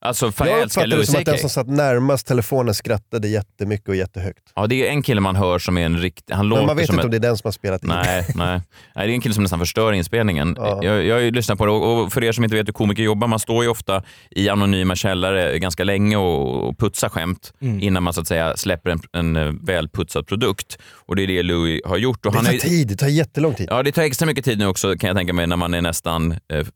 Alltså, 0.00 0.32
för 0.32 0.44
jag, 0.46 0.54
Jag 0.54 0.62
älskar 0.62 0.80
uppfattar 0.80 0.88
det 0.90 0.96
Louis 0.96 1.10
som 1.10 1.18
att 1.18 1.24
den 1.24 1.38
som 1.38 1.50
satt 1.50 1.68
närmast 1.68 2.26
telefonen 2.26 2.74
skrattade 2.74 3.28
jättemycket 3.28 3.88
och 3.88 3.96
jättehögt. 3.96 4.52
Ja, 4.54 4.66
det 4.66 4.86
är 4.88 4.90
en 4.90 5.02
kille 5.02 5.20
man 5.20 5.36
hör 5.36 5.58
som 5.58 5.78
är 5.78 5.86
en 5.86 5.98
riktig... 5.98 6.34
Han 6.34 6.48
låter 6.48 6.60
Men 6.62 6.66
man 6.66 6.76
vet 6.76 6.86
som 6.86 6.94
inte 6.94 7.00
ett- 7.00 7.04
om 7.04 7.10
det 7.10 7.16
är 7.16 7.28
den 7.28 7.36
som 7.36 7.46
har 7.46 7.52
spelat 7.52 7.82
in. 7.82 7.88
Nej, 7.88 8.26
nej. 8.34 8.60
nej, 8.94 9.06
det 9.06 9.12
är 9.12 9.14
en 9.14 9.20
kille 9.20 9.34
som 9.34 9.42
nästan 9.42 9.58
förstör 9.58 9.92
inspelningen. 9.92 10.56
Jag, 10.58 11.04
jag 11.04 11.14
har 11.14 11.20
ju 11.20 11.30
lyssnat 11.30 11.58
på 11.58 11.66
det 11.66 11.72
och 11.72 12.02
och 12.02 12.12
för 12.12 12.24
er 12.24 12.32
som 12.32 12.44
inte 12.44 12.56
vet 12.56 12.68
hur 12.68 12.72
komiker 12.72 13.02
jobbar, 13.02 13.28
man 13.28 13.38
står 13.38 13.64
ju 13.64 13.70
ofta 13.70 14.02
i 14.30 14.48
anonyma 14.48 14.96
källare 14.96 15.58
ganska 15.58 15.84
länge 15.84 16.16
och, 16.16 16.68
och 16.68 16.78
putsar 16.78 17.08
skämt 17.08 17.52
Mm. 17.60 17.80
innan 17.82 18.02
man 18.02 18.12
så 18.12 18.20
att 18.20 18.28
säga 18.28 18.56
släpper 18.56 18.90
en, 18.90 19.00
en 19.12 19.36
eh, 19.36 19.52
välputsad 19.62 20.26
produkt. 20.26 20.78
Och 21.06 21.16
det 21.16 21.22
är 21.22 21.26
det 21.26 21.42
Louis 21.42 21.80
har 21.84 21.96
gjort. 21.96 22.26
Och 22.26 22.32
Det 22.32 22.38
han 22.38 22.44
tar 22.46 22.52
är, 22.52 22.58
tid, 22.58 22.88
det 22.88 22.96
tar 22.96 23.06
jättelång 23.08 23.54
tid. 23.54 23.68
Ja, 23.70 23.82
det 23.82 23.92
tar 23.92 24.02
extra 24.02 24.26
mycket 24.26 24.44
tid 24.44 24.58
nu 24.58 24.66
också 24.66 24.94
kan 24.96 25.08
jag 25.08 25.16
tänka 25.16 25.32
mig 25.32 25.46
när 25.46 25.56
man 25.56 25.74
är 25.74 25.80
nästan, 25.82 26.32
eh, 26.32 26.66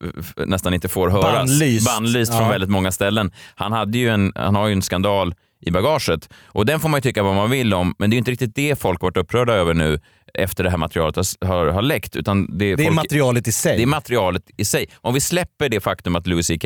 nästan 0.46 0.74
inte 0.74 0.88
får 0.88 1.08
höras. 1.08 1.34
Bannlyst. 1.34 1.86
Bannlyst 1.86 2.32
från 2.32 2.42
Ja. 2.42 2.48
väldigt 2.50 2.70
många 2.70 2.92
ställen. 2.92 3.11
Han, 3.54 3.72
hade 3.72 3.98
ju 3.98 4.08
en, 4.08 4.32
han 4.34 4.54
har 4.54 4.66
ju 4.66 4.72
en 4.72 4.82
skandal 4.82 5.34
i 5.60 5.70
bagaget 5.70 6.28
och 6.44 6.66
den 6.66 6.80
får 6.80 6.88
man 6.88 6.98
ju 6.98 7.02
tycka 7.02 7.22
vad 7.22 7.34
man 7.34 7.50
vill 7.50 7.74
om, 7.74 7.94
men 7.98 8.10
det 8.10 8.14
är 8.14 8.16
ju 8.16 8.18
inte 8.18 8.30
riktigt 8.30 8.54
det 8.54 8.78
folk 8.80 9.00
har 9.00 9.06
varit 9.08 9.16
upprörda 9.16 9.52
över 9.52 9.74
nu 9.74 10.00
efter 10.34 10.64
det 10.64 10.70
här 10.70 10.76
materialet 10.76 11.16
har, 11.16 11.46
har, 11.46 11.66
har 11.66 11.82
läckt. 11.82 12.16
Utan 12.16 12.58
det, 12.58 12.64
är 12.64 12.76
Det 12.76 12.82
är 12.82 12.86
folk, 12.86 12.96
materialet 12.96 13.48
i 13.48 13.52
sig. 13.52 13.76
det 13.76 13.82
är 13.82 13.86
materialet 13.86 14.50
i 14.56 14.64
sig. 14.64 14.86
Om 15.00 15.14
vi 15.14 15.20
släpper 15.20 15.68
det 15.68 15.80
faktum 15.80 16.16
att 16.16 16.26
Louis 16.26 16.46
CK 16.46 16.64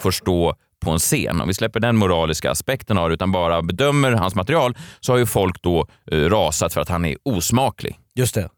får 0.00 0.10
stå 0.10 0.54
på 0.80 0.90
en 0.90 0.98
scen, 0.98 1.40
om 1.40 1.48
vi 1.48 1.54
släpper 1.54 1.80
den 1.80 1.96
moraliska 1.96 2.50
aspekten 2.50 2.98
av 2.98 3.08
det 3.08 3.14
utan 3.14 3.32
bara 3.32 3.62
bedömer 3.62 4.12
hans 4.12 4.34
material, 4.34 4.76
så 5.00 5.12
har 5.12 5.18
ju 5.18 5.26
folk 5.26 5.62
då 5.62 5.86
eh, 6.10 6.18
rasat 6.18 6.72
för 6.72 6.80
att 6.80 6.88
han 6.88 7.04
är 7.04 7.16
osmaklig. 7.22 7.98
Just 8.14 8.34
det. 8.34 8.40
Eh, 8.40 8.48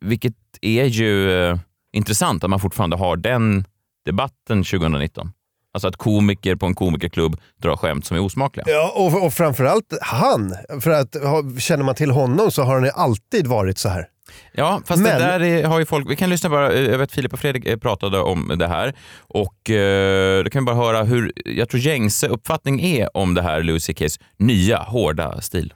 Vilket 0.00 0.34
är 0.60 0.84
ju 0.84 1.32
eh, 1.44 1.58
intressant 1.92 2.44
att 2.44 2.50
man 2.50 2.60
fortfarande 2.60 2.96
har 2.96 3.16
den 3.16 3.64
debatten 4.04 4.64
2019. 4.64 5.32
Alltså 5.72 5.88
att 5.88 5.96
komiker 5.96 6.56
på 6.56 6.66
en 6.66 6.74
komikerklubb 6.74 7.36
drar 7.62 7.76
skämt 7.76 8.06
som 8.06 8.16
är 8.16 8.20
osmakliga. 8.20 8.64
Ja, 8.68 8.92
och, 8.96 9.26
och 9.26 9.32
framförallt 9.34 9.98
han. 10.02 10.54
För 10.80 10.90
att 10.90 11.16
känner 11.58 11.84
man 11.84 11.94
till 11.94 12.10
honom 12.10 12.50
så 12.50 12.62
har 12.62 12.74
han 12.74 12.84
ju 12.84 12.90
alltid 12.90 13.46
varit 13.46 13.78
så 13.78 13.88
här. 13.88 14.06
Ja, 14.52 14.82
fast 14.86 15.02
Men- 15.02 15.18
det 15.20 15.26
där 15.26 15.40
är, 15.40 15.64
har 15.64 15.78
ju 15.78 15.86
folk... 15.86 16.10
Vi 16.10 16.16
kan 16.16 16.30
lyssna 16.30 16.50
bara. 16.50 16.72
eh, 16.72 16.80
Jag 16.90 16.98
vet 16.98 17.12
Filip 17.12 17.32
och 17.32 17.38
Fredrik 17.38 17.66
eh, 17.66 17.76
pratade 17.76 18.20
om 18.20 18.52
det 18.58 18.66
här 18.68 18.94
och 19.18 19.70
eh, 19.70 20.44
då 20.44 20.50
kan 20.50 20.62
vi 20.62 20.66
bara 20.66 20.76
höra 20.76 21.02
hur 21.02 21.32
jag 21.44 21.68
tror 21.68 21.80
gängse 21.80 22.28
uppfattning 22.28 22.80
är 22.80 23.16
om 23.16 23.34
det 23.34 23.42
här 23.42 23.62
Louis 23.62 23.84
CKs 23.84 24.18
nya 24.36 24.78
hårda 24.78 25.40
stil. 25.40 25.74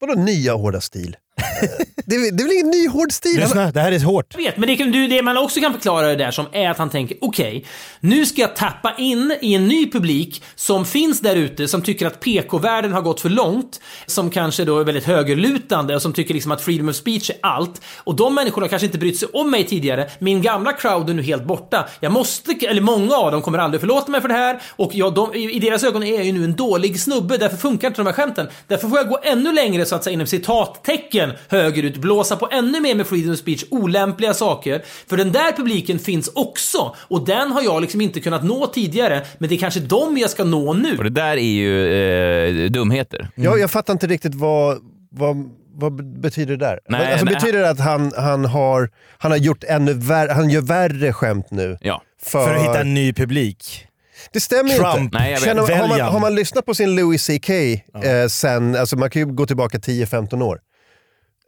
Vadå 0.00 0.14
nya 0.14 0.54
hårda 0.54 0.80
stil? 0.80 1.16
det, 2.06 2.14
är, 2.16 2.32
det 2.32 2.42
är 2.42 2.46
väl 2.46 2.52
ingen 2.52 2.70
ny 2.70 2.88
hård 2.88 3.12
stil? 3.12 3.40
Lyssna, 3.40 3.70
det 3.72 3.80
här 3.80 3.92
är 3.92 4.00
hårt. 4.04 4.26
Jag 4.38 4.42
vet, 4.44 4.56
men 4.56 4.68
det, 4.68 4.76
du- 4.84 5.06
det 5.08 5.22
man 5.22 5.36
också 5.36 5.60
kan 5.60 5.72
förklara 5.72 6.06
det 6.06 6.16
där 6.16 6.30
som 6.30 6.46
är 6.52 6.70
att 6.70 6.78
han 6.78 6.90
tänker 6.90 7.16
okej, 7.20 7.64
nu 8.00 8.26
ska 8.26 8.40
jag 8.40 8.56
tappa 8.56 8.94
in 8.98 9.36
i 9.40 9.54
en 9.54 9.68
ny 9.68 9.90
publik 9.90 10.42
som 10.54 10.84
finns 10.84 11.20
där 11.20 11.36
ute 11.36 11.68
som 11.68 11.82
tycker 11.82 12.06
att 12.06 12.20
PK-världen 12.20 12.92
har 12.92 13.02
gått 13.02 13.20
för 13.20 13.28
långt, 13.28 13.80
som 14.06 14.30
kanske 14.30 14.64
då 14.64 14.78
är 14.80 14.84
väldigt 14.84 15.04
högerlutande 15.04 15.94
och 15.94 16.02
som 16.02 16.12
tycker 16.12 16.34
liksom 16.34 16.52
att 16.52 16.60
freedom 16.62 16.88
of 16.88 16.96
speech 16.96 17.30
är 17.30 17.36
allt. 17.42 17.80
Och 17.96 18.14
de 18.16 18.34
människorna 18.34 18.64
har 18.64 18.68
kanske 18.68 18.86
inte 18.86 18.98
brytt 18.98 19.18
sig 19.18 19.28
om 19.32 19.50
mig 19.50 19.64
tidigare. 19.66 20.10
Min 20.18 20.42
gamla 20.42 20.72
crowd 20.72 21.10
är 21.10 21.14
nu 21.14 21.22
helt 21.22 21.44
borta. 21.44 21.88
Jag 22.00 22.12
måste, 22.12 22.52
eller 22.52 22.80
många 22.80 23.14
av 23.16 23.32
dem 23.32 23.42
kommer 23.42 23.58
aldrig 23.58 23.80
förlåta 23.80 24.10
mig 24.10 24.20
för 24.20 24.28
det 24.28 24.34
här 24.34 24.60
och 24.76 24.90
jag, 24.94 25.14
de, 25.14 25.34
i 25.34 25.50
i 25.50 25.58
deras 25.58 25.84
ögon 25.84 26.02
är 26.02 26.14
jag 26.14 26.24
ju 26.24 26.32
nu 26.32 26.44
en 26.44 26.56
dålig 26.56 27.00
snubbe, 27.00 27.36
därför 27.36 27.56
funkar 27.56 27.88
inte 27.88 28.00
de 28.00 28.06
här 28.06 28.12
skämten. 28.14 28.48
Därför 28.66 28.88
får 28.88 28.98
jag 28.98 29.08
gå 29.08 29.18
ännu 29.22 29.52
längre 29.52 29.86
så 29.86 29.94
att 29.94 30.04
säga 30.04 30.14
inom 30.14 30.26
citattecken 30.26 31.29
högerut, 31.48 31.96
blåsa 31.96 32.36
på 32.36 32.48
ännu 32.52 32.80
mer 32.80 32.94
med 32.94 33.06
freedom 33.06 33.32
of 33.32 33.38
speech, 33.38 33.64
olämpliga 33.70 34.34
saker. 34.34 34.82
För 35.06 35.16
den 35.16 35.32
där 35.32 35.52
publiken 35.52 35.98
finns 35.98 36.28
också 36.34 36.96
och 36.98 37.26
den 37.26 37.52
har 37.52 37.62
jag 37.62 37.80
liksom 37.80 38.00
inte 38.00 38.20
kunnat 38.20 38.44
nå 38.44 38.66
tidigare, 38.66 39.22
men 39.38 39.48
det 39.48 39.54
är 39.54 39.58
kanske 39.58 39.80
dem 39.80 40.18
jag 40.18 40.30
ska 40.30 40.44
nå 40.44 40.72
nu. 40.72 40.96
Och 40.98 41.04
det 41.04 41.10
där 41.10 41.36
är 41.36 41.40
ju 41.40 42.64
eh, 42.64 42.70
dumheter. 42.70 43.28
Jag, 43.34 43.60
jag 43.60 43.70
fattar 43.70 43.92
inte 43.92 44.06
riktigt 44.06 44.34
vad, 44.34 44.78
vad, 45.10 45.50
vad 45.74 46.20
betyder 46.20 46.56
det 46.56 46.64
där? 46.66 46.78
Nej, 46.88 47.12
alltså, 47.12 47.24
nej, 47.24 47.34
betyder 47.34 47.58
det 47.58 47.70
att 47.70 47.80
han, 47.80 48.12
han, 48.16 48.44
har, 48.44 48.90
han 49.18 49.30
har 49.30 49.38
gjort 49.38 49.64
ännu 49.64 49.92
värre, 49.92 50.32
han 50.32 50.50
gör 50.50 50.60
värre 50.60 51.12
skämt 51.12 51.46
nu? 51.50 51.78
Ja. 51.80 52.02
För, 52.22 52.44
För 52.44 52.54
att 52.54 52.62
hitta 52.62 52.80
en 52.80 52.94
ny 52.94 53.12
publik. 53.12 53.86
Det 54.32 54.40
stämmer 54.40 54.70
Trump. 54.70 54.98
inte. 54.98 55.18
Nej. 55.18 55.36
Känner, 55.36 55.76
har, 55.76 55.88
man, 55.88 56.00
har 56.00 56.20
man 56.20 56.34
lyssnat 56.34 56.66
på 56.66 56.74
sin 56.74 56.96
Louis 56.96 57.26
CK 57.26 57.50
eh, 57.50 58.26
sen, 58.30 58.76
alltså 58.76 58.96
man 58.96 59.10
kan 59.10 59.22
ju 59.22 59.34
gå 59.34 59.46
tillbaka 59.46 59.78
10-15 59.78 60.42
år. 60.42 60.58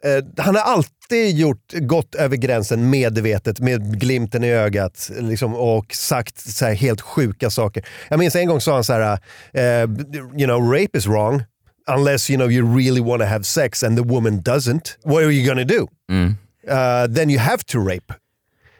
Eh, 0.03 0.23
han 0.37 0.55
har 0.55 0.61
alltid 0.61 1.37
gjort, 1.37 1.73
gått 1.73 2.15
över 2.15 2.37
gränsen 2.37 2.89
medvetet 2.89 3.59
med 3.59 3.99
glimten 3.99 4.43
i 4.43 4.51
ögat 4.51 5.11
liksom, 5.19 5.55
och 5.55 5.93
sagt 5.93 6.39
så 6.39 6.65
här, 6.65 6.73
helt 6.73 7.01
sjuka 7.01 7.49
saker. 7.49 7.85
Jag 8.09 8.19
minns 8.19 8.35
en 8.35 8.47
gång 8.47 8.61
sa 8.61 8.73
han 8.73 8.83
så 8.83 8.93
här, 8.93 9.19
eh, 9.53 9.89
you 10.37 10.45
know, 10.45 10.71
rape 10.71 10.97
is 10.97 11.07
wrong 11.07 11.43
unless 11.87 12.29
you 12.29 12.37
know 12.37 12.51
you 12.51 12.77
really 12.77 13.01
want 13.01 13.21
to 13.21 13.27
have 13.27 13.43
sex 13.43 13.83
and 13.83 13.97
the 13.97 14.03
woman 14.03 14.41
doesn't. 14.41 14.97
What 15.03 15.23
are 15.23 15.31
you 15.31 15.47
gonna 15.47 15.63
do? 15.63 15.87
Uh, 16.67 17.07
then 17.13 17.29
you 17.29 17.39
have 17.39 17.63
to 17.65 17.79
rape. 17.79 18.13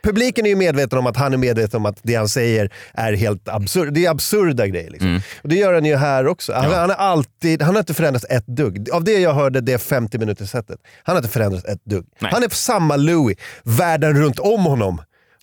Publiken 0.03 0.45
är 0.45 0.49
ju 0.49 0.55
medveten 0.55 0.99
om 0.99 1.07
att 1.07 1.17
han 1.17 1.33
är 1.33 1.37
medveten 1.37 1.77
om 1.77 1.85
att 1.85 1.99
det 2.03 2.15
han 2.15 2.29
säger 2.29 2.73
är 2.93 3.13
helt 3.13 3.49
absurd. 3.49 3.93
Det 3.93 4.05
är 4.05 4.09
absurda 4.09 4.67
grejer. 4.67 4.89
Liksom. 4.89 5.21
Och 5.41 5.49
det 5.49 5.55
gör 5.55 5.73
han 5.73 5.85
ju 5.85 5.95
här 5.95 6.27
också. 6.27 6.53
Han, 6.53 6.71
han, 6.71 6.89
har 6.89 6.97
alltid, 6.97 7.61
han 7.61 7.75
har 7.75 7.79
inte 7.79 7.93
förändrats 7.93 8.25
ett 8.29 8.47
dugg. 8.47 8.89
Av 8.91 9.03
det 9.03 9.19
jag 9.19 9.33
hörde, 9.33 9.61
det 9.61 9.77
50 9.77 10.17
minuters 10.17 10.49
setet. 10.49 10.79
Han 11.03 11.15
har 11.15 11.21
inte 11.21 11.33
förändrats 11.33 11.65
ett 11.65 11.85
dugg. 11.85 12.05
Han 12.19 12.43
är 12.43 12.49
samma 12.49 12.95
Louis. 12.95 13.37
Världen 13.63 14.17
runt 14.17 14.39
om 14.39 14.65
honom 14.65 15.01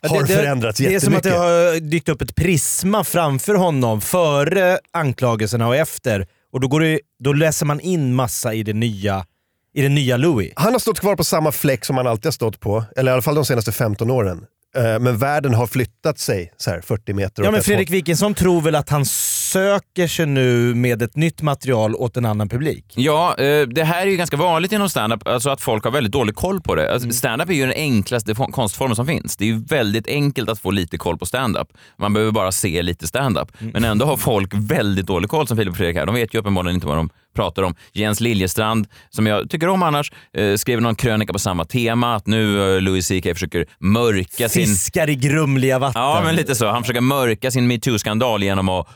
har 0.09 0.21
det, 0.21 0.35
förändrats 0.35 0.79
det, 0.79 0.85
det 0.85 0.89
är 0.89 0.93
jättemycket. 0.93 1.25
som 1.25 1.33
att 1.33 1.39
det 1.39 1.47
har 1.47 1.81
dykt 1.81 2.09
upp 2.09 2.23
ett 2.23 2.35
prisma 2.35 3.05
framför 3.05 3.55
honom 3.55 4.01
före 4.01 4.79
anklagelserna 4.93 5.69
och 5.69 5.77
efter. 5.77 6.27
Och 6.53 6.61
då, 6.61 6.69
går 6.69 6.81
det, 6.81 7.01
då 7.19 7.33
läser 7.33 7.67
man 7.67 7.81
in 7.81 8.15
massa 8.15 8.55
i 8.55 8.63
det 8.63 8.73
nya, 8.73 9.25
i 9.75 9.83
det 9.83 9.89
nya 9.89 10.17
Louis. 10.17 10.53
Han 10.57 10.73
har 10.73 10.81
stått 10.81 11.01
kvar 11.01 11.17
på 11.17 11.25
samma 11.25 11.53
fläck 11.53 11.85
som 11.85 11.97
han 11.97 12.07
alltid 12.07 12.27
har 12.27 12.33
stått 12.33 12.61
på. 12.61 12.85
Eller 12.97 13.11
i 13.11 13.13
alla 13.13 13.23
fall 13.23 13.35
de 13.35 13.45
senaste 13.45 13.73
15 13.73 14.11
åren. 14.11 14.45
Eh, 14.77 14.99
Men 14.99 15.19
världen 15.19 15.55
har 15.55 15.67
flyttat 15.67 16.19
sig 16.19 16.53
så 16.57 16.71
här 16.71 16.81
40 16.81 17.13
meter 17.13 17.43
Ja 17.45 17.51
men 17.51 17.63
Fredrik 17.63 17.91
Wikingsson 17.91 18.35
tror 18.35 18.61
väl 18.61 18.75
att 18.75 18.89
han 18.89 19.05
söker 19.05 20.07
sig 20.09 20.27
nu 20.27 20.75
med 20.75 21.03
ett 21.03 21.17
nytt 21.17 21.43
material 21.43 21.95
åt 21.95 22.17
en 22.17 22.25
annan 22.25 22.49
publik? 22.49 22.85
Ja, 22.97 23.37
eh, 23.39 23.67
det 23.69 23.85
här 23.85 24.03
är 24.07 24.11
ju 24.11 24.17
ganska 24.17 24.37
vanligt 24.37 24.73
inom 24.73 24.89
standup, 24.91 25.27
alltså 25.29 25.51
att 25.51 25.61
folk 25.61 25.85
har 25.85 25.91
väldigt 25.91 26.13
dålig 26.13 26.35
koll 26.35 26.61
på 26.61 26.75
det. 26.75 26.93
Alltså, 26.93 27.11
Standup 27.11 27.49
är 27.51 27.55
ju 27.55 27.61
den 27.67 27.73
enklaste 27.77 28.33
fo- 28.35 28.51
konstformen 28.53 28.97
som 28.97 29.07
finns. 29.07 29.37
Det 29.37 29.45
är 29.45 29.47
ju 29.47 29.65
väldigt 29.65 30.07
enkelt 30.09 30.49
att 30.51 30.59
få 30.59 30.71
lite 30.71 30.99
koll 30.99 31.19
på 31.19 31.27
standup. 31.27 31.69
Man 31.99 32.13
behöver 32.13 32.33
bara 32.33 32.53
se 32.53 32.83
lite 32.83 33.07
standup. 33.07 33.49
Men 33.59 33.85
ändå 33.85 34.07
har 34.07 34.17
folk 34.17 34.51
väldigt 34.55 35.07
dålig 35.07 35.31
koll 35.31 35.47
som 35.47 35.57
Filip 35.57 35.71
och 35.71 35.77
Fredrik 35.77 35.97
här. 35.97 36.07
De 36.07 36.15
vet 36.15 36.35
ju 36.35 36.39
uppenbarligen 36.39 36.75
inte 36.75 36.87
vad 36.87 36.97
de 36.97 37.11
pratar 37.35 37.63
om. 37.63 37.75
Jens 37.93 38.21
Liljestrand, 38.21 38.87
som 39.11 39.27
jag 39.27 39.51
tycker 39.51 39.69
om 39.69 39.83
annars, 39.83 40.13
eh, 40.37 40.57
skrev 40.57 40.81
någon 40.81 40.95
krönika 40.95 41.33
på 41.33 41.39
samma 41.39 41.65
tema, 41.65 42.15
att 42.17 42.27
nu 42.27 42.75
eh, 42.77 42.81
Louis 42.81 43.09
CK 43.09 43.25
försöker 43.35 43.67
mörka 43.79 44.49
sin... 44.49 44.67
Fiskar 44.67 45.11
i 45.11 45.15
grumliga 45.15 45.79
vatten. 45.79 46.03
Ja, 46.03 46.21
men 46.25 46.35
lite 46.37 46.55
så. 46.55 46.67
Han 46.69 46.83
försöker 46.83 47.01
mörka 47.01 47.51
sin 47.51 47.67
metoo-skandal 47.67 48.43
genom 48.43 48.69
att 48.69 48.87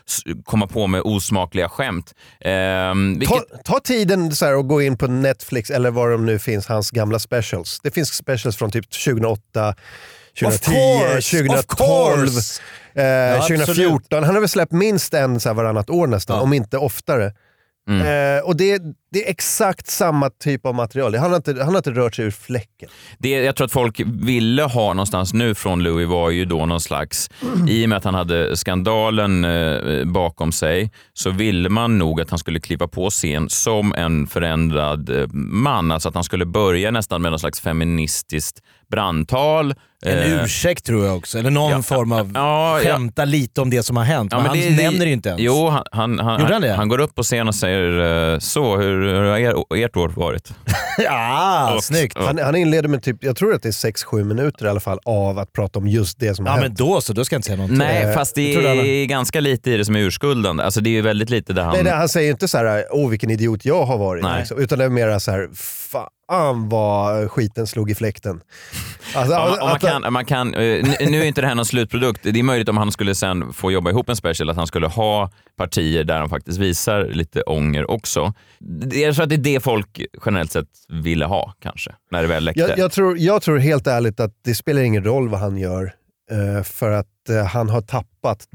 komma 0.45 0.67
på 0.67 0.87
med 0.87 1.01
osmakliga 1.05 1.69
skämt. 1.69 2.13
Ehm, 2.45 3.19
vilket... 3.19 3.39
Ta, 3.65 3.73
ta 3.73 3.81
tiden 3.81 4.33
så 4.35 4.45
här 4.45 4.57
och 4.57 4.69
gå 4.69 4.83
in 4.83 4.99
på 4.99 5.07
Netflix 5.07 5.71
eller 5.71 5.91
var 5.91 6.11
de 6.11 6.27
nu 6.27 6.39
finns, 6.39 6.67
hans 6.67 6.91
gamla 6.91 7.19
specials. 7.19 7.81
Det 7.83 7.91
finns 7.91 8.09
specials 8.15 8.57
från 8.57 8.71
typ 8.71 8.91
2008, 9.05 9.75
2010, 10.41 10.71
course, 10.71 11.37
2012, 11.37 11.59
of 11.59 11.67
course. 12.35 12.63
eh, 12.95 13.05
Ja, 13.05 13.37
absolut. 13.37 13.61
2014. 13.67 14.25
Han 14.25 14.35
har 14.35 14.41
väl 14.41 14.49
släppt 14.49 14.73
minst 14.73 15.15
en 15.15 15.41
så 15.41 15.49
här 15.49 15.55
varannat 15.55 15.91
år 15.91 16.07
nästan, 16.07 16.41
om 16.41 16.53
inte 16.53 16.79
oftare. 16.79 17.33
Mm. 17.89 18.37
Eh, 18.37 18.45
och 18.45 18.57
det, 18.57 18.83
det 19.13 19.27
är 19.27 19.31
exakt 19.31 19.87
samma 19.87 20.31
typ 20.31 20.67
av 20.67 20.75
material. 20.75 21.15
Han 21.15 21.31
har 21.31 21.37
inte, 21.37 21.55
han 21.59 21.69
har 21.69 21.77
inte 21.77 21.91
rört 21.91 22.15
sig 22.15 22.25
ur 22.25 22.31
fläcken. 22.31 22.89
Det 23.19 23.29
jag 23.29 23.57
tror 23.57 23.65
att 23.65 23.73
folk 23.73 24.01
ville 24.05 24.63
ha 24.63 24.93
någonstans 24.93 25.35
nu 25.35 25.55
från 25.55 25.83
Louis 25.83 26.09
var 26.09 26.31
ju 26.31 26.45
då 26.45 26.67
någon 26.67 26.81
slags, 26.81 27.31
i 27.69 27.85
och 27.85 27.89
med 27.89 27.99
att 27.99 28.05
han 28.05 28.15
hade 28.15 28.57
skandalen 28.57 29.45
eh, 29.45 30.05
bakom 30.05 30.53
sig, 30.53 30.93
så 31.13 31.31
ville 31.31 31.69
man 31.69 31.99
nog 31.99 32.21
att 32.21 32.31
han 32.31 32.39
skulle 32.39 32.61
kliva 32.61 32.89
på 32.89 33.11
scen 33.11 33.49
som 33.49 33.95
en 33.95 34.27
förändrad 34.27 35.11
eh, 35.11 35.27
man. 35.33 35.93
Alltså 35.93 36.09
att 36.09 36.15
han 36.15 36.25
skulle 36.25 36.47
börja 36.47 36.91
nästan 36.91 37.23
med 37.23 37.33
någon 37.33 37.39
slags 37.39 37.61
feministiskt 37.61 38.61
brandtal. 38.91 39.75
En 40.07 40.19
Eh, 40.19 40.45
ursäkt 40.45 40.85
tror 40.87 41.07
jag 41.07 41.17
också, 41.17 41.39
eller 41.39 41.51
någon 41.51 41.83
form 41.83 42.13
av 42.13 42.31
ja, 42.35 42.81
ja. 42.83 42.91
skämta 42.93 43.25
lite 43.25 43.61
om 43.61 43.71
det 43.71 43.83
som 43.83 43.97
har 43.97 44.05
hänt. 44.05 44.33
men, 44.33 44.41
han 44.47 44.57
det- 44.61 44.71
nämner 44.83 45.07
det 45.07 45.13
inte 45.13 45.29
ens. 45.29 45.41
Jo, 45.43 45.69
han, 45.69 45.85
han, 45.93 46.19
han, 46.19 46.41
han 46.41 46.63
det? 46.63 46.73
han 46.73 46.89
går 46.89 46.99
upp 47.01 47.15
på 47.15 47.23
scen 47.23 47.49
och 47.49 47.55
säger 47.55 48.33
eh, 48.33 48.39
så, 48.39 48.77
hur, 48.77 49.03
hur 49.15 49.23
har 49.31 49.39
er, 49.39 49.85
ert 49.85 49.97
år 49.97 50.09
varit? 50.09 50.53
ja, 50.99 51.75
Och- 51.77 51.85
snyggt. 51.85 52.17
ja. 52.21 52.27
Han, 52.27 52.39
han 52.39 52.57
inleder 52.57 52.89
med 52.89 53.03
typ, 53.03 53.25
jag 53.25 53.37
tror 53.37 53.55
att 53.55 53.63
det 53.63 53.69
är 53.69 53.73
6-7 53.93 54.25
minuter 54.25 54.67
i 54.67 54.69
alla 54.69 54.81
fall 54.81 54.99
av 55.05 55.39
att 55.39 55.53
prata 55.53 55.79
om 55.79 55.87
just 55.89 56.21
det 56.21 56.35
som 56.35 56.47
har 56.47 56.53
Ja 56.53 56.57
men 56.57 56.63
hänt. 56.65 56.79
då 56.79 57.01
så, 57.01 57.13
då 57.13 57.25
ska 57.25 57.35
jag 57.35 57.39
inte 57.39 57.47
säga 57.47 57.57
någonting. 57.57 57.79
Nej, 57.79 58.03
Eh, 58.05 58.15
fast 58.15 58.35
det 58.35 58.55
är 58.55 59.07
ganska 59.07 59.41
lite 59.41 59.71
i 59.71 59.77
det 59.77 59.85
som 59.85 59.97
är 59.97 60.01
urskuldande. 60.01 60.63
Alltså 60.65 60.81
det 60.81 60.91
är 60.91 60.93
ju 60.93 61.01
väldigt 61.03 61.31
lite 61.31 61.53
där 61.53 61.63
han... 61.63 61.73
Nej, 61.75 61.83
nej, 61.85 61.93
han 61.93 62.09
säger 62.09 62.31
inte 62.31 62.49
så 62.49 62.59
här, 62.59 62.85
åh 62.91 63.11
vilken 63.11 63.31
idiot 63.31 63.65
jag 63.65 63.85
har 63.87 63.99
varit. 63.99 64.25
Liksom, 64.39 64.59
utan 64.59 64.79
det 64.79 64.85
är 64.85 64.89
mer 64.89 65.19
så 65.19 65.31
här, 65.31 65.49
fan 65.55 66.69
vad 66.69 67.31
skiten 67.31 67.67
slog 67.67 67.91
i 67.91 67.95
fläkten. 67.95 68.41
Alltså, 69.17 69.33
Ja, 69.35 69.53
och 69.53 69.59
man 69.67 69.75
att- 69.77 69.81
kan, 69.81 70.13
man 70.13 70.25
kan, 70.25 70.55
eh, 70.55 70.61
nu 71.11 71.21
är 71.21 71.25
inte 71.25 71.41
det 71.41 71.47
här 71.47 71.55
någon 71.55 71.65
slutprodukt. 71.65 72.21
Det 72.23 72.39
är 72.39 72.43
möjligt 72.43 72.69
om 72.69 72.77
han 72.77 72.93
skulle 72.93 73.15
sen 73.15 73.53
få 73.53 73.73
jobba 73.73 73.91
ihop 73.91 74.09
en 74.09 74.17
special 74.17 74.51
att 74.51 74.57
han 74.57 74.67
skulle 74.67 74.87
ha 74.87 75.31
partier 75.57 76.05
där 76.05 76.19
han 76.19 76.29
faktiskt 76.29 76.59
visar 76.59 77.05
lite 77.05 77.43
ånger 77.43 77.91
också. 77.91 78.33
Jag 78.93 79.15
tror 79.15 79.23
att 79.23 79.29
det 79.29 79.35
är 79.35 79.55
det 79.55 79.61
folk 79.63 80.01
generellt 80.27 80.53
sett 80.53 80.69
ville 80.89 81.25
ha 81.25 81.55
kanske, 81.63 81.91
när 82.11 82.23
det 82.23 82.29
väl 82.29 82.45
läckte. 82.45 82.61
jag, 82.61 82.79
jag, 82.79 82.93
tror, 82.93 83.19
jag 83.19 83.43
tror 83.43 83.59
helt 83.59 83.87
ärligt 83.87 84.21
att 84.21 84.33
det 84.45 84.55
spelar 84.55 84.83
ingen 84.83 85.05
roll 85.05 85.29
vad 85.29 85.41
han 85.41 85.57
gör, 85.59 85.93
eh, 86.31 86.63
för 86.63 86.91
att 86.91 87.29
eh, 87.31 87.45
han 87.47 87.69
har 87.71 87.81
tappat 87.81 88.47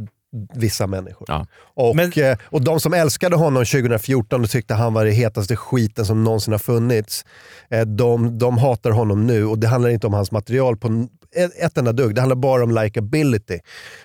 vissa 0.56 0.88
människor. 0.88 1.26
Ja. 1.28 1.46
Och, 1.74 2.18
eh, 2.18 2.38
och 2.44 2.64
de 2.64 2.80
som 2.80 2.94
älskade 2.94 3.36
honom 3.36 3.66
2014 3.66 4.44
och 4.44 4.50
tyckte 4.50 4.74
han 4.74 4.94
var 4.94 5.06
det 5.06 5.12
hetaste 5.12 5.56
skiten 5.56 6.06
som 6.06 6.24
någonsin 6.24 6.52
har 6.52 6.60
funnits, 6.60 7.26
eh, 7.70 7.82
de, 7.82 8.38
de 8.38 8.58
hatar 8.58 8.92
honom 8.92 9.28
nu 9.28 9.46
och 9.46 9.60
det 9.60 9.68
handlar 9.68 9.90
inte 9.90 10.08
om 10.08 10.14
hans 10.14 10.32
material 10.32 10.78
på 10.78 11.08
ett, 11.36 11.78
enda 11.78 11.92
dugg. 11.92 12.16
Det 12.16 12.22
handlar 12.22 12.36
bara 12.36 12.64
om 12.64 12.72
likability. 12.72 13.60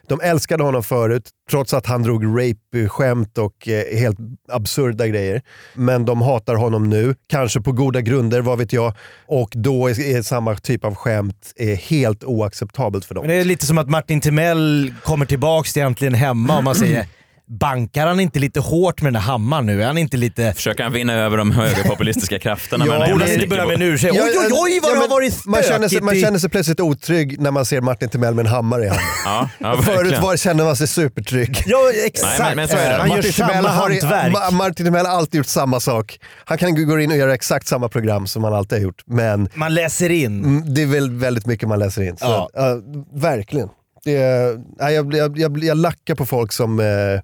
De 0.09 0.21
älskade 0.21 0.63
honom 0.63 0.83
förut, 0.83 1.31
trots 1.51 1.75
att 1.75 1.87
han 1.87 2.03
drog 2.03 2.25
rape-skämt 2.25 3.39
och 3.39 3.69
eh, 3.69 3.99
helt 3.99 4.19
absurda 4.49 5.07
grejer. 5.07 5.43
Men 5.75 6.05
de 6.05 6.23
hatar 6.23 6.55
honom 6.55 6.91
nu, 6.91 7.15
kanske 7.29 7.61
på 7.61 7.73
goda 7.73 8.01
grunder, 8.01 8.41
vad 8.41 8.59
vet 8.59 8.73
jag. 8.73 8.93
Och 9.27 9.53
då 9.55 9.89
är, 9.89 10.01
är 10.01 10.23
samma 10.23 10.55
typ 10.55 10.85
av 10.85 10.95
skämt 10.95 11.53
är 11.57 11.75
helt 11.75 12.25
oacceptabelt 12.25 13.05
för 13.05 13.15
dem. 13.15 13.23
Men 13.27 13.37
det 13.37 13.41
är 13.41 13.45
lite 13.45 13.67
som 13.67 13.79
att 13.79 13.89
Martin 13.89 14.21
Timell 14.21 14.95
kommer 15.03 15.27
tillbaks 15.27 15.73
till 15.73 15.83
Äntligen 15.83 16.15
Hemma 16.15 16.57
och 16.57 16.65
man 16.65 16.75
säger 16.75 17.07
Bankar 17.47 18.07
han 18.07 18.21
inte 18.21 18.39
lite 18.39 18.61
hårt 18.61 19.03
med 19.03 19.07
den 19.07 19.13
där 19.15 19.21
hammaren 19.21 19.67
nu? 19.67 19.83
Är 19.83 19.87
han 19.87 19.99
inte 19.99 20.17
lite... 20.17 20.53
Försöker 20.53 20.83
han 20.85 20.93
vinna 20.93 21.13
över 21.15 21.37
de 21.37 21.51
högerpopulistiska 21.51 22.39
krafterna? 22.39 22.85
här 22.85 23.13
borde 23.13 23.35
inte 23.35 23.47
börja 23.47 23.67
med 23.67 23.75
en 23.75 23.83
ursäkt? 23.83 24.15
Ja, 24.15 24.23
Oj, 24.25 24.31
oj, 24.39 24.49
oj 24.53 24.81
vad 24.83 24.91
ja, 24.91 24.95
det 24.95 25.01
har 25.01 25.09
varit 25.09 25.47
man 25.47 25.63
känner, 25.63 25.79
sig, 25.79 25.89
stökigt 25.89 26.05
man 26.05 26.15
känner 26.21 26.39
sig 26.39 26.51
plötsligt 26.51 26.81
otrygg 26.81 27.41
när 27.41 27.51
man 27.51 27.65
ser 27.65 27.81
Martin 27.81 28.09
Timell 28.09 28.35
med 28.35 28.47
en 28.47 28.53
hammare 28.53 28.85
i 28.85 28.89
handen. 28.89 29.05
Ja, 29.25 29.49
ja, 29.59 29.83
Förut 29.83 30.19
var, 30.23 30.37
kände 30.37 30.65
man 30.65 30.77
sig 30.77 30.89
supertrygg. 30.89 31.63
Ja, 31.67 31.79
exakt. 32.07 32.39
Nej, 32.39 32.49
men- 32.49 32.57
men 32.57 32.69
så 32.69 32.77
är 32.77 32.91
det. 32.91 32.97
Han 32.97 33.09
gör 33.09 33.17
Martin 33.17 33.33
samma 33.33 33.49
Timell 33.53 33.67
har, 33.67 33.91
hantverk. 33.91 34.53
Martin 34.53 34.87
Timell 34.87 35.07
har 35.07 35.13
alltid 35.13 35.39
gjort 35.39 35.47
samma 35.47 35.81
sak. 35.81 36.19
Han 36.45 36.59
kan 36.59 36.87
gå 36.87 37.01
in 37.01 37.11
och 37.11 37.17
göra 37.17 37.35
exakt 37.35 37.67
samma 37.67 37.89
program 37.89 38.27
som 38.27 38.45
han 38.45 38.55
alltid 38.55 38.79
har 38.79 38.83
gjort. 38.83 39.03
Men 39.07 39.49
Man 39.55 39.75
läser 39.75 40.11
in. 40.11 40.45
mm, 40.45 40.75
det 40.75 40.83
är 40.83 40.87
väl 40.87 41.11
väldigt 41.11 41.47
mycket 41.47 41.69
man 41.69 41.79
läser 41.79 42.03
in. 42.03 42.17
Så, 42.17 42.25
Ja. 42.25 42.49
ja, 42.55 42.81
verkligen. 43.15 43.69
Det, 44.05 44.61
nej, 44.79 44.95
jag, 44.95 45.15
jag, 45.15 45.39
jag, 45.39 45.65
jag 45.65 45.77
lackar 45.77 46.15
på 46.15 46.27
folk 46.27 46.53
som, 46.53 46.81
eh, 46.81 47.21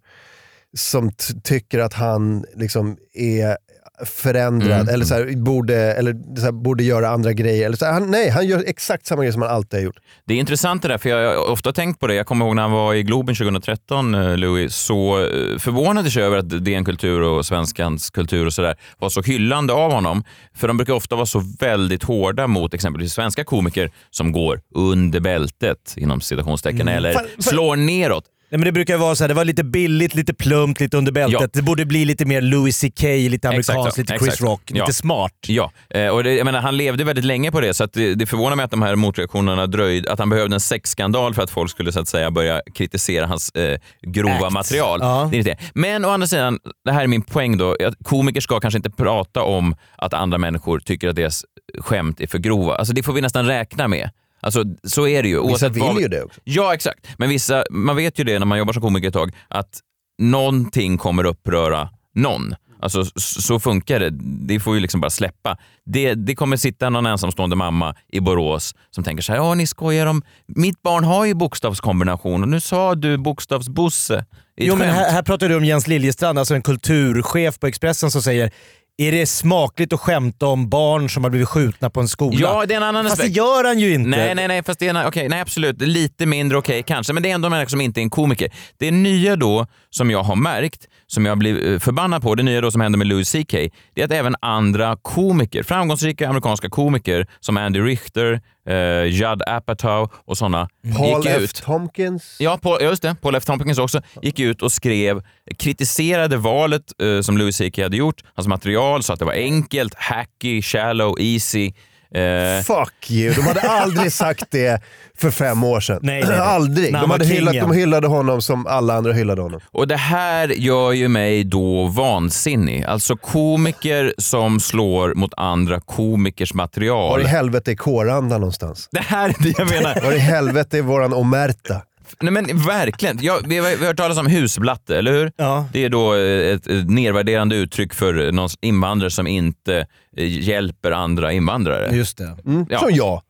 som 0.77 1.13
tycker 1.43 1.79
att 1.79 1.95
han 1.95 2.45
liksom 2.55 2.97
är 3.15 3.57
förändrad 4.05 4.81
Mm. 4.81 4.95
eller, 4.95 5.05
så 5.05 5.15
här, 5.15 5.37
borde, 5.37 5.77
eller 5.77 6.37
så 6.37 6.43
här, 6.45 6.53
borde 6.53 6.85
göra 6.85 7.09
andra 7.09 7.33
grejer. 7.33 7.67
Eller 7.67 7.77
så 7.77 7.85
här, 7.85 7.93
han, 7.93 8.11
nej, 8.11 8.29
han 8.31 8.47
gör 8.47 8.65
exakt 8.67 9.07
samma 9.07 9.23
grejer 9.23 9.33
som 9.33 9.43
han 9.43 9.51
alltid 9.51 9.81
har 9.81 9.85
gjort. 9.85 9.97
Det 10.27 10.35
är 10.35 10.39
intressant 10.39 10.83
det 10.83 10.89
där, 10.89 10.99
för 10.99 11.09
jag 11.11 11.37
har 11.37 11.51
ofta 11.51 11.73
tänkt 11.73 12.01
på 12.01 12.07
det. 12.07 12.15
Jag 12.15 12.27
kommer 12.27 12.47
ihåg 12.47 12.55
när 12.57 12.63
han 12.63 12.73
var 12.73 12.95
i 12.95 13.03
Globen 13.03 13.35
2013, 13.35 14.15
eh, 14.15 14.37
Louis, 14.37 14.75
så 14.77 15.19
eh, 15.25 15.59
förvånades 15.59 16.17
jag 16.17 16.27
över 16.27 16.37
att 16.39 16.65
DN 16.65 16.85
Kultur 16.85 17.21
och 17.23 17.47
Svenskans 17.47 18.11
kultur 18.11 18.47
och 18.47 18.53
sådär 18.53 18.77
var 18.99 19.09
så 19.09 19.23
hyllande 19.23 19.73
av 19.73 19.93
honom. 19.93 20.25
För 20.55 20.69
de 20.69 20.77
brukar 20.77 20.93
ofta 20.93 21.17
vara 21.17 21.27
så 21.27 21.43
väldigt 21.61 22.03
hårda 22.03 22.47
mot 22.47 22.75
exempelvis 22.75 23.13
svenska 23.13 23.45
komiker 23.45 23.91
som 24.11 24.33
går 24.33 24.61
under 24.75 25.21
bältet, 25.21 25.95
inom 25.97 26.21
citationstecken, 26.21 26.81
Mm. 26.81 26.95
eller 26.97 27.21
slår 27.39 27.77
neråt. 27.77 28.25
Nej, 28.53 28.59
men 28.59 28.65
det 28.65 28.73
brukar 28.73 28.97
vara 28.97 29.15
så 29.15 29.25
här, 29.25 29.29
det 29.29 29.35
var 29.35 29.45
lite 29.45 29.65
billigt, 29.65 30.15
lite 30.15 30.35
plumpt, 30.35 30.81
lite 30.81 30.97
under 30.97 31.13
bältet. 31.13 31.41
Ja. 31.41 31.49
Det 31.53 31.63
borde 31.63 31.85
bli 31.87 32.05
lite 32.05 32.25
mer 32.25 32.41
Louis 32.41 32.81
CK, 32.81 33.03
lite 33.03 33.49
amerikanskt, 33.49 33.71
Exakt 33.71 33.99
lite 33.99 34.15
exakt 34.15 34.25
Chris 34.31 34.39
så. 34.39 34.47
Rock, 34.47 34.63
Ja. 34.67 34.85
lite 34.85 34.93
smart. 34.95 35.33
Ja, 35.47 35.73
eh, 35.91 36.07
och 36.09 36.25
det, 36.25 36.35
jag 36.35 36.45
menar, 36.45 36.61
han 36.61 36.77
levde 36.77 37.05
väldigt 37.05 37.25
länge 37.25 37.51
på 37.51 37.61
det, 37.61 37.75
så 37.75 37.87
det, 37.93 38.15
det 38.15 38.27
förvånar 38.27 38.57
mig 38.57 38.65
att 38.65 38.71
de 38.71 38.83
här 38.83 38.95
motreaktionerna 38.97 39.67
dröjde, 39.67 40.13
att 40.13 40.19
han 40.19 40.31
behövde 40.31 40.57
en 40.57 40.61
sexskandal 40.61 41.35
för 41.35 41.43
att 41.43 41.51
folk 41.51 41.71
skulle 41.71 41.93
så 41.93 42.01
att 42.01 42.09
säga 42.09 42.31
börja 42.31 42.63
kritisera 42.75 43.27
hans 43.27 43.51
eh, 43.51 43.79
grova 44.03 44.47
Act. 44.47 44.53
material. 44.53 44.99
Ja. 45.03 45.29
Det 45.31 45.37
är 45.37 45.39
inte 45.39 45.51
det. 45.51 45.59
Men 45.75 46.05
å 46.05 46.09
andra 46.09 46.27
sidan, 46.27 46.59
det 46.85 46.93
här 46.93 47.03
är 47.03 47.07
min 47.07 47.23
poäng 47.23 47.57
då, 47.59 47.77
att 47.87 47.95
komiker 48.05 48.41
ska 48.41 48.61
kanske 48.61 48.79
inte 48.79 48.91
prata 48.91 49.43
om 49.43 49.75
att 49.97 50.15
andra 50.15 50.39
människor 50.39 50.79
tycker 50.79 51.09
att 51.09 51.17
deras 51.17 51.45
skämt 51.79 52.21
är 52.21 52.27
för 52.27 52.39
grova. 52.39 52.75
Alltså 52.77 52.95
det 52.95 53.03
får 53.03 53.13
vi 53.13 53.21
nästan 53.21 53.47
räkna 53.47 53.89
med. 53.89 54.11
Alltså, 54.41 54.65
så 54.85 55.07
är 55.09 55.23
det 55.23 55.29
ju. 55.29 55.47
Vissa 55.49 55.69
vill 55.69 55.83
vad- 55.83 56.01
ju 56.01 56.09
det 56.09 56.23
också. 56.23 56.41
Ja, 56.45 56.75
exakt. 56.75 57.07
Men 57.19 57.29
vissa, 57.29 57.65
man 57.71 57.97
vet 57.97 58.19
ju 58.19 58.25
det 58.25 58.39
när 58.39 58.47
man 58.47 58.59
jobbar 58.59 58.73
som 58.73 58.83
komiker 58.83 59.09
ett 59.09 59.15
tag, 59.15 59.33
att 59.49 59.81
någonting 60.23 60.99
kommer 60.99 61.25
uppröra 61.25 61.89
någon. 62.15 62.55
Alltså 62.83 63.05
så 63.17 63.61
funkar 63.61 64.01
det. 64.01 64.11
Det 64.47 64.61
får 64.61 64.75
ju 64.75 64.81
liksom 64.81 65.01
bara 65.01 65.11
släppa. 65.11 65.59
Det, 65.87 66.15
det 66.15 66.35
kommer 66.35 66.57
sitta 66.57 66.91
någon 66.91 67.07
ensamstående 67.07 67.57
mamma 67.57 67.95
i 68.13 68.21
Borås 68.21 68.75
som 68.91 69.05
tänker 69.05 69.23
så 69.23 69.33
här, 69.33 69.39
ja 69.39 69.55
ni 69.55 69.67
skojar 69.67 70.07
om, 70.07 70.23
mitt 70.47 70.83
barn 70.83 71.05
har 71.05 71.25
ju 71.27 71.35
bokstavskombination 71.35 72.43
och 72.43 72.49
nu 72.49 72.61
sa 72.61 72.95
du 72.95 73.19
bokstavsbosse 73.19 74.25
Jo 74.57 74.77
men 74.77 74.87
skämt." 74.87 74.99
här, 74.99 75.11
här 75.13 75.23
pratar 75.23 75.49
du 75.49 75.57
om 75.57 75.65
Jens 75.65 75.87
Liljestrand, 75.87 76.39
alltså 76.39 76.55
en 76.55 76.63
kulturchef 76.63 77.59
på 77.61 77.67
Expressen 77.67 78.11
som 78.11 78.23
säger 78.23 78.51
är 78.97 79.13
det 79.13 79.27
smakligt 79.27 79.93
att 79.93 80.01
skämta 80.01 80.47
om 80.47 80.69
barn 80.69 81.11
som 81.11 81.25
har 81.25 81.31
blivit 81.31 81.49
skjutna 81.49 81.91
på 81.91 82.01
en 82.01 82.09
skola? 82.09 82.39
Ja, 82.41 82.67
det 82.67 82.75
är 82.75 82.77
en 82.77 82.83
annan 82.83 83.05
Fast 83.05 83.17
det 83.17 83.23
aspekt. 83.23 83.37
gör 83.37 83.65
han 83.65 83.79
ju 83.79 83.95
inte. 83.95 84.11
Nej, 84.11 84.35
nej, 84.35 84.49
nej, 84.49 84.63
fast 84.63 84.81
det 84.81 84.87
är, 84.89 84.95
en- 84.95 85.07
okej, 85.07 85.29
nej 85.29 85.41
absolut. 85.41 85.81
Lite 85.83 86.27
mindre 86.27 86.59
okej 86.59 86.83
kanske, 86.83 87.13
men 87.13 87.23
det 87.23 87.31
är 87.31 87.35
ändå 87.35 87.47
en 87.47 87.51
människa 87.51 87.69
som 87.69 87.81
inte 87.81 88.01
är 88.01 88.03
en 88.03 88.11
komiker. 88.11 88.51
Det 88.79 88.91
nya 88.91 89.37
då, 89.37 89.67
som 89.91 90.11
jag 90.11 90.23
har 90.23 90.37
märkt, 90.37 90.89
som 91.11 91.27
jag 91.27 91.39
blir 91.39 91.73
eh, 91.73 91.79
förbannad 91.79 92.23
på, 92.23 92.35
det 92.35 92.43
nya 92.43 92.61
då 92.61 92.71
som 92.71 92.81
händer 92.81 92.99
med 92.99 93.07
Louis 93.07 93.33
CK, 93.33 93.53
det 93.95 94.01
är 94.01 94.05
att 94.05 94.13
även 94.13 94.37
andra 94.41 94.97
komiker, 95.03 95.63
framgångsrika 95.63 96.29
amerikanska 96.29 96.69
komiker 96.69 97.27
som 97.41 97.57
Andy 97.57 97.81
Richter, 97.81 98.41
eh, 98.69 99.05
Judd 99.05 99.43
Apatow 99.47 100.13
och 100.25 100.39
sådana, 100.39 100.69
Paul 100.97 101.17
gick 101.17 101.27
F. 101.27 101.43
ut. 101.43 101.55
Tompkins. 101.55 102.37
Ja, 102.41 102.59
Paul, 102.63 102.83
just 102.83 103.03
det. 103.03 103.17
Paul 103.23 103.35
F. 103.35 103.45
Tompkins 103.45 103.79
också 103.79 104.03
gick 104.23 104.39
ut 104.39 104.63
och 104.63 104.73
skrev, 104.73 105.23
kritiserade 105.59 106.37
valet 106.37 107.03
eh, 107.03 107.21
som 107.21 107.39
Louis 107.39 107.59
CK 107.59 107.79
hade 107.79 107.97
gjort, 107.97 108.23
hans 108.35 108.49
material, 108.49 109.03
sa 109.03 109.13
att 109.13 109.19
det 109.19 109.25
var 109.25 109.33
enkelt, 109.33 109.95
hacky, 109.95 110.63
shallow, 110.63 111.21
easy. 111.21 111.73
Eh, 112.15 112.63
Fuck 112.65 113.11
you, 113.11 113.35
de 113.35 113.43
hade 113.43 113.61
aldrig 113.61 114.13
sagt 114.13 114.45
det 114.51 114.83
för 115.19 115.31
fem 115.31 115.65
år 115.65 115.81
sedan. 115.81 115.99
Nej, 116.03 116.21
nej, 116.21 116.31
nej. 116.31 116.39
Aldrig. 116.41 116.93
De, 116.93 116.97
hade 117.11 117.25
var 117.25 117.33
hyllat, 117.35 117.55
de 117.55 117.73
hyllade 117.73 118.07
honom 118.07 118.43
som 118.43 118.67
alla 118.67 118.95
andra 118.95 119.13
hyllade 119.13 119.43
honom. 119.43 119.61
Och 119.73 119.89
det 119.89 119.97
här 119.97 120.49
gör 120.49 120.93
ju 120.93 121.09
mig 121.09 121.45
då 121.45 121.85
vansinnig. 121.87 122.85
Alltså 122.85 123.17
komiker 123.17 124.15
som 124.19 124.61
slår 124.61 125.15
mot 125.15 125.33
andra 125.37 125.81
komikers 125.81 126.53
Var 126.55 126.57
material. 126.57 127.21
i 127.23 127.25
helvete 127.25 127.71
är 127.71 127.77
kåranda 127.77 128.39
någonstans? 128.39 128.89
Det 128.93 129.01
här 129.01 129.29
är 129.29 129.35
det 129.43 129.55
jag 129.59 129.71
menar. 129.71 130.01
Var 130.05 130.13
i 130.13 130.19
helvete 130.19 130.79
är 130.79 130.83
våran 130.83 131.13
omerta? 131.15 131.83
Nej 132.21 132.33
men 132.33 132.59
verkligen. 132.67 133.19
Ja, 133.23 133.41
vi, 133.45 133.59
har, 133.59 133.69
vi 133.71 133.77
har 133.77 133.87
hört 133.87 133.97
talas 133.97 134.19
om 134.19 134.27
husblatte, 134.27 134.99
eller 134.99 135.13
hur? 135.13 135.33
Ja. 135.37 135.69
Det 135.73 135.85
är 135.85 135.89
då 135.89 136.15
eh, 136.15 136.55
ett, 136.55 136.67
nedvärderande 136.91 137.57
uttryck 137.57 137.95
för 137.95 138.33
någon 138.33 138.49
invandrare 138.61 139.11
som 139.11 139.27
inte 139.27 139.87
eh, 140.17 140.41
hjälper 140.49 140.93
andra 140.93 141.33
invandrare. 141.33 141.97
Just 141.97 142.19
det. 142.19 142.37
Mm, 142.47 142.67
Ja. 142.71 142.79
Som 142.79 142.91
jag. 142.95 143.23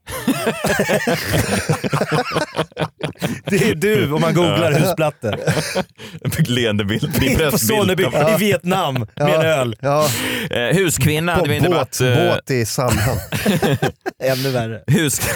Det 3.45 3.57
är 3.71 3.75
du 3.75 4.13
om 4.13 4.21
man 4.21 4.35
googlar 4.35 4.73
husplatte. 4.73 5.39
En 6.25 6.45
leende 6.55 6.85
bild. 6.85 7.21
Din 7.21 7.39
På. 7.51 7.59
Sonneby 7.59 8.03
i 8.05 8.37
Vietnam 8.39 8.95
med 8.95 9.35
en 9.35 9.41
öl. 9.41 9.77
Ja, 9.81 10.09
Eh, 10.51 10.77
huskvinna 10.77 11.33
på 11.33 11.39
hade 11.39 11.49
vi 11.51 11.57
en 11.57 11.63
debatt. 11.63 11.97
båt, 12.01 12.01
eh, 12.01 12.35
båt 12.35 12.51
i 12.51 12.67
Sandhamn. 12.67 13.21
Ännu 14.23 14.51
värre. 14.51 14.81
Hus... 14.87 15.21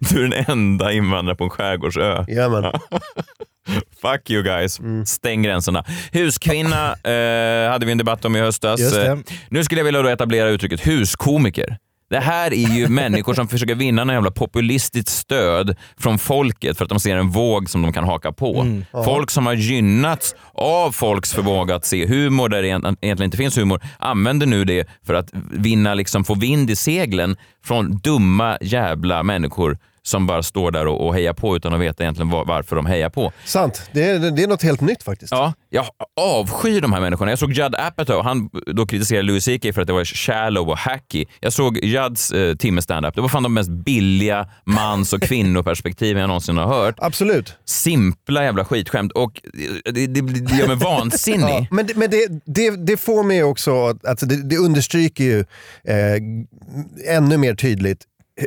du 0.00 0.24
är 0.24 0.28
den 0.28 0.44
enda 0.48 0.92
invandrare 0.92 1.36
på 1.36 1.44
en 1.44 1.50
skärgårdsö. 1.50 2.24
Jajamän. 2.28 2.64
Fuck 4.02 4.30
you 4.30 4.42
guys. 4.42 4.78
Mm. 4.80 5.06
Stäng 5.06 5.42
gränserna. 5.42 5.84
Huskvinna 6.12 6.86
eh, 6.92 7.70
hade 7.70 7.86
vi 7.86 7.92
en 7.92 7.98
debatt 7.98 8.24
om 8.24 8.36
i 8.36 8.40
höstas. 8.40 8.80
Just 8.80 8.94
det. 8.94 9.06
Eh, 9.06 9.16
Nu 9.48 9.64
skulle 9.64 9.80
jag 9.80 9.84
vilja 9.84 10.02
då 10.02 10.08
etablera 10.08 10.48
uttrycket 10.48 10.86
huskomiker. 10.86 11.76
Det 12.12 12.20
här 12.20 12.52
är 12.54 12.68
ju 12.74 12.88
människor 13.02 13.34
som 13.34 13.48
försöker 13.48 13.74
vinna 13.74 14.04
någon 14.04 14.14
jävla 14.14 14.30
populistiskt 14.30 15.08
stöd 15.08 15.76
från 15.98 16.18
folket 16.18 16.78
för 16.78 16.84
att 16.84 16.88
de 16.88 17.00
ser 17.00 17.16
en 17.16 17.28
våg 17.30 17.70
som 17.70 17.82
de 17.82 17.92
kan 17.92 18.04
haka 18.04 18.32
på. 18.32 18.60
Mm. 18.60 18.84
Folk 19.04 19.30
som 19.30 19.46
har 19.46 19.54
gynnats 19.54 20.34
av 20.54 20.92
folks 20.92 21.32
förmåga 21.32 21.74
att 21.74 21.84
se 21.86 22.06
humor 22.06 22.48
där 22.48 22.62
det 22.62 22.68
egent- 22.68 22.98
egentligen 23.00 23.22
inte 23.28 23.36
finns 23.36 23.58
humor 23.58 23.80
använder 23.98 24.46
nu 24.46 24.64
det 24.64 24.88
för 25.06 25.14
att 25.14 25.30
vinna, 25.52 25.94
liksom, 25.94 26.24
få 26.24 26.34
vind 26.34 26.70
i 26.70 26.76
seglen 26.76 27.36
från 27.64 27.98
dumma 27.98 28.58
jävla 28.60 29.22
människor 29.22 29.78
som 30.04 30.26
bara 30.26 30.42
står 30.42 30.70
där 30.70 30.86
och, 30.86 31.06
och 31.06 31.14
hejar 31.14 31.32
på 31.32 31.56
utan 31.56 31.74
att 31.74 31.80
veta 31.80 32.02
egentligen 32.02 32.30
var, 32.30 32.44
varför 32.44 32.76
de 32.76 32.86
hejar 32.86 33.10
på. 33.10 33.32
Sant, 33.44 33.82
det 33.92 34.04
är, 34.04 34.18
det 34.30 34.42
är 34.42 34.46
något 34.46 34.62
helt 34.62 34.80
nytt 34.80 35.02
faktiskt. 35.02 35.32
Ja, 35.32 35.52
jag 35.70 35.84
avskyr 36.20 36.80
de 36.80 36.92
här 36.92 37.00
människorna. 37.00 37.30
Jag 37.32 37.38
såg 37.38 37.52
Judd 37.52 37.74
Apatow, 37.74 38.22
han 38.22 38.50
då 38.66 38.86
kritiserade 38.86 39.22
Louis 39.26 39.44
CK 39.44 39.74
för 39.74 39.80
att 39.80 39.86
det 39.86 39.92
var 39.92 40.04
shallow 40.04 40.68
och 40.70 40.78
hacky. 40.78 41.24
Jag 41.40 41.52
såg 41.52 41.78
Judds 41.84 42.30
eh, 42.32 42.56
timme 42.56 42.82
stand-up. 42.82 43.14
Det 43.14 43.20
var 43.20 43.28
fan 43.28 43.42
de 43.42 43.54
mest 43.54 43.70
billiga 43.70 44.48
mans 44.64 45.12
och 45.12 45.22
kvinnoperspektiven 45.22 46.20
jag 46.20 46.28
någonsin 46.28 46.56
har 46.56 46.66
hört. 46.66 46.94
Absolut. 46.98 47.54
Simpla 47.64 48.44
jävla 48.44 48.64
skitskämt 48.64 49.12
och 49.12 49.40
det, 49.84 50.06
det, 50.06 50.20
det 50.20 50.56
gör 50.56 50.66
mig 50.66 50.76
vansinnig. 50.84 51.48
Ja, 51.48 51.66
men 51.70 51.86
det, 51.86 51.96
men 51.96 52.10
det, 52.10 52.86
det, 52.86 52.96
får 52.96 53.22
mig 53.22 53.42
också, 53.44 53.86
att- 53.86 54.06
alltså 54.06 54.26
det, 54.26 54.48
det 54.48 54.56
understryker 54.56 55.24
ju 55.24 55.40
eh, 55.84 57.16
ännu 57.16 57.36
mer 57.36 57.54
tydligt 57.54 58.04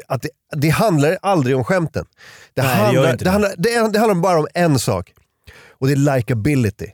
att 0.08 0.22
det, 0.22 0.30
det 0.56 0.70
handlar 0.70 1.18
aldrig 1.22 1.56
om 1.58 1.64
skämten. 1.64 2.06
Det, 2.54 2.62
Nej, 2.62 2.76
handlar, 2.76 3.12
det, 3.12 3.24
det. 3.24 3.30
handlar, 3.30 3.54
det, 3.58 3.92
det 3.94 4.00
handlar 4.00 4.16
bara 4.16 4.40
om 4.40 4.48
en 4.54 4.80
sak 4.80 5.12
och 5.80 5.88
det 5.88 5.94
är 5.94 6.16
likability. 6.18 6.88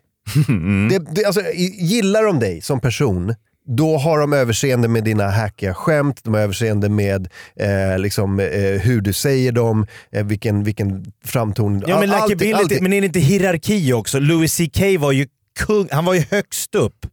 Det, 0.89 0.99
det, 1.15 1.25
alltså, 1.25 1.41
gillar 1.79 2.23
de 2.23 2.39
dig 2.39 2.61
som 2.61 2.79
person, 2.79 3.35
då 3.77 3.97
har 3.97 4.19
de 4.19 4.33
överseende 4.33 4.87
med 4.87 5.03
dina 5.03 5.29
hackiga 5.29 5.73
skämt, 5.73 6.19
de 6.23 6.33
har 6.33 6.41
överseende 6.41 6.89
med 6.89 7.29
eh, 7.55 7.99
liksom, 7.99 8.39
eh, 8.39 8.45
hur 8.81 9.01
du 9.01 9.13
säger 9.13 9.51
dem, 9.51 9.87
eh, 10.11 10.23
vilken, 10.25 10.63
vilken 10.63 11.05
framtoning. 11.25 11.83
Ja 11.87 11.99
men 11.99 12.09
all- 12.09 12.15
allting- 12.21 12.29
likability, 12.37 12.53
allting. 12.63 12.83
men 12.83 12.93
är 12.93 13.01
det 13.01 13.07
inte 13.07 13.19
hierarki 13.19 13.93
också? 13.93 14.19
Louis 14.19 14.55
CK 14.57 14.81
var 14.99 15.11
ju 15.11 15.27
kung, 15.59 15.87
han 15.91 16.05
var 16.05 16.13
ju 16.13 16.23
högst 16.31 16.75
upp. 16.75 17.05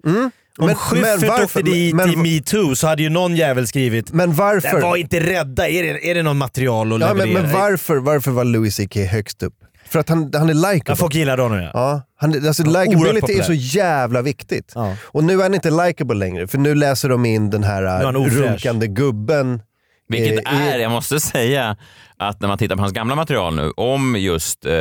Om. 0.58 0.66
Men- 0.66 0.74
Schyffert 0.76 1.20
men 1.20 1.28
varför- 1.30 1.44
åkte 1.44 1.62
dit 1.62 1.94
men- 1.94 2.10
i 2.10 2.16
metoo 2.16 2.74
så 2.76 2.86
hade 2.86 3.02
ju 3.02 3.08
någon 3.08 3.36
jävel 3.36 3.66
skrivit 3.66 4.12
Men 4.12 4.34
varför? 4.34 4.80
Var 4.80 4.96
inte 4.96 5.20
rädda, 5.20 5.68
är 5.68 5.82
det, 5.82 6.10
är 6.10 6.14
det 6.14 6.22
någon 6.22 6.38
material 6.38 6.92
att 6.92 7.00
Ja, 7.00 7.14
men, 7.14 7.28
leverera? 7.28 7.42
men 7.48 7.52
varför, 7.60 7.96
varför 7.96 8.30
var 8.30 8.44
Louis 8.44 8.76
CK 8.76 8.96
högst 8.96 9.42
upp? 9.42 9.54
För 9.88 9.98
att 9.98 10.08
han, 10.08 10.30
han 10.34 10.50
är 10.50 10.54
likeable. 10.54 10.82
Ja, 10.86 10.96
folk 10.96 11.14
gillade 11.14 11.42
honom 11.42 11.58
ja. 11.58 11.70
Ja, 11.74 12.02
han, 12.16 12.46
alltså, 12.46 12.62
Ja, 12.62 12.82
likability 12.84 13.32
är 13.38 13.42
så 13.42 13.52
jävla 13.52 14.22
viktigt. 14.22 14.74
Och 15.04 15.24
nu 15.24 15.38
är 15.38 15.42
han 15.42 15.54
inte 15.54 15.70
likeable 15.70 16.14
längre, 16.16 16.46
för 16.48 16.58
nu 16.58 16.74
läser 16.74 17.08
de 17.08 17.24
in 17.26 17.50
den 17.50 17.64
här 17.64 18.04
äh, 18.04 18.12
runkande 18.12 18.86
gubben. 18.86 19.62
Vilket 20.08 20.46
eh, 20.48 20.68
är, 20.68 20.78
jag 20.78 20.90
måste 20.90 21.20
säga, 21.20 21.76
att 22.18 22.40
när 22.40 22.48
man 22.48 22.58
tittar 22.58 22.76
på 22.76 22.82
hans 22.82 22.92
gamla 22.92 23.14
material 23.14 23.56
nu 23.56 23.70
om 23.76 24.16
just 24.18 24.66
eh, 24.66 24.72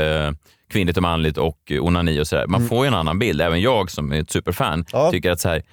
kvinnligt 0.72 0.98
och 0.98 1.04
manligt 1.04 1.38
och 1.38 1.58
onani 1.80 2.20
och 2.22 2.28
sådär, 2.28 2.48
man 2.48 2.62
Mm. 2.62 2.70
får 2.70 2.86
ju 2.86 2.88
en 2.88 2.94
annan 2.94 3.20
bild. 3.20 3.42
Även 3.42 3.62
jag 3.62 3.92
som 3.92 4.12
är 4.12 4.20
ett 4.22 4.32
superfan 4.32 4.86
tycker 5.12 5.32
att 5.32 5.40
så 5.40 5.50
här, 5.50 5.64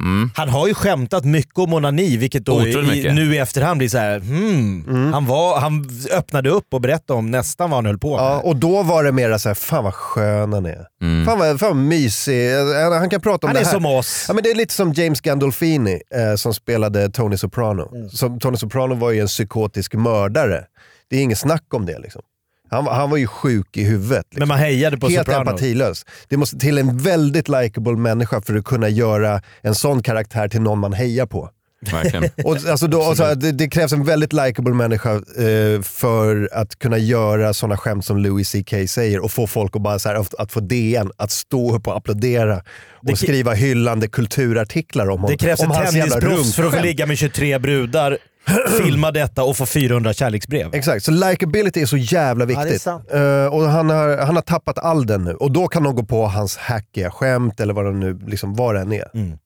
mm, 0.00 0.30
Han 0.34 0.48
har 0.48 0.68
ju 0.68 0.74
skämtat 0.74 1.24
mycket 1.24 1.58
om 1.58 1.72
onani, 1.74 2.16
vilket 2.16 2.44
då 2.44 2.66
i, 2.66 3.12
nu 3.12 3.34
i 3.34 3.38
efterhand 3.38 3.78
blir 3.78 3.88
så 3.88 3.98
här, 3.98 4.20
hmm, 4.20 4.84
Mm. 4.88 5.12
han, 5.12 5.26
var, 5.26 5.60
han 5.60 5.86
öppnade 6.16 6.50
upp 6.50 6.74
och 6.74 6.80
berättade 6.80 7.18
om 7.18 7.30
nästan 7.30 7.70
vad 7.70 7.76
han 7.76 7.86
höll 7.86 7.98
på 7.98 8.16
med. 8.16 8.24
Ja, 8.24 8.40
och 8.40 8.56
då 8.56 8.82
var 8.82 9.04
det 9.04 9.12
mera 9.12 9.38
så 9.38 9.48
här, 9.48 9.54
fan 9.54 9.84
vad 9.84 9.94
skön 9.94 10.52
han 10.52 10.66
är. 10.66 10.86
Mm. 11.02 11.24
Fan, 11.26 11.38
vad, 11.38 11.60
fan 11.60 11.68
vad 11.68 11.76
mysig. 11.76 12.52
Han, 12.54 12.92
han 12.92 13.10
kan 13.10 13.20
prata 13.20 13.46
om 13.46 13.48
Han 13.48 13.54
det 13.54 13.60
är 13.60 13.64
här. 13.64 13.72
som 13.72 13.86
oss. 13.86 14.24
Ja, 14.28 14.34
men 14.34 14.42
det 14.42 14.50
är 14.50 14.54
lite 14.54 14.74
som 14.74 14.92
James 14.92 15.20
Gandolfini 15.20 16.00
eh, 16.14 16.36
som 16.36 16.54
spelade 16.54 17.08
Tony 17.10 17.36
Soprano. 17.36 17.94
Mm. 17.96 18.08
Som, 18.08 18.40
Tony 18.40 18.56
Soprano 18.56 18.94
var 18.94 19.10
ju 19.10 19.20
en 19.20 19.26
psykotisk 19.26 19.94
mördare. 19.94 20.64
Det 21.10 21.16
är 21.16 21.22
inget 21.22 21.38
snack 21.38 21.74
om 21.74 21.86
det. 21.86 21.98
Liksom. 21.98 22.22
Han, 22.70 22.84
var- 22.84 22.94
han 22.94 23.10
var 23.10 23.16
ju 23.16 23.26
sjuk 23.26 23.76
i 23.76 23.84
huvudet. 23.84 24.26
Liksom. 24.30 24.38
Men 24.38 24.48
man 24.48 24.58
hejade 24.58 24.98
på 24.98 25.08
Helt 25.08 25.18
Soprano. 25.26 25.40
empatilös. 25.50 26.04
Det 26.28 26.36
måste 26.36 26.58
till 26.58 26.78
en 26.78 26.98
väldigt 26.98 27.48
likable 27.48 27.92
människa 27.96 28.40
för 28.40 28.54
att 28.54 28.64
kunna 28.64 28.88
göra 28.88 29.40
en 29.62 29.74
sån 29.74 30.02
karaktär 30.02 30.48
till 30.48 30.60
någon 30.60 30.78
man 30.78 30.92
hejar 30.92 31.26
på. 31.26 31.50
verkligen. 31.92 32.24
Och, 32.44 32.56
alltså 32.70 32.86
då, 32.86 32.98
och 32.98 33.16
så, 33.16 33.24
här, 33.24 33.34
det, 33.34 33.52
det 33.52 33.68
krävs 33.68 33.92
en 33.92 34.04
väldigt 34.04 34.32
likable 34.32 34.74
människa 34.74 35.12
eh, 35.14 35.82
för 35.82 36.48
att 36.52 36.78
kunna 36.78 36.98
göra 36.98 37.54
sådana 37.54 37.76
skämt 37.76 38.04
som 38.04 38.18
Louis 38.18 38.52
CK 38.52 38.74
säger 38.90 39.20
och 39.24 39.30
få 39.32 39.46
folk 39.46 39.76
att, 39.76 39.82
bara, 39.82 39.98
så 39.98 40.08
här, 40.08 40.16
att, 40.16 40.34
att 40.34 40.52
få 40.52 40.60
DN 40.60 41.10
att 41.16 41.30
stå 41.30 41.76
upp 41.76 41.86
och 41.88 41.96
applådera 41.96 42.56
och 42.56 42.62
Det 43.06 43.16
skriva 43.16 43.52
hyllande 43.52 44.08
kulturartiklar 44.08 45.10
om, 45.10 45.26
Det 45.28 45.36
krävs 45.36 45.60
om 45.60 45.70
ett 45.70 45.90
tennisproffs 45.90 46.54
för 46.54 46.64
att 46.64 46.74
få 46.74 46.80
ligga 46.82 47.06
med 47.06 47.18
23 47.18 47.58
brudar, 47.58 48.18
filma 48.82 49.10
detta 49.10 49.44
och 49.44 49.56
få 49.56 49.66
400 49.66 50.12
kärleksbrev. 50.14 50.74
Exakt, 50.74 51.04
så 51.04 51.10
likability 51.12 51.80
är 51.80 51.86
så 51.86 51.96
jävla 51.96 52.44
Ja, 52.52 52.60
viktigt. 52.60 52.82
sant. 52.82 53.10
Eh, 53.12 53.46
och 53.46 53.62
han 53.62 53.90
har, 53.90 54.16
han 54.26 54.34
har 54.36 54.42
tappat 54.42 54.78
all 54.78 55.06
den 55.06 55.24
nu. 55.24 55.34
Och 55.34 55.52
då 55.52 55.68
kan 55.68 55.82
de 55.82 55.94
gå 55.94 56.02
på 56.04 56.26
hans 56.26 56.56
hackiga 56.56 57.10
skämt 57.10 57.60
eller 57.60 57.74
vad 57.74 57.84
det 57.84 57.92
nu 57.92 58.18
liksom, 58.26 58.54
vad 58.54 58.74
det 58.74 58.80
än 58.80 58.92
är. 58.92 59.08
Mm. 59.14 59.38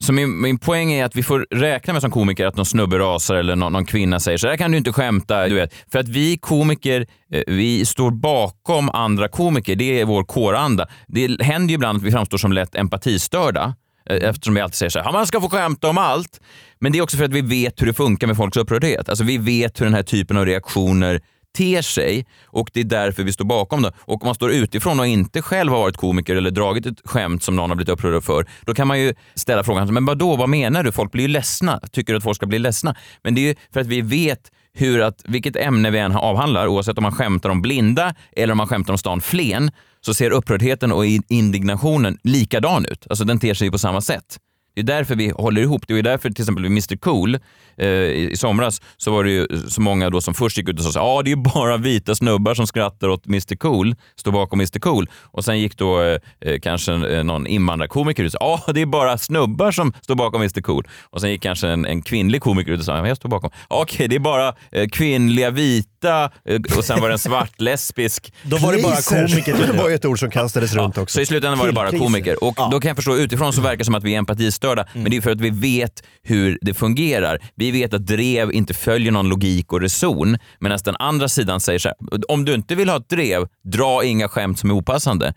Så 0.00 0.12
min, 0.12 0.40
min 0.40 0.58
poäng 0.58 0.92
är 0.92 1.04
att 1.04 1.16
vi 1.16 1.22
får 1.22 1.46
räkna 1.50 1.92
med 1.92 2.02
som 2.02 2.10
komiker 2.10 2.46
att 2.46 2.56
någon 2.56 2.66
snubbe 2.66 2.98
rasar 2.98 3.34
eller 3.34 3.56
någon, 3.56 3.72
någon 3.72 3.84
kvinna 3.86 4.20
säger 4.20 4.38
så 4.38 4.48
här 4.48 4.56
kan 4.56 4.70
du 4.70 4.78
inte 4.78 4.92
skämta. 4.92 5.48
Du 5.48 5.54
vet. 5.54 5.74
För 5.92 5.98
att 5.98 6.08
vi 6.08 6.38
komiker, 6.38 7.06
eh, 7.32 7.42
vi 7.46 7.86
står 7.86 8.10
bakom 8.10 8.90
andra 8.90 9.28
komiker. 9.28 9.76
Det 9.76 10.00
är 10.00 10.04
vår 10.04 10.24
kåranda. 10.24 10.88
Det 11.08 11.42
händer 11.42 11.68
ju 11.68 11.74
ibland 11.74 11.96
att 11.98 12.04
vi 12.04 12.10
framstår 12.10 12.38
som 12.38 12.52
lätt 12.52 12.74
empatistörda. 12.74 13.74
Eh, 14.10 14.28
eftersom 14.28 14.54
vi 14.54 14.60
alltid 14.60 14.76
säger 14.76 14.90
så 14.90 14.98
här, 14.98 15.12
man 15.12 15.26
ska 15.26 15.40
få 15.40 15.48
skämta 15.48 15.88
om 15.88 15.98
allt. 15.98 16.40
Men 16.78 16.92
det 16.92 16.98
är 16.98 17.02
också 17.02 17.16
för 17.16 17.24
att 17.24 17.32
vi 17.32 17.40
vet 17.40 17.82
hur 17.82 17.86
det 17.86 17.94
funkar 17.94 18.26
med 18.26 18.36
folks 18.36 18.56
upprördhet. 18.56 19.08
Alltså 19.08 19.24
vi 19.24 19.38
vet 19.38 19.80
hur 19.80 19.84
den 19.84 19.94
här 19.94 20.02
typen 20.02 20.36
av 20.36 20.46
reaktioner 20.46 21.20
ter 21.56 21.82
sig 21.82 22.26
och 22.46 22.70
det 22.72 22.80
är 22.80 22.84
därför 22.84 23.22
vi 23.22 23.32
står 23.32 23.44
bakom 23.44 23.82
det. 23.82 23.92
Och 24.00 24.22
om 24.22 24.26
man 24.26 24.34
står 24.34 24.50
utifrån 24.50 25.00
och 25.00 25.06
inte 25.06 25.42
själv 25.42 25.72
har 25.72 25.78
varit 25.78 25.96
komiker 25.96 26.36
eller 26.36 26.50
dragit 26.50 26.86
ett 26.86 27.00
skämt 27.04 27.42
som 27.42 27.56
någon 27.56 27.70
har 27.70 27.76
blivit 27.76 27.92
upprörd 27.92 28.24
för, 28.24 28.46
då 28.60 28.74
kan 28.74 28.88
man 28.88 29.00
ju 29.00 29.14
ställa 29.34 29.64
frågan, 29.64 29.94
men 29.94 30.04
vadå, 30.04 30.36
vad 30.36 30.48
menar 30.48 30.82
du? 30.82 30.92
Folk 30.92 31.12
blir 31.12 31.22
ju 31.22 31.28
ledsna. 31.28 31.80
Tycker 31.92 32.12
du 32.12 32.16
att 32.16 32.22
folk 32.22 32.36
ska 32.36 32.46
bli 32.46 32.58
ledsna? 32.58 32.94
Men 33.22 33.34
det 33.34 33.40
är 33.40 33.48
ju 33.48 33.54
för 33.72 33.80
att 33.80 33.86
vi 33.86 34.00
vet 34.00 34.50
hur 34.74 35.00
att, 35.00 35.22
vilket 35.24 35.56
ämne 35.56 35.90
vi 35.90 35.98
än 35.98 36.16
avhandlar, 36.16 36.66
oavsett 36.66 36.98
om 36.98 37.02
man 37.02 37.12
skämtar 37.12 37.50
om 37.50 37.62
blinda 37.62 38.14
eller 38.36 38.52
om 38.52 38.58
man 38.58 38.66
skämtar 38.66 38.92
om 38.92 38.98
stan 38.98 39.20
Flen, 39.20 39.70
så 40.04 40.14
ser 40.14 40.30
upprördheten 40.30 40.92
och 40.92 41.06
indignationen 41.28 42.18
likadan 42.22 42.84
ut. 42.84 43.06
Alltså 43.10 43.24
den 43.24 43.40
ter 43.40 43.54
sig 43.54 43.70
på 43.70 43.78
samma 43.78 44.00
sätt. 44.00 44.38
Det 44.74 44.80
är 44.80 44.84
därför 44.84 45.14
vi 45.14 45.30
håller 45.30 45.62
ihop. 45.62 45.84
Det 45.88 45.98
är 45.98 46.02
därför 46.02 46.30
till 46.30 46.42
exempel 46.42 46.62
vid 46.62 46.72
Mr 46.72 46.96
Cool 46.96 47.38
eh, 47.78 47.88
i, 47.88 48.28
i 48.32 48.36
somras 48.36 48.80
så 48.96 49.10
var 49.12 49.24
det 49.24 49.30
ju 49.30 49.46
så 49.68 49.80
många 49.80 50.10
då 50.10 50.20
som 50.20 50.34
först 50.34 50.56
gick 50.58 50.68
ut 50.68 50.78
och 50.78 50.84
sa 50.84 50.90
att 50.90 50.96
ah, 51.18 51.22
det 51.22 51.32
är 51.32 51.36
bara 51.36 51.76
vita 51.76 52.14
snubbar 52.14 52.54
som 52.54 52.66
skrattar 52.66 53.08
åt 53.08 53.26
Mr 53.26 53.56
Cool, 53.56 53.94
står 54.16 54.32
bakom 54.32 54.60
Mr 54.60 54.78
Cool. 54.78 55.08
Och 55.22 55.44
sen 55.44 55.60
gick 55.60 55.76
då 55.78 56.02
eh, 56.02 56.18
eh, 56.40 56.60
kanske 56.60 56.92
eh, 56.92 57.24
någon 57.24 57.46
invandrarkomiker 57.46 58.22
ut 58.24 58.34
och 58.34 58.40
sa 58.40 58.62
ah, 58.68 58.72
det 58.72 58.80
är 58.80 58.86
bara 58.86 59.18
snubbar 59.18 59.72
som 59.72 59.92
står 60.02 60.14
bakom 60.14 60.40
Mr 60.42 60.60
Cool. 60.62 60.88
Och 61.02 61.20
sen 61.20 61.30
gick 61.30 61.42
kanske 61.42 61.68
en, 61.68 61.86
en 61.86 62.02
kvinnlig 62.02 62.42
komiker 62.42 62.72
ut 62.72 62.78
och 62.80 62.86
sa 62.86 62.96
"Ja, 62.98 63.08
jag 63.08 63.16
står 63.16 63.28
bakom. 63.28 63.50
Okej, 63.68 64.08
det 64.08 64.14
är 64.16 64.20
bara 64.20 64.54
eh, 64.72 64.88
kvinnliga 64.88 65.50
vita 65.50 66.30
och 66.76 66.84
sen 66.84 67.00
var 67.00 67.08
det 67.08 67.14
en 67.14 67.18
svart 67.18 67.60
lesbisk. 67.60 68.32
Då 68.42 68.56
var 68.56 68.72
det 68.72 68.82
bara 68.82 69.02
komiker. 69.02 69.54
Det 69.66 69.78
var 69.82 69.88
ju 69.88 69.94
ett 69.94 70.04
ord 70.04 70.18
som 70.18 70.30
kastades 70.30 70.74
runt 70.74 70.98
också. 70.98 71.14
Så 71.14 71.20
i 71.20 71.26
slutändan 71.26 71.58
var 71.58 71.66
det 71.66 71.72
bara 71.72 71.90
komiker. 71.90 72.44
Och 72.44 72.54
då 72.70 72.80
kan 72.80 72.88
jag 72.88 72.96
förstå 72.96 73.16
utifrån 73.16 73.52
så 73.52 73.60
verkar 73.60 73.76
det 73.78 73.84
som 73.84 73.94
att 73.94 74.04
vi 74.04 74.14
är 74.14 74.18
empatistörda. 74.18 74.86
Men 74.92 75.10
det 75.10 75.16
är 75.16 75.20
för 75.20 75.30
att 75.30 75.40
vi 75.40 75.50
vet 75.50 76.02
hur 76.22 76.58
det 76.60 76.74
fungerar. 76.74 77.38
Vi 77.54 77.63
vi 77.64 77.70
vet 77.70 77.94
att 77.94 78.06
drev 78.06 78.52
inte 78.52 78.74
följer 78.74 79.12
någon 79.12 79.28
logik 79.28 79.72
och 79.72 79.80
reson. 79.80 80.36
Medan 80.58 80.78
den 80.84 80.96
andra 80.98 81.28
sidan 81.28 81.60
säger 81.60 81.78
så 81.78 81.88
här, 81.88 81.96
om 82.28 82.44
du 82.44 82.54
inte 82.54 82.74
vill 82.74 82.88
ha 82.88 82.96
ett 82.96 83.08
drev, 83.08 83.48
dra 83.62 84.04
inga 84.04 84.28
skämt 84.28 84.58
som 84.58 84.70
är 84.70 84.74
opassande. 84.74 85.34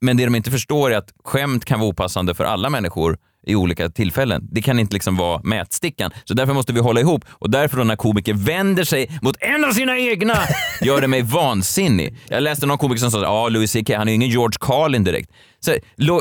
Men 0.00 0.16
det 0.16 0.24
de 0.24 0.34
inte 0.34 0.50
förstår 0.50 0.92
är 0.92 0.96
att 0.96 1.12
skämt 1.24 1.64
kan 1.64 1.80
vara 1.80 1.90
opassande 1.90 2.34
för 2.34 2.44
alla 2.44 2.70
människor 2.70 3.18
i 3.46 3.54
olika 3.54 3.88
tillfällen. 3.88 4.48
Det 4.52 4.62
kan 4.62 4.78
inte 4.78 4.94
liksom 4.94 5.16
vara 5.16 5.40
mätstickan. 5.44 6.10
Så 6.24 6.34
därför 6.34 6.52
måste 6.54 6.72
vi 6.72 6.80
hålla 6.80 7.00
ihop. 7.00 7.24
Och 7.30 7.50
därför 7.50 7.76
då 7.76 7.84
när 7.84 7.96
komiker 7.96 8.34
vänder 8.34 8.84
sig 8.84 9.10
mot 9.22 9.36
en 9.40 9.64
av 9.64 9.72
sina 9.72 9.98
egna 9.98 10.34
gör 10.80 11.00
det 11.00 11.08
mig 11.08 11.22
vansinnig. 11.22 12.16
Jag 12.28 12.42
läste 12.42 12.66
någon 12.66 12.78
komiker 12.78 13.00
som 13.00 13.10
sa 13.10 13.22
ja, 13.22 13.48
Louis 13.48 13.72
CK, 13.72 13.90
han 13.90 14.08
är 14.08 14.12
ju 14.12 14.14
ingen 14.14 14.30
George 14.30 14.56
Carlin 14.60 15.04
direkt. 15.04 15.30
Så, 15.60 15.70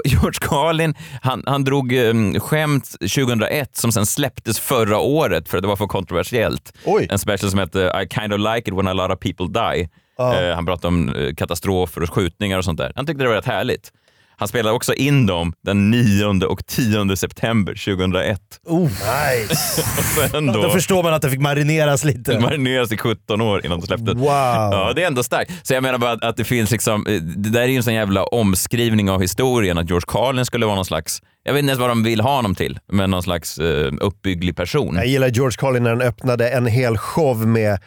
George 0.05 0.39
Carlin, 0.41 0.95
han, 1.21 1.43
han 1.45 1.63
drog 1.63 1.93
um, 1.93 2.39
skämt 2.39 2.89
2001 2.99 3.75
som 3.77 3.91
sen 3.91 4.05
släpptes 4.05 4.59
förra 4.59 4.99
året 4.99 5.49
för 5.49 5.57
att 5.57 5.63
det 5.63 5.67
var 5.67 5.75
för 5.75 5.87
kontroversiellt. 5.87 6.73
Oj. 6.85 7.07
En 7.11 7.19
special 7.19 7.49
som 7.51 7.59
hette 7.59 7.79
I 7.79 8.15
kind 8.19 8.33
of 8.33 8.39
like 8.39 8.71
it 8.71 8.77
when 8.77 8.87
a 8.87 8.93
lot 8.93 9.11
of 9.11 9.19
people 9.19 9.47
die. 9.47 9.89
Eh, 10.19 10.55
han 10.55 10.65
pratade 10.65 10.87
om 10.87 11.09
eh, 11.09 11.33
katastrofer 11.33 12.03
och 12.03 12.13
skjutningar 12.13 12.57
och 12.57 12.65
sånt 12.65 12.77
där. 12.77 12.91
Han 12.95 13.05
tyckte 13.05 13.23
det 13.23 13.27
var 13.29 13.35
rätt 13.35 13.45
härligt. 13.45 13.91
Han 14.39 14.47
spelade 14.47 14.75
också 14.75 14.93
in 14.93 15.25
dem 15.25 15.53
den 15.65 15.91
9 15.91 16.45
och 16.45 16.65
10 16.65 17.15
september 17.15 17.73
2001. 17.73 18.41
Oh, 18.65 18.81
nice. 18.81 19.55
Sen 20.31 20.47
Då 20.47 20.61
då 20.61 20.69
förstår 20.69 21.03
man 21.03 21.13
att 21.13 21.21
det 21.21 21.29
fick 21.29 21.39
marineras 21.39 22.01
det 22.01 22.07
lite. 22.07 22.39
marineras 22.39 22.91
i 22.91 22.97
17 22.97 23.41
år 23.41 23.65
innan 23.65 23.79
de 23.79 23.87
släpptes. 23.87 24.13
Wow. 24.15 24.23
Ja, 24.25 24.93
det 24.95 25.03
är 25.03 25.07
ändå 25.07 25.23
starkt. 25.23 25.51
Så 25.63 25.73
jag 25.73 25.83
menar 25.83 25.97
bara 25.97 26.11
att, 26.11 26.23
att 26.23 26.37
det 26.37 26.43
finns 26.43 26.71
liksom, 26.71 27.05
eh, 27.07 27.13
det 27.21 27.49
där 27.49 27.61
är 27.61 27.67
ju 27.67 27.75
en 27.77 27.83
sån 27.83 27.93
jävla 27.93 28.23
omskrivning 28.23 29.09
av 29.09 29.21
historien 29.21 29.77
att 29.77 29.89
George 29.89 30.05
Carlin 30.07 30.45
skulle 30.45 30.65
vara 30.65 30.75
någon 30.75 30.85
slags, 30.85 31.21
jag 31.43 31.53
vet 31.53 31.59
inte 31.59 31.69
ens 31.69 31.79
vad 31.79 31.89
de 31.89 32.03
vill 32.03 32.21
ha 32.21 32.35
honom 32.35 32.55
till, 32.55 32.79
men 32.91 33.09
någon 33.11 33.23
slags 33.23 33.57
eh, 33.57 33.91
uppbygglig 34.01 34.55
person. 34.55 34.95
Jag 34.95 35.07
gillar 35.07 35.27
George 35.27 35.57
Carlin 35.57 35.83
när 35.83 35.89
han 35.89 36.01
öppnade 36.01 36.49
en 36.49 36.65
hel 36.65 36.97
show 36.97 37.47
med 37.47 37.79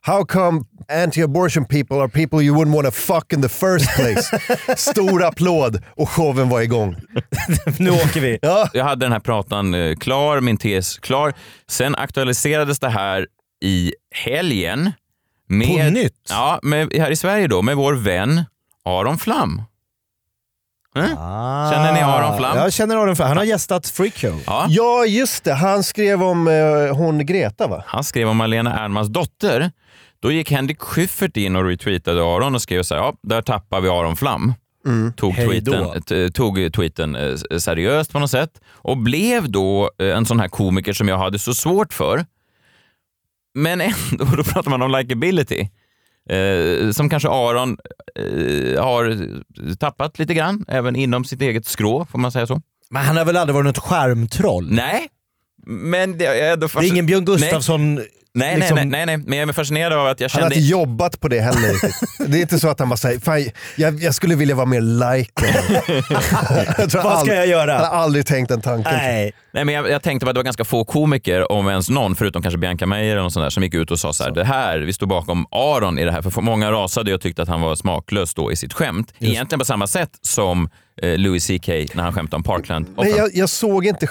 How 0.00 0.24
come 0.24 0.64
anti-abortion 0.88 1.64
people 1.64 1.96
are 2.00 2.08
people 2.08 2.42
you 2.42 2.54
wouldn't 2.56 2.74
want 2.74 2.86
to 2.86 2.90
fuck 2.90 3.32
in 3.32 3.42
the 3.42 3.48
first 3.48 3.86
place? 3.96 4.30
Stor 4.76 5.24
applåd 5.24 5.82
och 5.96 6.08
showen 6.08 6.48
var 6.48 6.60
igång. 6.60 6.96
nu 7.78 7.90
åker 7.90 8.20
vi. 8.20 8.38
Ja. 8.42 8.68
Jag 8.72 8.84
hade 8.84 9.04
den 9.04 9.12
här 9.12 9.20
pratan 9.20 9.74
eh, 9.74 9.96
klar, 9.96 10.40
min 10.40 10.56
tes 10.56 10.98
klar. 10.98 11.34
Sen 11.70 11.94
aktualiserades 11.94 12.78
det 12.78 12.88
här 12.88 13.26
i 13.62 13.92
helgen 14.14 14.92
Med, 15.48 15.68
På 15.86 15.90
nytt? 15.90 16.14
Ja, 16.28 16.58
med, 16.62 16.92
här 16.94 17.10
i 17.10 17.16
Sverige 17.16 17.46
då, 17.46 17.62
med 17.62 17.76
vår 17.76 17.94
vän 17.94 18.44
Aron 18.84 19.18
Flam. 19.18 19.62
Eh? 20.98 21.70
Känner 21.72 21.92
ni 21.92 22.00
Aron 22.00 22.36
Flam? 22.38 22.56
Jag 22.56 22.72
känner 22.72 22.96
Aron 22.96 23.16
Flam. 23.16 23.28
Han 23.28 23.36
har 23.36 23.44
gästat 23.44 23.86
Freakshow. 23.86 24.42
Ja. 24.46 24.66
Ja, 24.68 25.04
just 25.06 25.44
det. 25.44 25.54
Han 25.54 25.84
skrev 25.84 26.22
om 26.22 26.48
eh, 26.48 26.96
hon 26.96 27.26
Greta 27.26 27.66
va? 27.66 27.84
Han 27.86 28.04
skrev 28.04 28.28
om 28.28 28.36
Malena 28.36 28.78
Ernmans 28.78 29.08
dotter. 29.08 29.70
Då 30.20 30.32
gick 30.32 30.50
Henrik 30.50 30.80
Schyffert 30.80 31.36
in 31.36 31.56
och 31.56 31.64
retweetade 31.64 32.22
Aron 32.22 32.54
och 32.54 32.62
skrev 32.62 32.82
så 32.82 32.94
här, 32.94 33.02
ja, 33.02 33.14
där 33.22 33.42
tappar 33.42 33.80
vi 33.80 33.88
Aron 33.88 34.16
Flam. 34.16 34.54
Tog, 35.16 35.32
Hej 35.32 35.60
då. 35.60 35.72
tweeten, 35.72 36.32
tog 36.32 36.72
tweeten 36.72 37.16
eh, 37.16 37.36
seriöst 37.58 38.12
på 38.12 38.18
något 38.18 38.30
sätt 38.30 38.60
och 38.68 38.96
blev 38.96 39.50
då 39.50 39.90
eh, 39.98 40.16
en 40.16 40.26
sån 40.26 40.40
här 40.40 40.48
komiker 40.48 40.92
som 40.92 41.08
jag 41.08 41.18
hade 41.18 41.38
så 41.38 41.54
svårt 41.54 41.92
för. 41.92 42.24
Men 43.54 43.80
ändå, 44.10 44.24
då 44.36 44.44
pratar 44.44 44.70
man 44.70 44.82
om 44.82 44.90
likability. 44.90 45.68
Eh, 46.28 46.90
som 46.90 47.10
kanske 47.10 47.28
Aron 47.28 47.76
eh, 48.14 48.82
har 48.84 49.16
tappat 49.74 50.18
lite 50.18 50.34
grann, 50.34 50.64
även 50.68 50.96
inom 50.96 51.24
sitt 51.24 51.42
eget 51.42 51.66
skrå, 51.66 52.06
får 52.10 52.18
man 52.18 52.32
säga 52.32 52.46
så? 52.46 52.62
Men 52.90 53.02
han 53.02 53.16
har 53.16 53.24
väl 53.24 53.36
aldrig 53.36 53.54
varit 53.54 53.66
något 53.66 53.78
skärmtroll? 53.78 54.68
Nej, 54.70 55.08
men 55.66 56.18
det 56.18 56.26
är 56.26 56.52
ändå 56.52 56.66
Det 56.66 56.78
är 56.78 56.88
ingen 56.88 57.06
Björn 57.06 57.24
Gustafsson... 57.24 58.00
Nej, 58.34 58.56
liksom- 58.56 58.76
nej, 58.76 58.86
nej, 58.86 59.06
nej, 59.06 59.16
nej, 59.16 59.26
men 59.28 59.38
jag 59.38 59.48
är 59.48 59.52
fascinerad 59.52 59.92
av 59.92 60.06
att 60.06 60.20
jag 60.20 60.28
Han 60.28 60.42
har 60.42 60.50
kände... 60.50 60.54
inte 60.60 60.68
jobbat 60.70 61.20
på 61.20 61.28
det 61.28 61.40
heller. 61.40 61.72
Det 62.28 62.38
är 62.38 62.40
inte 62.42 62.58
så 62.58 62.68
att 62.68 62.78
han 62.78 62.88
bara 62.88 62.96
säger, 62.96 63.20
fan, 63.20 63.44
jag, 63.76 64.02
jag 64.02 64.14
skulle 64.14 64.34
vilja 64.34 64.54
vara 64.54 64.66
mer 64.66 64.80
tror 66.86 66.86
Vad 66.86 66.90
ska 66.90 67.00
aldrig- 67.00 67.38
jag 67.38 67.46
göra? 67.46 67.72
Han 67.72 67.84
har 67.84 67.92
aldrig 68.02 68.26
tänkt 68.26 68.48
den 68.48 68.60
tanken. 68.60 68.92
Nej. 68.94 69.32
Nej, 69.52 69.64
men 69.64 69.74
jag, 69.74 69.90
jag 69.90 70.02
tänkte 70.02 70.24
att 70.28 70.34
det 70.34 70.38
var 70.38 70.44
ganska 70.44 70.64
få 70.64 70.84
komiker, 70.84 71.52
om 71.52 71.68
ens 71.68 71.90
någon, 71.90 72.16
förutom 72.16 72.42
kanske 72.42 72.58
Bianca 72.58 72.86
Meijer 72.86 73.16
eller 73.16 73.28
sån 73.28 73.42
där, 73.42 73.50
som 73.50 73.62
gick 73.62 73.74
ut 73.74 73.90
och 73.90 73.98
sa 74.00 74.12
så 74.12 74.24
här, 74.24 74.30
det 74.30 74.44
här, 74.44 74.78
vi 74.78 74.92
står 74.92 75.06
bakom 75.06 75.46
Aron 75.50 75.98
i 75.98 76.04
det 76.04 76.12
här. 76.12 76.22
För 76.22 76.40
många 76.42 76.72
rasade 76.72 77.14
och 77.14 77.20
tyckte 77.20 77.42
att 77.42 77.48
han 77.48 77.60
var 77.60 77.76
smaklös 77.76 78.34
då 78.34 78.52
i 78.52 78.56
sitt 78.56 78.72
skämt. 78.72 79.12
Egentligen 79.18 79.58
på 79.58 79.64
samma 79.64 79.86
sätt 79.86 80.10
som 80.22 80.68
eh, 81.02 81.18
Louis 81.18 81.46
CK 81.46 81.68
när 81.68 82.02
han 82.02 82.12
skämtade 82.12 82.36
om 82.36 82.42
Parkland. 82.42 82.86
Men 82.96 83.10
jag, 83.10 83.30
jag 83.34 83.48
såg 83.48 83.86
inte 83.86 84.06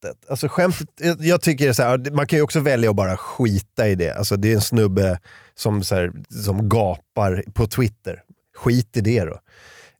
skämtet. 0.00 0.30
Alltså 0.30 0.48
skämtet 0.48 0.88
jag, 1.00 1.16
jag 1.20 1.40
tycker 1.40 1.72
så 1.72 1.82
här, 1.82 2.10
man 2.10 2.26
kan 2.26 2.38
ju 2.38 2.42
också 2.42 2.60
välja 2.60 2.90
att 2.90 2.96
bara 2.96 3.16
skita 3.16 3.88
i 3.88 3.94
det. 3.94 4.12
Alltså 4.12 4.36
det 4.36 4.50
är 4.50 4.54
en 4.54 4.60
snubbe 4.60 5.18
som, 5.54 5.84
så 5.84 5.94
här, 5.94 6.12
som 6.44 6.68
gapar 6.68 7.44
på 7.54 7.66
Twitter. 7.66 8.22
Skit 8.56 8.96
i 8.96 9.00
det 9.00 9.24
då. 9.24 9.40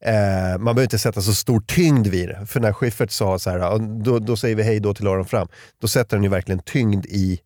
Eh, 0.04 0.58
man 0.58 0.74
behöver 0.74 0.82
inte 0.82 0.98
sätta 0.98 1.20
så 1.20 1.34
stor 1.34 1.60
tyngd 1.60 2.06
vid 2.06 2.28
det. 2.28 2.46
För 2.46 2.60
när 2.60 2.72
Schyffert 2.72 3.10
sa 3.10 3.38
så 3.38 3.50
här, 3.50 3.78
då, 4.04 4.18
då 4.18 4.36
säger 4.36 4.56
vi 4.56 4.62
hej 4.62 4.80
då 4.80 4.94
till 4.94 5.06
Aron 5.06 5.24
Fram. 5.24 5.48
Då 5.80 5.88
sätter 5.88 6.16
han 6.16 6.24
ju 6.24 6.30
verkligen 6.30 6.60
tyngd 6.60 7.06
i 7.06 7.40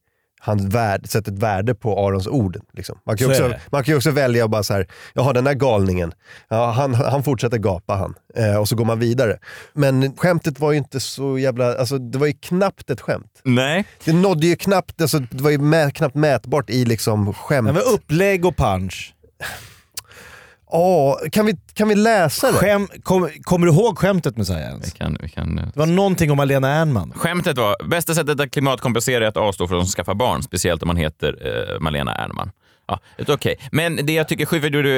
han 0.45 0.69
värd, 0.69 1.09
sätter 1.09 1.33
ett 1.33 1.39
värde 1.39 1.75
på 1.75 2.07
Arons 2.07 2.27
ord. 2.27 2.61
Liksom. 2.73 2.99
Man, 3.07 3.17
kan 3.17 3.31
också, 3.31 3.53
man 3.73 3.85
kan 3.85 3.93
ju 3.93 3.97
också 3.97 4.11
välja 4.11 4.45
att 4.45 4.51
bara 4.51 4.63
så 4.63 4.75
här, 4.75 4.87
jaha 5.15 5.33
den 5.33 5.47
här 5.47 5.55
galningen, 5.55 6.13
ja, 6.49 6.71
han, 6.71 6.95
han 6.95 7.23
fortsätter 7.23 7.59
gapa 7.59 7.95
han. 7.95 8.15
Eh, 8.37 8.57
och 8.57 8.69
så 8.69 8.77
går 8.77 8.85
man 8.85 8.99
vidare. 8.99 9.39
Men 9.73 10.17
skämtet 10.17 10.61
var 10.61 10.73
ju 10.73 10.79
inte 10.79 11.01
så 11.01 11.39
jävla, 11.39 11.79
alltså 11.79 11.99
det 11.99 12.19
var 12.19 12.27
ju 12.27 12.33
knappt 12.33 12.91
ett 12.91 13.01
skämt. 13.01 13.41
Nej. 13.45 13.85
Det 14.05 14.13
nådde 14.13 14.47
ju 14.47 14.57
knappt, 14.57 15.01
alltså, 15.01 15.19
det 15.19 15.43
var 15.43 15.51
ju 15.51 15.59
mä, 15.59 15.91
knappt 15.91 16.15
mätbart 16.15 16.71
i 16.71 16.85
liksom 16.85 17.35
skämt. 17.35 17.69
Det 17.69 17.73
var 17.73 17.93
upplägg 17.93 18.45
och 18.45 18.57
punch. 18.57 19.14
Åh, 20.67 21.17
kan, 21.33 21.47
vi, 21.47 21.57
kan 21.75 21.89
vi 21.89 21.95
läsa 21.95 22.47
det? 22.53 22.59
Skäm, 22.59 22.89
kom, 23.03 23.29
kommer 23.43 23.67
du 23.67 23.73
ihåg 23.73 23.99
skämtet 23.99 24.37
Messiah 24.37 24.61
ens? 24.61 24.87
Vi 24.87 24.91
kan, 24.91 25.17
vi 25.21 25.29
kan, 25.29 25.59
eh, 25.59 25.65
Det 25.75 25.79
var 25.79 25.87
någonting 25.87 26.31
om 26.31 26.37
Malena 26.37 26.69
Ernman. 26.69 27.13
Skämtet 27.17 27.59
var, 27.59 27.89
bästa 27.89 28.15
sättet 28.15 28.41
att 28.41 28.51
klimatkompensera 28.51 29.25
är 29.25 29.29
att 29.29 29.37
avstå 29.37 29.69
från 29.69 29.81
att 29.81 29.89
skaffa 29.89 30.15
barn, 30.15 30.43
speciellt 30.43 30.83
om 30.83 30.87
man 30.87 30.97
heter 30.97 31.37
eh, 31.75 31.81
Malena 31.81 32.15
Ernman. 32.15 32.51
Ja, 32.87 33.01
okej. 33.29 33.57
Men 33.73 34.07
det 34.07 34.13
jag 34.13 34.29
tycker 34.29 34.47
Schyffert 34.47 34.75
gjorde 34.75 34.91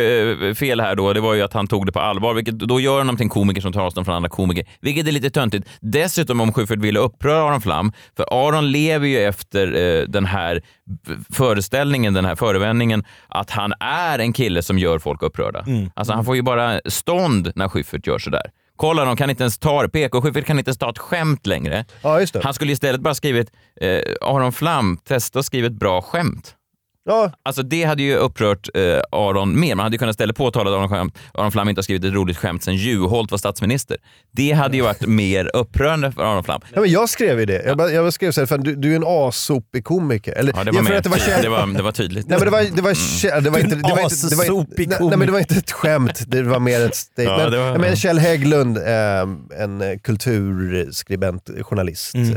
eh, 0.48 0.54
fel 0.54 0.80
här 0.80 0.94
då, 0.94 1.12
det 1.12 1.20
var 1.20 1.34
ju 1.34 1.42
att 1.42 1.52
han 1.52 1.66
tog 1.66 1.86
det 1.86 1.92
på 1.92 2.00
allvar, 2.00 2.34
vilket 2.34 2.58
då 2.58 2.80
gör 2.80 2.98
honom 2.98 3.16
till 3.16 3.24
en 3.24 3.28
komiker 3.28 3.60
som 3.60 3.72
tar 3.72 3.80
avstånd 3.80 4.06
från 4.06 4.16
andra 4.16 4.28
komiker, 4.28 4.64
vilket 4.80 5.08
är 5.08 5.12
lite 5.12 5.30
töntigt. 5.30 5.68
Dessutom 5.80 6.40
om 6.40 6.52
Schyffert 6.52 6.78
ville 6.78 6.98
uppröra 6.98 7.42
Aron 7.48 7.60
Flam, 7.60 7.92
för 8.16 8.48
Aron 8.48 8.70
lever 8.72 9.06
ju 9.06 9.18
efter 9.18 9.74
eh, 9.74 10.04
den 10.08 10.24
här 10.26 10.62
föreställningen, 11.32 12.14
den 12.14 12.24
här 12.24 12.34
förevändningen, 12.34 13.04
att 13.28 13.50
han 13.50 13.72
är 13.80 14.18
en 14.18 14.32
kille 14.32 14.62
som 14.62 14.78
gör 14.78 14.98
folk 14.98 15.22
upprörda. 15.22 15.64
Alltså 15.94 16.12
han 16.12 16.24
får 16.24 16.36
ju 16.36 16.42
bara 16.42 16.80
stånd 16.86 17.52
när 17.54 17.68
Schyffert 17.68 18.06
gör 18.06 18.18
sådär. 18.18 18.50
Kolla, 18.76 19.04
de 19.04 19.16
kan 19.16 19.30
inte 19.30 19.42
ens 19.42 19.58
ta 19.58 19.82
det. 19.82 19.88
PK 19.88 20.22
Schyffert 20.22 20.46
kan 20.46 20.58
inte 20.58 20.68
ens 20.68 20.78
ta 20.78 20.90
ett 20.90 20.98
skämt 20.98 21.46
längre. 21.46 21.84
Ja. 22.02 22.20
Han 22.42 22.54
skulle 22.54 22.72
istället 22.72 23.00
bara 23.00 23.14
skrivit 23.14 23.50
eh, 23.80 24.00
Aron 24.20 24.52
Flam, 24.52 24.98
testa 25.04 25.38
att 25.38 25.44
skriva 25.46 25.66
ett 25.66 25.72
bra 25.72 26.02
skämt. 26.02 26.55
Ja, 27.08 27.32
Alltså 27.42 27.62
det 27.62 27.84
hade 27.84 28.02
ju 28.02 28.14
upprört 28.16 28.68
eh, 28.74 28.82
Aron 29.12 29.60
mer. 29.60 29.74
Man 29.74 29.84
hade 29.84 29.94
ju 29.94 29.98
kunnat 29.98 30.12
istället 30.12 30.36
påtala 30.36 30.84
att 30.84 30.92
Aron, 30.92 31.10
Aron 31.34 31.52
Flam 31.52 31.68
inte 31.68 31.78
har 31.78 31.82
skrivit 31.82 32.04
ett 32.04 32.12
roligt 32.12 32.36
skämt 32.36 32.62
sen 32.64 32.76
Juholt 32.76 33.30
var 33.30 33.38
statsminister. 33.38 33.96
Det 34.32 34.52
hade 34.52 34.76
ju 34.76 34.82
varit 34.82 35.06
mer 35.06 35.50
upprörande 35.56 36.12
för 36.12 36.22
Aron 36.22 36.44
Flam. 36.44 36.60
Ja, 36.74 36.80
men 36.80 36.90
jag 36.90 37.08
skrev 37.08 37.40
ju 37.40 37.46
det. 37.46 37.62
Jag, 37.66 37.76
bara, 37.76 37.90
jag 37.90 38.12
skrev 38.12 38.30
så 38.32 38.40
här, 38.40 38.46
fan, 38.46 38.60
du, 38.60 38.74
du 38.76 38.92
är 38.92 38.96
en 38.96 39.04
assopig 39.06 39.84
komiker. 39.84 40.32
Eller, 40.32 40.52
Ja, 40.56 40.64
det 40.64 40.70
var, 40.70 40.82
mer 40.82 40.92
att 40.94 41.04
det 41.04 41.10
var, 41.10 41.16
ty- 41.16 41.22
känd- 41.30 41.42
det 41.42 41.48
var, 41.48 41.66
det 41.76 41.82
var 41.82 41.92
tydligt. 41.92 42.28
Nej 42.28 42.38
men 42.38 42.44
det 42.46 42.50
var, 42.50 42.62
det 42.76 42.82
var, 42.82 43.40
det 43.40 43.50
var 43.50 43.58
inte... 43.58 43.74
Det 43.76 43.82
var 43.82 43.98
inte, 44.00 44.28
det 44.30 44.36
var, 44.36 44.44
Assopig 44.44 44.88
nej, 44.88 44.98
nej 45.00 45.16
men 45.18 45.26
det 45.26 45.32
var 45.32 45.38
inte 45.38 45.54
ett 45.54 45.72
skämt, 45.72 46.22
det 46.26 46.42
var 46.42 46.60
mer 46.60 46.80
ett 46.86 46.96
statement. 46.96 47.38
Ja, 47.40 47.50
var- 47.50 47.66
Jag 47.66 47.80
menar, 47.80 47.96
Kjell 47.96 48.18
Hägglund, 48.18 48.78
eh, 48.78 49.62
en 49.62 49.98
kulturskribent, 50.02 51.50
journalist. 51.62 52.14
Mm. 52.14 52.30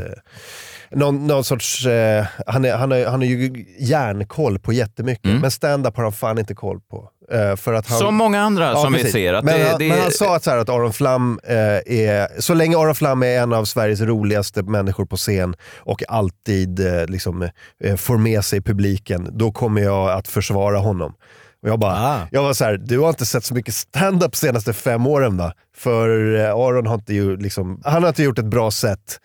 någon, 0.94 1.26
någon 1.26 1.44
sorts, 1.44 1.86
eh, 1.86 2.26
han, 2.46 2.64
är, 2.64 2.74
han, 2.74 2.92
är, 2.92 3.06
han 3.06 3.20
har 3.20 3.26
ju 3.26 3.64
järnkoll 3.78 4.58
på 4.58 4.72
jättemycket, 4.72 5.24
Mm. 5.26 5.40
men 5.40 5.50
stand-up 5.50 5.96
har 5.96 6.02
han 6.02 6.12
fan 6.12 6.38
inte 6.38 6.54
koll 6.54 6.80
på. 6.90 7.08
Eh, 7.32 7.56
för 7.56 7.72
att 7.72 7.86
han, 7.88 7.98
Som 7.98 8.14
många 8.14 8.40
andra 8.40 8.76
som 8.76 8.92
vi 8.92 8.98
precis. 8.98 9.12
ser. 9.12 9.34
Att 9.34 9.44
men, 9.44 9.58
det, 9.60 9.68
han, 9.68 9.78
det, 9.78 9.88
men 9.88 9.98
han 10.00 10.10
sa 10.10 10.36
att, 10.36 10.44
så 10.44 10.50
här, 10.50 10.58
att 10.58 10.68
Aron 10.68 10.92
Flam 10.92 11.40
eh, 11.44 11.56
är, 11.56 12.40
så 12.40 12.54
länge 12.54 12.76
Aron 12.78 12.94
Flam 12.94 13.22
är 13.22 13.40
en 13.40 13.52
av 13.52 13.64
Sveriges 13.64 14.00
roligaste 14.00 14.62
människor 14.62 15.06
på 15.06 15.16
scen 15.16 15.54
och 15.78 16.02
alltid 16.08 16.80
eh, 16.86 17.06
liksom, 17.06 17.48
eh, 17.84 17.96
får 17.96 18.16
med 18.18 18.44
sig 18.44 18.60
publiken, 18.60 19.28
då 19.32 19.52
kommer 19.52 19.82
jag 19.82 20.10
att 20.10 20.28
försvara 20.28 20.78
honom. 20.78 21.14
Och 21.62 21.68
jag, 21.68 21.78
bara, 21.78 21.92
Ah. 21.92 22.20
jag 22.30 22.42
var 22.42 22.52
så 22.52 22.64
här, 22.64 22.76
du 22.76 22.98
har 22.98 23.08
inte 23.08 23.26
sett 23.26 23.44
så 23.44 23.54
mycket 23.54 23.74
stand-up 23.74 24.36
senaste 24.36 24.72
fem 24.72 25.06
åren 25.06 25.36
va? 25.36 25.52
För 25.76 26.34
eh, 26.40 26.50
Aron 26.50 26.86
har 26.86 26.94
inte, 26.94 27.14
ju, 27.14 27.36
liksom, 27.36 27.80
han 27.84 28.02
har 28.02 28.08
inte 28.08 28.22
gjort 28.22 28.38
ett 28.38 28.44
bra 28.44 28.70
sätt 28.70 29.20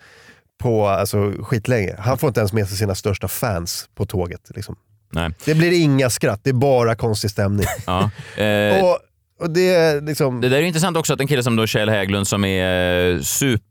på 0.58 0.88
alltså, 0.88 1.32
skitlänge. 1.42 1.94
Han 1.98 2.18
får 2.18 2.28
inte 2.28 2.40
ens 2.40 2.52
med 2.52 2.68
sig 2.68 2.76
sina 2.76 2.94
största 2.94 3.28
fans 3.28 3.88
på 3.94 4.06
tåget. 4.06 4.50
Liksom. 4.54 4.76
nej. 5.12 5.30
Det 5.44 5.54
blir 5.54 5.82
inga 5.82 6.10
skratt, 6.10 6.40
det 6.44 6.50
är 6.50 6.54
bara 6.54 6.94
konstig 6.94 7.30
stämning. 7.30 7.66
Ja. 7.86 8.10
Eh, 8.42 8.84
och, 8.84 8.98
och 9.40 9.50
det 9.50 9.74
är 9.74 10.00
liksom... 10.00 10.40
Det 10.40 10.48
där 10.48 10.56
är 10.56 10.62
intressant 10.62 10.96
också 10.96 11.12
att 11.12 11.20
en 11.20 11.26
kille 11.26 11.42
som 11.42 11.56
då 11.56 11.66
Kjell 11.66 11.88
Hägglund 11.88 12.28
som 12.28 12.44
är 12.44 13.14
eh, 13.14 13.20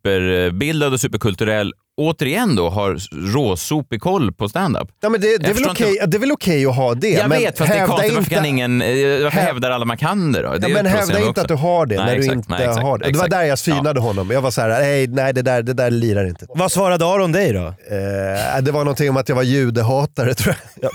superbildad 0.05 0.93
och 0.93 0.99
superkulturell 0.99 1.73
återigen 1.97 2.55
då 2.55 2.69
har 2.69 2.97
råsopig 3.33 4.01
koll 4.01 4.33
på 4.33 4.49
stand-up. 4.49 4.87
Ja, 5.01 5.09
men 5.09 5.21
det, 5.21 5.37
det, 5.37 5.49
är 5.49 5.53
väl 5.53 5.65
okej, 5.69 5.99
det 6.07 6.17
är 6.17 6.19
väl 6.19 6.31
okej 6.31 6.65
att 6.65 6.75
ha 6.75 6.95
det. 6.95 7.09
Jag 7.09 7.29
men 7.29 7.39
vet, 7.39 7.57
fast 7.57 7.71
det 7.71 7.77
är 7.77 7.87
konstigt. 7.87 8.15
Varför, 8.15 8.29
kan 8.29 8.45
ingen, 8.45 8.81
eh, 8.81 8.87
varför 9.23 9.39
häv- 9.39 9.45
hävdar 9.45 9.71
alla 9.71 9.85
man 9.85 9.97
kan 9.97 10.31
det 10.31 10.41
då? 10.41 10.49
Det 10.49 10.57
Ja, 10.61 10.69
är 10.69 10.83
men 10.83 10.85
hävda 10.91 11.17
inte 11.17 11.29
också. 11.29 11.41
att 11.41 11.47
du 11.47 11.53
har 11.53 11.85
det 11.85 11.95
Nej, 11.95 12.05
när 12.05 12.13
du 12.13 12.19
exakt, 12.19 12.35
inte 12.35 12.51
nej, 12.51 12.63
exakt, 12.63 12.81
har 12.83 12.97
det. 12.97 13.03
Det 13.03 13.17
var 13.17 13.25
exakt. 13.25 13.31
där 13.31 13.43
jag 13.43 13.59
synade 13.59 13.99
honom. 13.99 14.31
Jag 14.31 14.41
var 14.41 14.51
så 14.51 14.61
här, 14.61 14.69
nej, 14.69 15.07
nej 15.07 15.33
det, 15.33 15.41
där, 15.41 15.61
det 15.61 15.73
där 15.73 15.91
lirar 15.91 16.25
inte. 16.27 16.45
Vad 16.49 16.71
svarade 16.71 17.05
Aron 17.05 17.31
dig 17.31 17.53
då? 17.53 17.59
Eh, 17.65 18.61
det 18.61 18.71
var 18.71 18.79
någonting 18.83 19.09
om 19.09 19.17
att 19.17 19.29
jag 19.29 19.35
var 19.35 19.43
judehatare 19.43 20.33
tror 20.33 20.55
jag. 20.81 20.91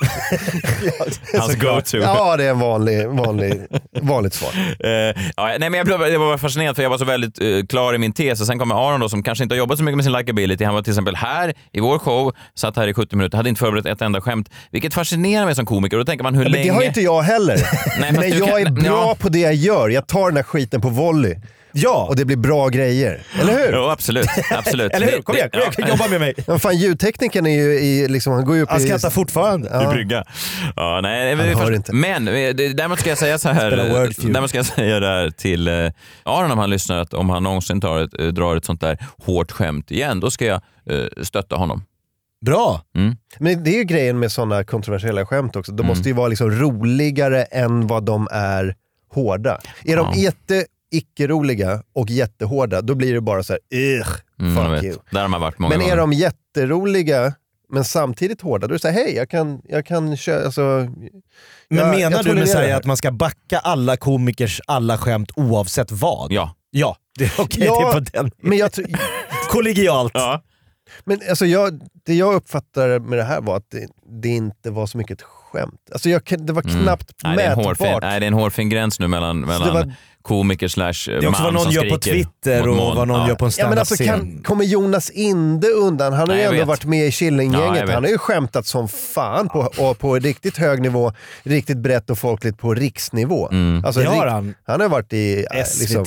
Hans 1.40 1.54
go-to. 1.56 1.96
Ja, 1.96 2.36
det 2.36 2.44
är 2.44 2.50
en 2.50 2.58
vanlig, 2.58 3.08
vanlig, 3.08 3.66
vanligt 4.00 4.34
svar. 4.34 4.50
Eh, 4.84 4.90
ja, 5.36 5.46
nej, 5.58 5.70
men 5.70 5.74
jag, 5.74 5.86
blev, 5.86 6.00
jag 6.00 6.18
var 6.18 6.38
fascinerad 6.38 6.76
för 6.76 6.82
jag 6.82 6.90
var 6.90 6.98
så 6.98 7.04
väldigt 7.04 7.40
eh, 7.40 7.66
klar 7.68 7.94
i 7.94 7.98
min 7.98 8.12
tes. 8.12 8.40
Och 8.40 8.46
sen 8.46 8.58
kommer 8.58 8.88
Aron 8.88 8.99
då 9.00 9.08
som 9.08 9.22
kanske 9.22 9.44
inte 9.44 9.54
har 9.54 9.58
jobbat 9.58 9.78
så 9.78 9.84
mycket 9.84 9.96
med 9.96 10.04
sin 10.04 10.12
likability. 10.12 10.64
Han 10.64 10.74
var 10.74 10.82
till 10.82 10.90
exempel 10.92 11.16
här 11.16 11.54
i 11.72 11.80
vår 11.80 11.98
show, 11.98 12.32
satt 12.54 12.76
här 12.76 12.88
i 12.88 12.94
70 12.94 13.16
minuter, 13.16 13.36
hade 13.36 13.48
inte 13.48 13.58
förberett 13.58 13.86
ett 13.86 14.02
enda 14.02 14.20
skämt. 14.20 14.50
Vilket 14.70 14.94
fascinerar 14.94 15.44
mig 15.44 15.54
som 15.54 15.66
komiker. 15.66 15.96
Då 15.98 16.04
tänker 16.04 16.22
man 16.22 16.34
hur 16.34 16.42
Ja, 16.42 16.48
men 16.48 16.52
länge... 16.52 16.64
det 16.64 16.74
har 16.74 16.82
inte 16.82 17.00
jag 17.00 17.22
heller. 17.22 17.56
Nej, 18.00 18.12
men 18.12 18.20
du 18.20 18.28
jag 18.28 18.48
kan- 18.48 18.66
är 18.66 18.70
bra 18.70 18.84
ja. 18.84 19.16
på 19.20 19.28
det 19.28 19.38
jag 19.38 19.54
gör. 19.54 19.88
Jag 19.88 20.06
tar 20.06 20.26
den 20.28 20.36
här 20.36 20.42
skiten 20.44 20.80
på 20.80 20.88
volley. 20.88 21.36
Ja! 21.72 22.06
Och 22.08 22.16
det 22.16 22.24
blir 22.24 22.36
bra 22.36 22.68
grejer. 22.68 23.22
Eller 23.40 23.52
hur? 23.52 23.72
Jo, 23.74 23.82
absolut. 23.88 24.26
absolut. 24.50 24.92
Eller 24.94 25.06
hur? 25.06 25.22
Kom 25.22 25.36
igen, 25.36 25.50
kom 25.50 25.60
igen, 25.60 25.72
Ja. 25.78 25.88
jobba 25.88 26.08
med 26.08 26.20
mig. 26.20 26.34
Ja, 26.46 26.58
fan, 26.58 26.76
ljudtekniken 26.78 27.46
är 27.46 27.54
ju 27.64 27.72
i, 27.80 28.08
liksom, 28.08 28.32
han 28.32 28.44
går 28.44 28.56
ju 28.56 28.62
upp 28.62 28.70
Han 28.70 28.80
i... 28.80 28.84
skrattar 28.84 29.10
fortfarande. 29.10 29.68
I 29.68 29.70
Ja. 29.72 29.90
brygga. 29.92 30.24
Ja, 30.76 31.00
nej, 31.02 31.36
men, 31.36 31.48
Han 31.48 31.56
hör 31.58 31.66
först- 31.66 31.76
inte. 31.76 31.92
men 31.92 32.28
eh, 32.28 32.54
däremot 32.54 33.00
ska 33.00 33.08
jag 33.08 33.18
säga 33.18 33.38
så 33.38 33.48
här. 33.48 33.70
Däremot 33.70 34.48
ska 34.50 34.58
jag 34.58 34.66
säga 34.66 35.00
det 35.00 35.06
här 35.06 35.30
till 35.30 35.68
eh, 35.68 35.90
Aron 36.22 36.50
om 36.50 36.58
han 36.58 36.70
lyssnar 36.70 36.98
att 36.98 37.14
om 37.14 37.30
han 37.30 37.42
någonsin 37.42 37.80
tar 37.80 38.00
ett, 38.00 38.20
eh, 38.20 38.26
drar 38.26 38.56
ett 38.56 38.64
sånt 38.64 38.80
där 38.80 38.98
hårt 39.24 39.52
skämt 39.52 39.90
igen, 39.90 40.20
då 40.20 40.30
ska 40.30 40.44
jag 40.44 40.60
eh, 40.90 41.22
stötta 41.22 41.56
honom. 41.56 41.84
Bra! 42.46 42.82
Mm. 42.96 43.16
Men 43.38 43.64
det 43.64 43.70
är 43.70 43.78
ju 43.78 43.84
grejen 43.84 44.18
med 44.18 44.32
sådana 44.32 44.64
kontroversiella 44.64 45.26
skämt 45.26 45.56
också. 45.56 45.72
De 45.72 45.80
Mm. 45.80 45.86
måste 45.88 46.08
ju 46.08 46.14
vara 46.14 46.28
liksom 46.28 46.50
roligare 46.50 47.42
än 47.42 47.86
vad 47.86 48.04
de 48.04 48.28
är 48.30 48.74
hårda. 49.14 49.60
Är 49.84 49.96
de 49.96 50.08
Ja. 50.14 50.22
jätte 50.22 50.64
icke-roliga 50.90 51.82
och 51.94 52.10
jättehårda, 52.10 52.82
då 52.82 52.94
blir 52.94 53.14
det 53.14 53.20
bara 53.20 53.42
så 53.42 53.52
här, 53.52 53.60
"Ugh, 53.78 54.08
Mm, 54.40 54.56
fuck 54.74 54.84
you. 54.84 54.96
Där 55.10 55.20
har 55.20 55.28
man 55.28 55.40
varit 55.40 55.58
många 55.58 55.68
Men 55.76 55.80
är 55.86 55.96
gånger. 55.96 55.96
de 55.96 56.12
jätteroliga, 56.12 57.34
men 57.72 57.84
samtidigt 57.84 58.40
hårda. 58.40 58.66
Då 58.66 58.72
är 58.72 58.78
det 58.78 58.82
såhär, 58.82 58.94
hej, 58.94 59.14
jag 59.16 59.30
kan, 59.30 59.62
jag 59.68 59.86
kan 59.86 60.16
köra, 60.16 60.44
alltså... 60.44 60.60
Men 60.60 61.78
jag- 61.78 61.90
menar 61.90 62.10
jag 62.16 62.24
du 62.24 62.34
med 62.34 62.48
säga 62.48 62.76
att 62.76 62.84
man 62.84 62.96
ska 62.96 63.10
backa 63.10 63.58
alla 63.58 63.96
komikers 63.96 64.60
alla 64.66 64.98
skämt 64.98 65.30
oavsett 65.36 65.90
vad? 65.92 66.32
Ja. 66.32 66.54
Ja, 66.70 66.96
det 67.18 67.24
är 67.24 67.32
okej. 67.38 67.64
Ja, 67.64 67.80
det 67.80 67.88
är 67.88 67.92
på 67.92 68.00
den. 68.12 68.30
Men 68.42 68.58
jag, 68.58 68.72
tror- 68.72 68.86
Kollegialt. 69.50 70.12
Ja. 70.14 70.42
Men 71.04 71.20
alltså 71.30 71.46
jag, 71.46 71.80
det 72.06 72.14
jag 72.14 72.34
uppfattade 72.34 73.00
med 73.00 73.18
det 73.18 73.24
här 73.24 73.40
var 73.40 73.56
att 73.56 73.70
det, 73.70 73.88
det 74.22 74.28
inte 74.28 74.70
var 74.70 74.86
så 74.86 74.98
mycket 74.98 75.18
ett 75.20 75.26
skämt. 75.26 75.80
Alltså 75.92 76.08
jag, 76.08 76.22
det 76.38 76.52
var 76.52 76.62
knappt 76.62 77.12
Nej, 77.24 77.36
det 77.36 77.42
är 77.42 77.50
en 77.52 77.54
hårfin, 77.64 77.86
mätbart. 77.86 78.02
nej, 78.02 78.20
det 78.20 78.26
är 78.26 78.28
en 78.28 78.34
hårfin 78.34 78.68
gräns 78.68 79.00
nu 79.00 79.08
mellan, 79.08 79.40
mellan 79.40 79.74
var- 79.74 79.94
komiker 80.22 80.68
slash 80.68 80.92
Det 81.06 81.12
är 81.12 81.28
också 81.28 81.42
vad 81.42 81.42
man 81.42 81.54
någon 81.54 81.62
som 81.62 81.72
gör 81.72 81.90
på 81.90 82.00
skriker 82.00 82.12
Twitter 82.24 82.68
och 82.68 82.76
vad 82.76 83.08
någon 83.08 83.20
Ja. 83.20 83.28
gör 83.28 83.34
på 83.34 83.44
en 83.44 83.50
Ja, 83.58 83.68
men 83.68 83.78
alltså, 83.78 84.04
kan, 84.04 84.40
kommer 84.44 84.64
Jonas 84.64 85.10
Inde 85.10 85.68
undan? 85.68 86.12
Han 86.12 86.20
har 86.20 86.26
Nej, 86.26 86.38
ju 86.38 86.44
ändå 86.44 86.58
vet. 86.58 86.68
varit 86.68 86.84
med 86.84 87.00
i 87.00 87.04
Ja, 87.04 87.10
Killinggänget. 87.10 87.82
vet. 87.82 87.94
han 87.94 88.04
har 88.04 88.10
ju 88.10 88.18
skämtat 88.18 88.66
som 88.66 88.88
fan 88.88 89.48
på, 89.48 89.68
och 89.78 89.98
på 89.98 90.14
riktigt 90.14 90.56
hög 90.56 90.80
nivå, 90.82 91.12
riktigt 91.42 91.76
brett 91.78 92.10
och 92.10 92.18
folkligt 92.18 92.58
på 92.58 92.74
riksnivå. 92.74 93.48
Alltså, 93.84 94.00
Det 94.00 94.06
har 94.08 94.26
han. 94.26 94.54
Han 94.66 94.80
har 94.80 94.88
varit 94.88 95.12
i... 95.12 95.46
äh, 95.54 95.64
SVT 95.64 95.98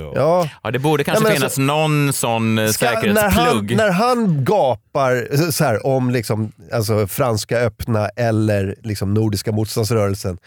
och... 0.00 0.16
Ja. 0.16 0.48
Ja, 0.62 0.70
det 0.70 0.78
borde 0.78 1.04
kanske 1.04 1.24
Ja, 1.24 1.30
finnas 1.30 1.44
alltså- 1.44 1.60
någon 1.60 2.12
sån 2.12 2.58
eh, 2.58 2.68
Ska, 2.68 2.86
när, 2.86 2.94
han, 2.94 3.02
säkerhetsplugg. 3.02 3.76
när 3.76 3.90
han 3.90 4.44
gapar 4.44 5.50
så 5.50 5.64
här, 5.64 5.86
om 5.86 6.10
liksom, 6.10 6.52
alltså, 6.72 7.06
Franska 7.06 7.58
öppna 7.58 8.08
eller 8.08 8.74
liksom, 8.82 9.14
Nordiska 9.14 9.52
motståndsrörelsen 9.52 10.38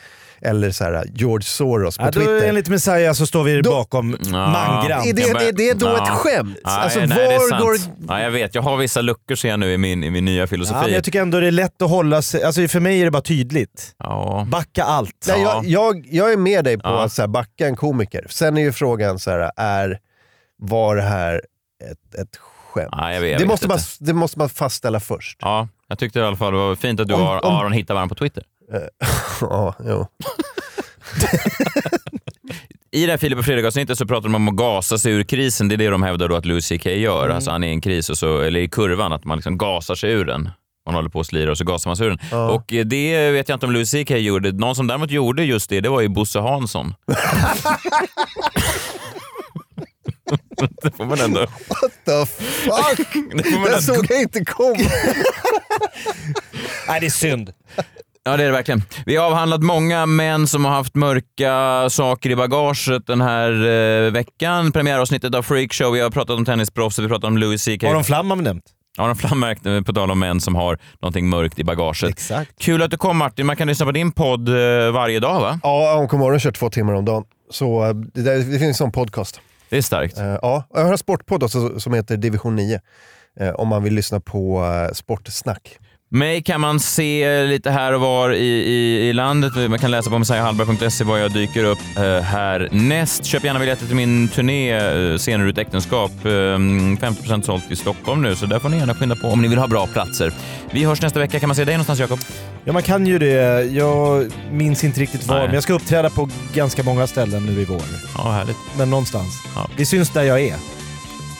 eller 0.41 0.71
så 0.71 0.83
här, 0.83 1.05
George 1.13 1.43
Soros 1.45 1.97
på 1.97 2.03
Ja, 2.03 2.11
då, 2.11 2.19
Twitter. 2.19 2.49
enligt 2.49 2.69
Messiah 2.69 3.13
så 3.13 3.25
står 3.27 3.43
vi 3.43 3.61
bakom 3.63 4.09
mangrant. 4.31 5.05
Är 5.07 5.13
det, 5.13 5.33
det, 5.39 5.51
det 5.51 5.69
är 5.69 5.75
då 5.75 5.95
ett 5.95 6.09
skämt? 6.09 6.57
Nej, 6.65 6.75
alltså, 6.75 6.99
nej, 6.99 7.07
det 7.07 7.23
är 7.23 7.39
var 7.39 7.49
sant. 7.49 7.61
går... 7.63 7.75
Ja, 8.07 8.21
jag 8.21 8.31
vet, 8.31 8.55
jag 8.55 8.61
har 8.61 8.77
vissa 8.77 9.01
luckor 9.01 9.35
ser 9.35 9.49
jag 9.49 9.59
nu 9.59 9.73
i 9.73 9.77
min, 9.77 10.03
i 10.03 10.09
min 10.09 10.25
nya 10.25 10.41
Ja, 10.41 10.47
filosofi. 10.47 10.79
men 10.83 10.93
jag 10.93 11.03
tycker 11.03 11.21
ändå 11.21 11.39
det 11.39 11.47
är 11.47 11.51
lätt 11.51 11.81
att 11.81 11.89
hålla 11.89 12.21
sig, 12.21 12.43
alltså 12.43 12.67
för 12.67 12.79
mig 12.79 12.99
är 13.01 13.05
det 13.05 13.11
bara 13.11 13.21
tydligt. 13.21 13.95
Ja. 13.99 14.47
Backa 14.51 14.83
allt. 14.83 15.25
Nej, 15.27 15.41
jag, 15.41 15.65
jag, 15.65 16.07
jag 16.11 16.33
är 16.33 16.37
med 16.37 16.63
dig 16.63 16.77
på 16.77 16.89
Ja. 16.89 17.03
att 17.03 17.11
så 17.13 17.21
här, 17.21 17.27
backa 17.27 17.67
en 17.67 17.75
komiker. 17.75 18.25
Sen 18.29 18.57
är 18.57 18.61
ju 18.61 18.71
frågan, 18.71 19.19
så 19.19 19.31
här, 19.31 19.51
är, 19.57 19.99
var 20.57 20.95
det 20.95 21.01
här 21.01 21.41
ett, 21.91 22.19
ett 22.21 22.37
skämt? 22.73 22.89
Ja, 22.91 23.13
jag 23.13 23.21
vet, 23.21 23.31
jag 23.31 23.39
det, 23.39 23.43
vet 23.43 23.49
måste 23.49 23.67
man, 23.67 23.79
det 23.99 24.13
måste 24.13 24.39
man 24.39 24.49
fastställa 24.49 24.99
först. 24.99 25.37
Ja, 25.41 25.67
jag 25.87 25.99
tyckte 25.99 26.19
i 26.19 26.23
alla 26.23 26.35
fall 26.37 26.51
det 26.53 26.59
var 26.59 26.75
fint 26.75 26.99
att 26.99 27.07
du 27.07 27.13
Om- 27.13 27.21
och 27.21 27.45
om- 27.45 27.55
Aron 27.55 27.71
hittade 27.71 27.93
varandra 27.95 28.15
på 28.15 28.19
Twitter. 28.19 28.43
ja, 29.41 29.75
jo. 29.85 30.07
I 32.91 33.05
det 33.05 33.11
här 33.11 33.17
Filip 33.17 33.39
och 33.39 33.45
Fredrik-avsnittet 33.45 33.97
så 33.97 34.05
pratar 34.05 34.23
de 34.23 34.35
om 34.35 34.47
att 34.47 34.55
gasa 34.55 34.97
sig 34.97 35.11
ur 35.11 35.23
krisen. 35.23 35.67
Det 35.67 35.75
är 35.75 35.77
det 35.77 35.87
de 35.89 36.03
hävdar 36.03 36.29
då 36.29 36.35
att 36.35 36.45
Louis 36.45 36.67
CK 36.67 36.85
gör. 36.85 37.23
Mm. 37.23 37.35
Alltså 37.35 37.51
han 37.51 37.63
är 37.63 37.67
i 37.67 37.71
en 37.71 37.81
kris, 37.81 38.09
och 38.09 38.17
så, 38.17 38.41
eller 38.41 38.59
i 38.59 38.67
kurvan, 38.69 39.13
att 39.13 39.25
man 39.25 39.37
liksom 39.37 39.57
gasar 39.57 39.95
sig 39.95 40.11
ur 40.11 40.25
den. 40.25 40.49
Man 40.85 40.95
håller 40.95 41.09
på 41.09 41.19
att 41.19 41.27
slira 41.27 41.51
och 41.51 41.57
så 41.57 41.63
gasar 41.63 41.89
man 41.89 41.97
sig 41.97 42.05
ur 42.05 42.09
den. 42.09 42.19
Ja. 42.31 42.49
Och 42.49 42.73
eh, 42.73 42.85
det 42.85 43.31
vet 43.31 43.49
jag 43.49 43.55
inte 43.55 43.65
om 43.65 43.71
Louis 43.71 43.91
CK 43.91 44.11
gjorde. 44.11 44.51
Någon 44.51 44.75
som 44.75 44.87
däremot 44.87 45.11
gjorde 45.11 45.43
just 45.43 45.69
det, 45.69 45.81
det 45.81 45.89
var 45.89 46.01
ju 46.01 46.07
Bosse 46.07 46.39
Hansson. 46.39 46.93
det 50.83 50.95
får 50.97 51.05
man 51.05 51.19
ändå... 51.19 51.39
What 51.39 51.91
the 52.05 52.25
fuck? 52.25 53.07
Det 53.13 53.43
Den 53.43 53.53
ändå- 53.65 53.81
såg 53.81 54.05
jag 54.09 54.21
inte 54.21 54.45
komma. 54.45 54.77
Nej, 56.87 56.99
det 56.99 57.05
är 57.05 57.09
synd. 57.09 57.53
Ja, 58.27 58.37
det 58.37 58.43
är 58.43 58.47
det 58.47 58.53
verkligen. 58.53 58.83
Vi 59.05 59.15
har 59.15 59.25
avhandlat 59.25 59.61
många 59.63 60.05
män 60.05 60.47
som 60.47 60.65
har 60.65 60.71
haft 60.71 60.95
mörka 60.95 61.89
saker 61.89 62.29
i 62.29 62.35
bagaget 62.35 63.07
den 63.07 63.21
här 63.21 63.51
eh, 63.51 64.11
veckan. 64.11 64.71
Premiäravsnittet 64.71 65.35
av 65.35 65.43
Freakshow. 65.43 65.91
Vi 65.91 65.99
har 65.99 66.09
pratat 66.09 66.37
om 66.37 66.45
tennisproffs, 66.45 66.99
vi 66.99 67.07
pratat 67.07 67.23
om 67.23 67.37
Louis 67.37 67.65
CK. 67.65 67.83
Aron 67.83 68.03
Flam 68.03 68.29
har 68.29 68.37
vi 68.37 68.43
nämnt. 68.43 68.63
Aron 68.97 69.15
Flam 69.15 69.39
märkte 69.39 69.83
på 69.85 69.93
tal 69.93 70.11
om 70.11 70.19
män 70.19 70.41
som 70.41 70.55
har 70.55 70.77
någonting 71.01 71.29
mörkt 71.29 71.59
i 71.59 71.63
bagaget. 71.63 72.09
Exakt. 72.09 72.51
Kul 72.59 72.81
att 72.81 72.91
du 72.91 72.97
kom 72.97 73.17
Martin. 73.17 73.45
Man 73.45 73.55
kan 73.55 73.67
lyssna 73.67 73.85
på 73.85 73.91
din 73.91 74.11
podd 74.11 74.49
eh, 74.49 74.91
varje 74.91 75.19
dag 75.19 75.41
va? 75.41 75.59
Ja, 75.63 75.95
Omkom 75.97 76.19
morgon 76.19 76.39
kör 76.39 76.51
två 76.51 76.69
timmar 76.69 76.93
om 76.93 77.05
dagen. 77.05 77.23
Så 77.51 77.85
eh, 77.85 77.93
det, 77.93 78.21
där, 78.21 78.35
det 78.37 78.43
finns 78.43 78.61
en 78.61 78.73
sån 78.73 78.91
podcast. 78.91 79.41
Det 79.69 79.77
är 79.77 79.81
starkt. 79.81 80.17
Eh, 80.17 80.25
ja, 80.41 80.63
jag 80.73 80.83
har 80.83 80.91
en 80.91 80.97
sportpodd 80.97 81.43
också 81.43 81.79
som 81.79 81.93
heter 81.93 82.17
Division 82.17 82.55
9. 82.55 82.79
eh, 83.39 83.49
om 83.49 83.67
man 83.67 83.83
vill 83.83 83.93
lyssna 83.93 84.19
på 84.19 84.61
uh, 84.61 84.93
sportsnack. 84.93 85.77
Mig 86.09 86.43
kan 86.43 86.61
man 86.61 86.79
se 86.79 87.43
lite 87.45 87.71
här 87.71 87.93
och 87.93 88.01
var 88.01 88.33
i, 88.33 88.45
i, 88.47 89.09
i 89.09 89.13
landet. 89.13 89.53
Man 89.69 89.79
kan 89.79 89.91
läsa 89.91 90.09
på 90.09 90.19
messiahallberg.se 90.19 91.03
var 91.03 91.17
jag 91.17 91.31
dyker 91.31 91.63
upp 91.63 91.79
eh, 91.97 92.03
härnäst. 92.21 93.25
Köp 93.25 93.43
gärna 93.43 93.59
biljetter 93.59 93.85
till 93.85 93.95
min 93.95 94.27
turné 94.27 94.79
uh, 94.95 95.17
Scener 95.17 95.45
ur 95.45 95.49
ett 95.49 95.57
äktenskap. 95.57 96.11
Eh, 96.25 96.29
50% 96.29 97.41
sålt 97.41 97.71
i 97.71 97.75
Stockholm 97.75 98.21
nu, 98.21 98.35
så 98.35 98.45
där 98.45 98.59
får 98.59 98.69
ni 98.69 98.77
gärna 98.77 98.93
skynda 98.95 99.15
på 99.15 99.27
om 99.27 99.41
ni 99.41 99.47
vill 99.47 99.57
ha 99.57 99.67
bra 99.67 99.87
platser. 99.87 100.33
Vi 100.71 100.83
hörs 100.83 101.01
nästa 101.01 101.19
vecka. 101.19 101.39
Kan 101.39 101.49
man 101.49 101.55
se 101.55 101.65
dig 101.65 101.73
någonstans 101.73 101.99
Jakob? 101.99 102.19
Ja, 102.65 102.73
man 102.73 102.83
kan 102.83 103.07
ju 103.07 103.19
det. 103.19 103.63
Jag 103.63 104.31
minns 104.51 104.83
inte 104.83 104.99
riktigt 105.01 105.27
var, 105.27 105.35
Nej. 105.37 105.45
men 105.45 105.53
jag 105.53 105.63
ska 105.63 105.73
uppträda 105.73 106.09
på 106.09 106.29
ganska 106.53 106.83
många 106.83 107.07
ställen 107.07 107.45
nu 107.45 107.61
i 107.61 107.65
vår. 107.65 107.81
Ja, 108.17 108.31
härligt. 108.31 108.57
Men 108.77 108.89
någonstans. 108.89 109.33
Ja. 109.55 109.67
Vi 109.77 109.85
syns 109.85 110.09
där 110.09 110.23
jag 110.23 110.39
är. 110.41 110.55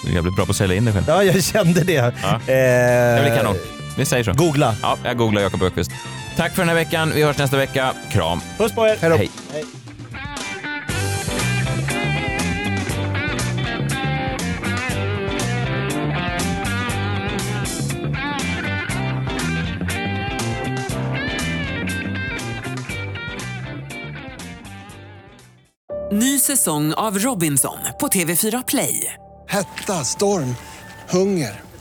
Du 0.04 0.10
är 0.12 0.16
jävligt 0.16 0.36
bra 0.36 0.46
på 0.46 0.52
att 0.52 0.56
sälja 0.58 0.76
in 0.78 0.86
dig 0.86 0.94
själv. 0.94 1.06
Ja, 1.08 1.24
jag 1.24 1.44
kände 1.44 1.82
det. 1.84 1.94
Ja. 1.94 2.08
Eh, 2.08 2.38
Det 2.48 3.22
blir 3.26 3.36
kanon. 3.38 3.56
Vi 3.98 4.06
säger 4.06 4.24
så. 4.24 4.34
Googla. 4.34 4.76
Ja, 4.82 4.98
jag 5.04 5.18
googlar 5.18 5.42
Jakob 5.42 5.64
Öqvist. 5.64 5.92
Tack 6.36 6.52
för 6.52 6.62
den 6.62 6.70
här 6.70 6.76
veckan. 6.76 7.12
Vi 7.16 7.24
hörs 7.24 7.38
nästa 7.38 7.58
vecka. 7.58 7.94
Kram. 8.12 8.42
Puss 8.58 8.72
på 8.72 8.88
er. 8.88 8.98
Hej. 9.18 9.30
Ny 26.12 26.40
säsong 26.40 26.94
av 26.94 27.20
Robinson 27.20 27.78
på 28.00 28.08
TV4 28.08 28.64
Play. 28.68 29.14
Hetta, 29.50 29.94
storm, 29.94 30.56
hunger. 31.10 31.67